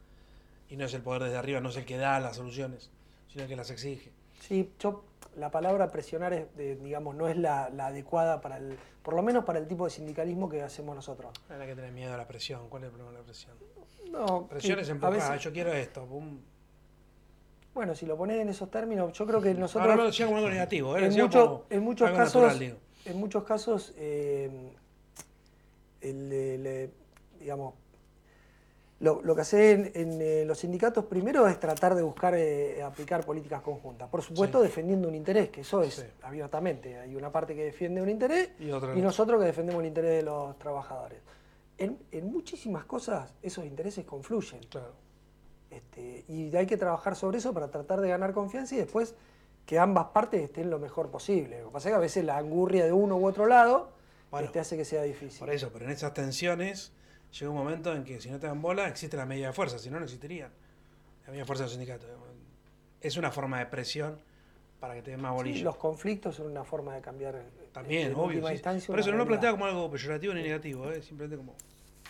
[0.70, 2.90] y no es el poder desde arriba, no es el que da las soluciones,
[3.28, 4.12] sino el que las exige.
[4.40, 5.04] Sí, yo,
[5.36, 6.46] la palabra presionar es,
[6.82, 9.90] digamos, no es la, la adecuada para el, por lo menos para el tipo de
[9.90, 11.32] sindicalismo que hacemos nosotros.
[11.48, 12.68] No hay que tener miedo a la presión.
[12.68, 13.56] ¿Cuál es el problema de la presión?
[14.10, 16.04] No, Presión es empujar, veces- yo quiero esto.
[16.06, 16.38] pum.
[17.74, 19.88] bueno, si lo pones en esos términos, yo creo que No, nosotros...
[19.88, 21.06] no lo decía como algo negativo, ¿eh?
[21.06, 24.70] En, mucho- como en muchos algo casos, natural, en muchos casos, el,
[26.00, 26.90] el, eh,
[27.38, 27.74] digamos,
[29.00, 33.24] lo, lo que hacen en, eh, los sindicatos primero es tratar de buscar eh, aplicar
[33.24, 34.08] políticas conjuntas.
[34.08, 34.64] Por supuesto, Sí.
[34.66, 36.02] defendiendo un interés, que eso es Sí.
[36.22, 36.98] abiertamente.
[36.98, 39.04] Hay una parte que defiende un interés Y otra y no.
[39.04, 41.18] nosotros que defendemos el interés de los trabajadores.
[41.78, 44.60] En, en muchísimas cosas esos intereses confluyen.
[44.68, 44.92] Claro.
[45.70, 49.14] Este, y hay que trabajar sobre eso para tratar de ganar confianza y después
[49.64, 51.60] que ambas partes estén lo mejor posible.
[51.60, 53.92] Lo que pasa es que a veces la angurria de uno u otro lado
[54.30, 55.38] Bueno, este, hace que sea difícil.
[55.38, 56.92] Por eso, pero en esas tensiones
[57.32, 59.78] llega un momento en que si no te dan bola, existe la medida de fuerza,
[59.78, 60.46] si no, no existiría.
[60.46, 62.06] La medida de fuerza del sindicato.
[63.00, 64.18] Es una forma de presión
[64.78, 65.64] para que te den más Sí, bolilla.
[65.64, 67.42] los conflictos son una forma de cambiar.
[67.72, 68.46] También, en obvio.
[68.48, 68.86] sí.
[68.86, 71.02] Por eso no lo plantea como algo peyorativo ni negativo, ¿eh?
[71.02, 71.54] simplemente como.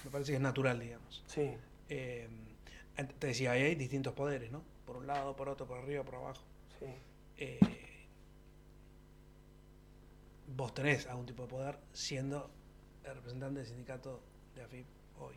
[0.04, 1.22] Me parece que es natural, digamos.
[1.26, 1.50] Sí,
[1.88, 2.28] Eh,
[3.18, 4.62] te decía, ahí hay distintos poderes, ¿no?
[4.86, 6.42] Por un lado, por otro, por arriba, por abajo.
[6.78, 6.86] sí.
[7.42, 7.58] Eh,
[10.56, 12.50] vos tenés algún tipo de poder siendo
[13.04, 14.20] el representante del sindicato
[14.54, 14.86] de AFIP
[15.20, 15.36] hoy.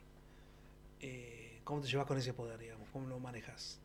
[1.02, 2.88] Eh, ¿Cómo te llevas con ese poder, digamos?
[2.92, 3.80] ¿Cómo lo manejas?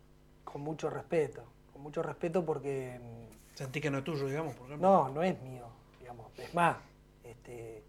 [0.44, 4.66] Con mucho respeto, con mucho respeto porque mm, ¿Sentís que no es tuyo, digamos, por
[4.66, 4.88] ejemplo?
[4.88, 5.66] no, no es mío,
[5.98, 6.26] digamos.
[6.38, 6.76] Es más,
[7.24, 7.82] este,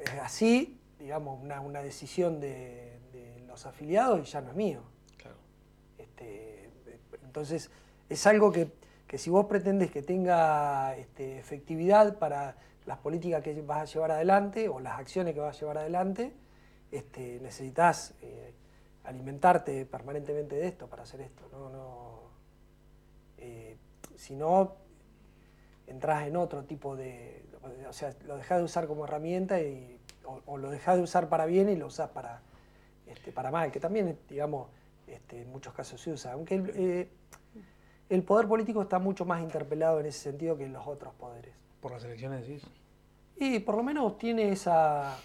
[0.00, 4.80] es así, digamos, una, una decisión de, de los afiliados y ya no es mío.
[5.16, 5.36] Claro.
[5.98, 6.70] Este,
[7.24, 7.70] entonces,
[8.08, 8.70] es algo que,
[9.08, 12.56] que si vos pretendes que tenga este, efectividad para
[12.86, 16.32] las políticas que vas a llevar adelante o las acciones que vas a llevar adelante,
[16.92, 18.54] este, necesitas eh,
[19.04, 21.48] alimentarte permanentemente de esto para hacer esto.
[21.50, 22.20] No, no,
[23.38, 23.76] eh,
[24.14, 24.76] si no,
[25.88, 27.44] entras en otro tipo de...
[27.88, 31.28] O sea, lo dejas de usar como herramienta y, o, o lo dejas de usar
[31.28, 32.42] para bien y lo usas para,
[33.06, 34.68] este, para mal, que también, digamos,
[35.06, 36.32] este, en muchos casos se usa.
[36.32, 37.08] Aunque el, eh,
[38.08, 41.54] el poder político está mucho más interpelado en ese sentido que en los otros poderes.
[41.80, 42.62] ¿Por las elecciones decís?
[43.36, 45.16] Y por lo menos tiene esa...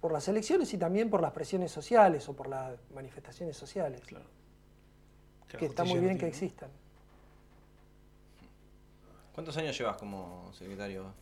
[0.00, 4.26] por las elecciones y también por las presiones sociales o por las manifestaciones sociales, Claro.
[5.58, 6.70] que está muy bien que existan.
[9.34, 11.12] ¿Cuántos años llevas como secretario?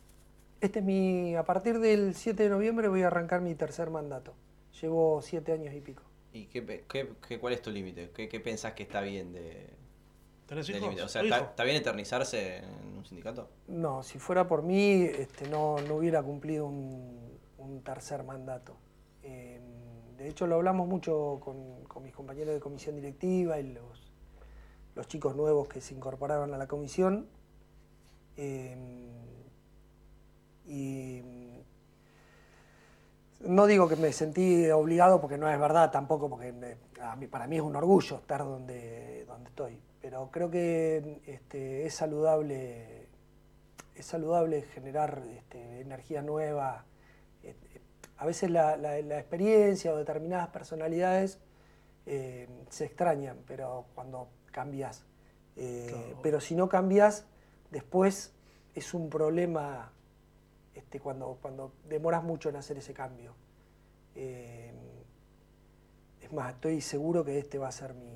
[0.59, 1.35] Este es mi...
[1.35, 4.33] a partir del 7 de noviembre voy a arrancar mi tercer mandato.
[4.81, 6.03] Llevo siete años y pico.
[6.33, 8.11] ¿Y qué, pe- qué- qué- cuál es tu límite?
[8.11, 9.69] ¿Qué, qué pensás que está bien de,
[10.47, 10.83] ¿Tenés de hijos?
[10.83, 11.01] límite?
[11.03, 11.49] O sea, ¿Tu ¿está, hijo?
[11.49, 13.49] está bien eternizarse en un sindicato?
[13.67, 17.36] No, si fuera por mí, este, no, no hubiera cumplido un,
[17.67, 18.77] un tercer mandato.
[19.23, 19.59] Eh,
[20.17, 24.11] de hecho, lo hablamos mucho con, mis compañeros de comisión directiva y los,
[24.95, 27.27] los chicos nuevos que se incorporaron a la comisión.
[28.37, 28.75] Eh,
[30.67, 31.21] y
[33.41, 36.51] no digo que me sentí obligado porque no es verdad tampoco, porque
[37.17, 39.81] mí- para mí es un orgullo estar donde, donde estoy.
[40.01, 43.07] Pero creo que este, es saludable
[43.97, 46.85] es saludable generar este, energía nueva.
[48.17, 51.39] A veces la, la- la experiencia o determinadas personalidades
[52.05, 55.05] eh, se extrañan, pero cuando cambias.
[55.55, 56.19] Eh, Claro.
[56.23, 57.25] Pero si no cambias,
[57.71, 58.33] después
[58.75, 59.91] es un problema
[60.75, 63.33] este, cuando, cuando demoras mucho en hacer ese cambio.
[64.15, 64.71] Eh,
[66.21, 68.11] es más, estoy seguro que este va a ser mi,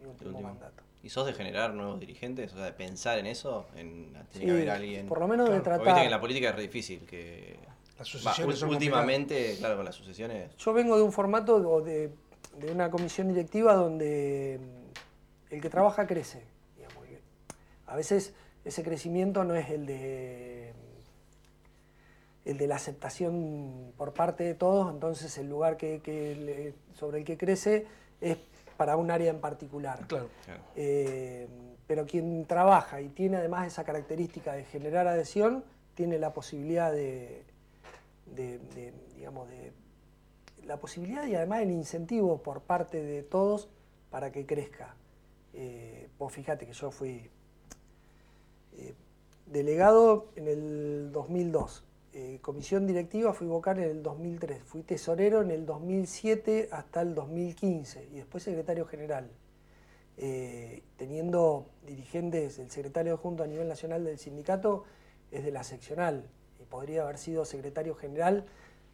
[0.00, 0.40] mi último, último.
[0.48, 0.82] mandato.
[1.02, 2.52] ¿Y sos de generar nuevos dirigentes?
[2.52, 5.06] O sea, de pensar en eso, en, tiene Sí, que haber alguien...
[5.06, 6.10] Por lo menos de Claro, Porque viste que en tratar.
[6.10, 7.58] la política es re difícil, que...
[7.98, 10.56] Las sucesiones últimamente, claro, con las sucesiones...
[10.56, 12.10] Yo vengo de un formato o de,
[12.58, 16.42] de una comisión directiva donde mm, el que trabaja crece.
[16.76, 17.04] digamos,
[17.86, 18.34] A veces
[18.64, 20.72] ese crecimiento no es el de
[22.44, 27.18] el de la aceptación por parte de todos, entonces el lugar que, que le- sobre
[27.20, 27.86] el que crece
[28.20, 28.36] es
[28.76, 30.06] para un área en particular.
[30.06, 30.28] Claro.
[30.44, 30.60] Claro.
[30.76, 31.48] Eh,
[31.86, 35.64] pero quien trabaja y tiene además esa característica de generar adhesión,
[35.94, 37.44] tiene la posibilidad de,
[38.26, 39.72] de- digamos, de
[40.64, 43.68] la posibilidad y además el incentivo por parte de todos
[44.10, 44.96] para que crezca.
[45.52, 47.30] Eh, vos fíjate que yo fui
[48.76, 48.94] eh,
[49.46, 55.50] delegado en el 2002, eh, comisión directiva fui vocal en el 2003, fui tesorero en
[55.50, 59.30] el 2007 hasta el 2015 y después secretario general.
[60.16, 64.84] Eh, teniendo dirigentes, el secretario junto a nivel nacional del sindicato
[65.32, 66.24] es de la seccional
[66.66, 68.44] podría haber sido secretario general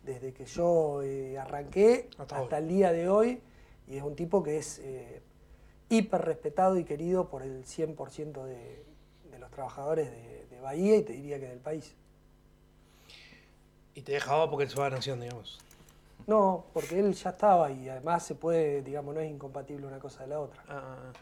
[0.05, 3.41] desde que yo eh, arranqué Hasta el día de hoy
[3.87, 5.21] y es un tipo que es eh,
[5.89, 8.85] hiper respetado y querido por el 100% de,
[9.31, 11.95] de los trabajadores de, de Bahía y te diría que del país.
[13.95, 15.59] Y te dejaba porque se va a la nación, digamos.
[16.27, 20.23] No, porque él ya estaba y además se puede, digamos, no es incompatible una cosa
[20.23, 20.63] de la otra.
[20.69, 21.13] Ah,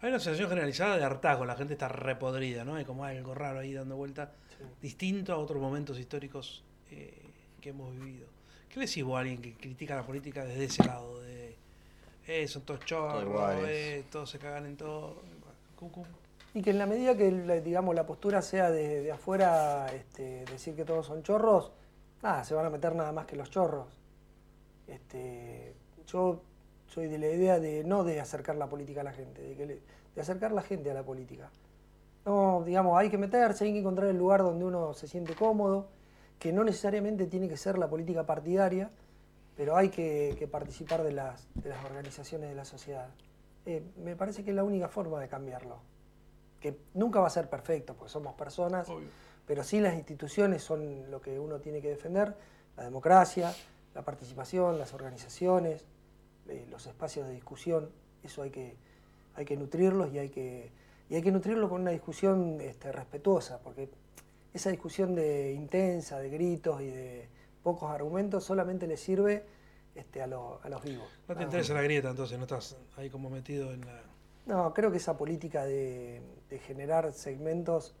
[0.00, 2.74] hay una sensación generalizada de hartazgo, la gente está repodrida, ¿no?
[2.74, 4.64] Hay como algo raro ahí dando vuelta, Sí.
[4.82, 7.22] distinto a otros momentos históricos eh,
[7.60, 8.26] que hemos vivido.
[8.68, 11.20] ¿Qué le decís vos a alguien que critica la política desde ese lado?
[11.20, 11.56] De,
[12.26, 15.22] eh, son todos chorros, eh, todos se cagan en todo.
[16.54, 20.44] Y que en la medida que la- digamos la postura sea de, de afuera este,
[20.46, 21.72] decir que todos son chorros,
[22.22, 23.88] nada, se van a meter nada más que los chorros.
[24.86, 25.74] Este,
[26.06, 26.42] yo
[26.88, 29.66] soy de la idea de no de acercar la política a la gente, de, que
[29.66, 29.80] le-
[30.14, 31.50] de acercar la gente a la política.
[32.24, 35.88] No, digamos, hay que meterse, hay que encontrar el lugar donde uno se siente cómodo,
[36.38, 38.90] que no necesariamente tiene que ser la política partidaria,
[39.56, 43.08] pero hay que, que participar de las, de las organizaciones de la sociedad.
[43.66, 45.78] Eh, me parece que es la única forma de cambiarlo.
[46.60, 49.08] Que nunca va a ser perfecto, porque somos personas, Obvio.
[49.46, 52.34] pero sí las instituciones son lo que uno tiene que defender,
[52.76, 53.54] la democracia,
[53.94, 55.84] la participación, las organizaciones,
[56.48, 57.90] eh, los espacios de discusión,
[58.22, 58.76] eso hay que,
[59.34, 60.72] hay que nutrirlos y hay que,
[61.14, 63.88] y hay que nutrirlo con una discusión este, respetuosa, porque
[64.52, 67.28] esa discusión de intensa, de gritos y de
[67.62, 69.44] pocos argumentos solamente le sirve
[69.94, 71.06] este, a, lo- a los vivos.
[71.28, 74.02] No te interesa la grieta, entonces no estás ahí como metido en la.
[74.46, 76.20] No, creo que esa política de,
[76.50, 77.94] de generar segmentos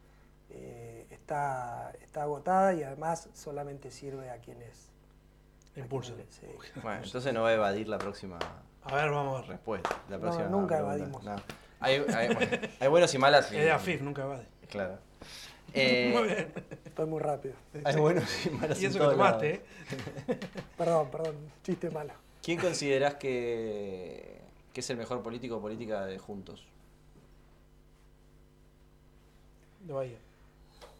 [0.50, 4.90] eh, está, está agotada y además solamente sirve a quienes...
[6.30, 6.46] sí.
[6.82, 8.40] Bueno, entonces no va a evadir la próxima
[8.82, 9.50] A ver, vamos a ver.
[9.50, 10.02] respuesta.
[10.10, 10.96] La No, nunca pregunta.
[10.96, 11.22] evadimos.
[11.24, 11.36] No.
[11.84, 13.52] Hay, hay- bueno, hay buenos y malas.
[13.52, 14.40] y- Es de AFIF, nunca va.
[14.68, 14.98] Claro.
[15.76, 16.52] Eh, Muy bien.
[16.84, 17.54] Estoy muy rápido.
[17.82, 18.80] Hay buenos y malos.
[18.80, 19.50] Y en eso que tomaste.
[19.54, 19.60] ¿eh?
[20.78, 21.34] Perdón, perdón,
[21.64, 22.12] chiste malo.
[22.44, 24.40] ¿Quién considerás que,
[24.72, 26.64] que es el mejor político o política de Juntos?
[29.80, 30.18] De Bahía.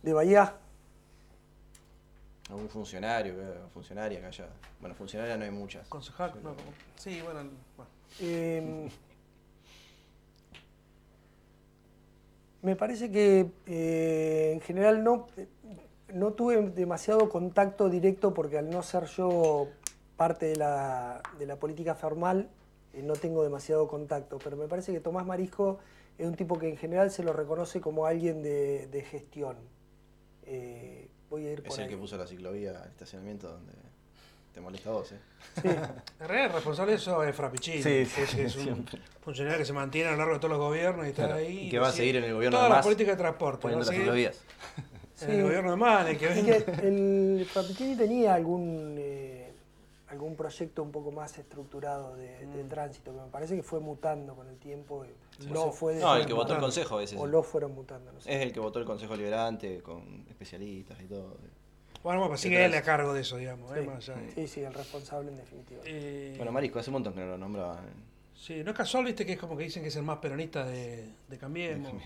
[0.03, 0.57] De Bahía,
[2.51, 4.49] ¿Algún funcionario, eh, funcionaria que haya?
[4.81, 5.87] Bueno, funcionaria no hay muchas.
[5.89, 7.49] Concejal, no, como- Sí, bueno.
[7.77, 7.91] bueno.
[8.21, 8.89] Eh,
[12.65, 15.27] me parece que eh, en general no,
[16.13, 19.69] no tuve demasiado contacto directo porque al no ser yo
[20.17, 22.49] parte de la, de la política formal,
[22.95, 24.39] eh, no tengo demasiado contacto.
[24.43, 25.79] Pero me parece que Tomás Marisco
[26.17, 29.57] es un tipo que en general se lo reconoce como alguien de, de gestión.
[30.47, 31.91] Eh, voy a ir por Es el ahí.
[31.91, 33.73] que puso la ciclovía al estacionamiento donde
[34.55, 35.19] te molesta a vos, ¿eh?
[35.61, 35.69] Sí.
[35.69, 39.01] En realidad el responsable de eso es Frappiccini, Sí, es, que es un siempre.
[39.21, 41.67] funcionario que se mantiene a lo largo de todos los gobiernos y está Claro, ahí.
[41.67, 43.67] y que va a seguir en el gobierno Toda de la Mas, política de transporte.
[43.67, 43.89] A las
[45.23, 46.65] en el gobierno de Man, el que Es venga.
[46.81, 49.53] que el Frappiccini tenía algún eh,
[50.09, 52.69] algún proyecto un poco más estructurado de, de Mm.
[52.69, 55.05] tránsito, que me parece que fue mutando con el tiempo.
[55.05, 55.71] y Sí, lo sí.
[55.75, 57.21] fue No, el que votó el consejo es ese.
[57.21, 58.33] O lo fueron mutando, no sé.
[58.35, 61.37] Es el que votó el Consejo Liberante con especialistas y todo.
[62.05, 62.73] Bueno, bueno, pues sigue Detrás.
[62.75, 63.73] él a cargo de eso, digamos.
[63.73, 63.79] Sí.
[63.81, 63.83] ¿eh?
[63.83, 65.81] Más allá de- Sí, sí, el responsable en definitiva.
[65.87, 67.79] Eh, Bueno, Marisco, hace un montón que no lo nombraban.
[68.37, 70.65] Sí, no es casual, viste, que es como que dicen que es el más peronista
[70.65, 71.93] de, de Cambiemos.
[71.93, 71.99] De.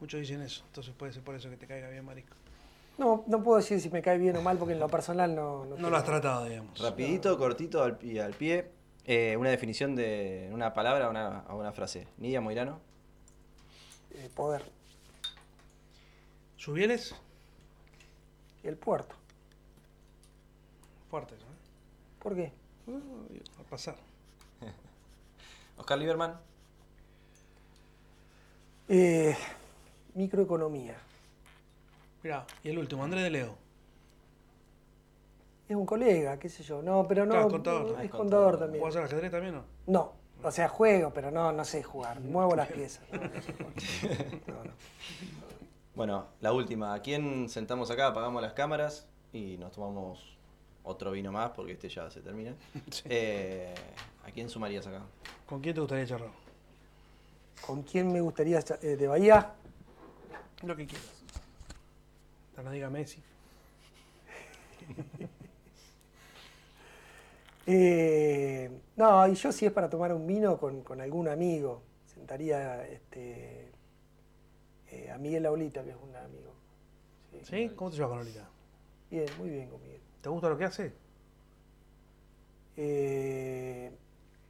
[0.00, 2.34] Muchos dicen eso, entonces puede ser por eso que te caiga bien Marisco.
[2.96, 5.64] No, no puedo decir si me cae bien o mal porque en lo personal no...
[5.66, 6.78] No tengo- lo has tratado, digamos.
[6.80, 8.70] Rapidito, cortito al, y al pie.
[9.04, 12.06] eh, una definición de una palabra o una, o una frase.
[12.16, 12.80] Nidia Moirano.
[14.12, 14.62] eh, poder.
[16.56, 17.14] ¿Subieles?
[18.62, 19.16] El puerto.
[21.14, 21.46] Fuerte, ¿no?
[22.18, 22.50] ¿Por qué?
[23.60, 23.94] A pasar.
[25.78, 26.40] Oscar Lieberman.
[28.88, 29.36] Eh,
[30.14, 30.96] microeconomía.
[32.20, 33.56] Mirá, y el último, Andrés de Leo.
[35.68, 36.82] Es un colega, qué sé yo.
[36.82, 37.30] No, pero no...
[37.30, 38.80] Claro, contador es contador también.
[38.80, 39.64] ¿Jugás al ajedrez también o no?
[39.86, 40.12] No,
[40.42, 42.18] o sea, juego, pero no, no sé jugar.
[42.18, 43.04] Muevo las piezas.
[43.12, 43.74] No, no sé jugar.
[44.48, 44.72] No, no.
[45.94, 46.92] Bueno, la última.
[46.92, 48.08] ¿A quién sentamos acá?
[48.08, 50.33] Apagamos las cámaras y nos tomamos
[50.84, 52.54] otro vino más porque este ya se termina.
[53.06, 53.74] Eh,
[54.24, 55.02] ¿A quién sumarías acá?
[55.46, 56.30] ¿Con quién te gustaría charlar?
[57.66, 59.52] ¿Con quién me gustaría eh, de Bahía?
[60.62, 61.10] Lo que quieras.
[62.50, 63.22] Hasta no diga Messi.
[67.66, 72.86] Eh, no, y yo si es para tomar un vino con, con algún amigo, sentaría
[72.86, 73.72] este,
[74.90, 76.52] eh, a Miguel Laulita, que es un amigo.
[77.30, 77.38] Sí.
[77.42, 77.70] ¿Sí?
[77.74, 78.48] ¿Cómo te llevas con Lolita?
[79.10, 80.03] Bien, muy bien con Miguel.
[80.24, 80.90] ¿Te gusta lo que hace?
[82.78, 83.92] Eh,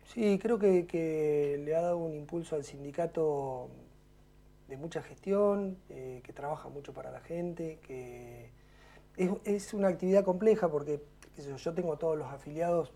[0.05, 3.71] sí, creo que, que le ha dado un impulso al sindicato
[4.69, 8.51] de mucha gestión, eh, que trabaja mucho para la gente, que
[9.17, 11.03] es, es una actividad compleja porque
[11.45, 12.93] yo, yo tengo todos los afiliados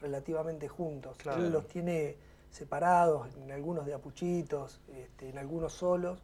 [0.00, 1.18] relativamente juntos.
[1.18, 1.44] Claro.
[1.44, 2.16] Él los tiene
[2.50, 6.18] separados, en algunos de apuchitos, este, en algunos solos,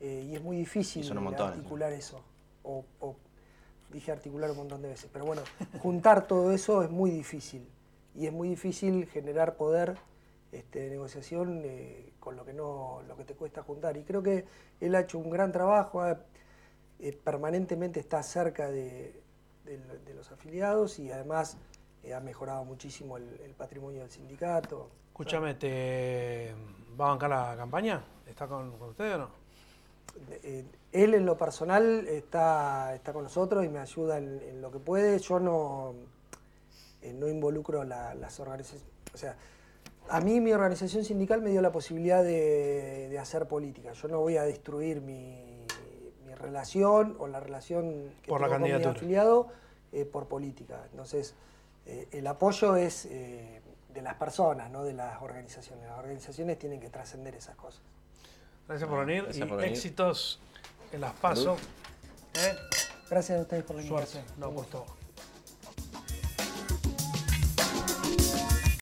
[0.00, 1.08] eh, y es muy difícil
[1.38, 2.24] articular eso.
[2.64, 3.14] O, o
[3.92, 5.42] dije articular un montón de veces, pero bueno,
[5.80, 7.66] juntar todo eso es muy difícil.
[8.14, 9.96] Y es muy difícil generar poder
[10.52, 13.96] este, de negociación eh, con lo que no lo que te cuesta juntar.
[13.96, 14.44] Y creo que
[14.80, 16.20] él ha hecho un gran trabajo, ha-
[17.00, 19.20] eh, permanentemente está cerca de,
[19.64, 21.56] de lo- de los afiliados y además
[22.02, 24.90] eh, ha mejorado muchísimo el, el patrimonio del sindicato.
[25.10, 26.54] Escúchame, ¿te
[27.00, 28.02] va a bancar la campaña?
[28.26, 29.28] ¿Está con, con ustedes o no?
[30.92, 34.78] Él en lo personal está, está con nosotros y me ayuda en, en lo que
[34.78, 35.18] puede.
[35.18, 35.94] Yo no,
[37.02, 38.86] eh, no involucro la- las organizaciones.
[39.14, 39.36] O sea,
[40.08, 43.92] a mí mi organización sindical me dio la posibilidad de, de hacer política.
[43.92, 45.66] Yo no voy a destruir mi,
[46.26, 48.96] mi relación o la relación que Por la tengo con mi candidatura.
[48.98, 49.48] afiliado
[49.92, 50.86] eh, por política.
[50.90, 51.34] Entonces,
[51.84, 53.60] eh, el apoyo es eh,
[53.92, 55.86] de las personas, no de las organizaciones.
[55.86, 57.82] Las organizaciones tienen que trascender esas cosas.
[58.66, 59.72] Gracias por venir Gracias y por venir.
[59.72, 60.40] éxitos
[60.92, 61.58] en las pasos.
[62.34, 62.56] ¿Eh?
[63.10, 64.18] Gracias a ustedes por la Suerte.
[64.18, 64.40] invitación.
[64.40, 64.86] No, pues todo.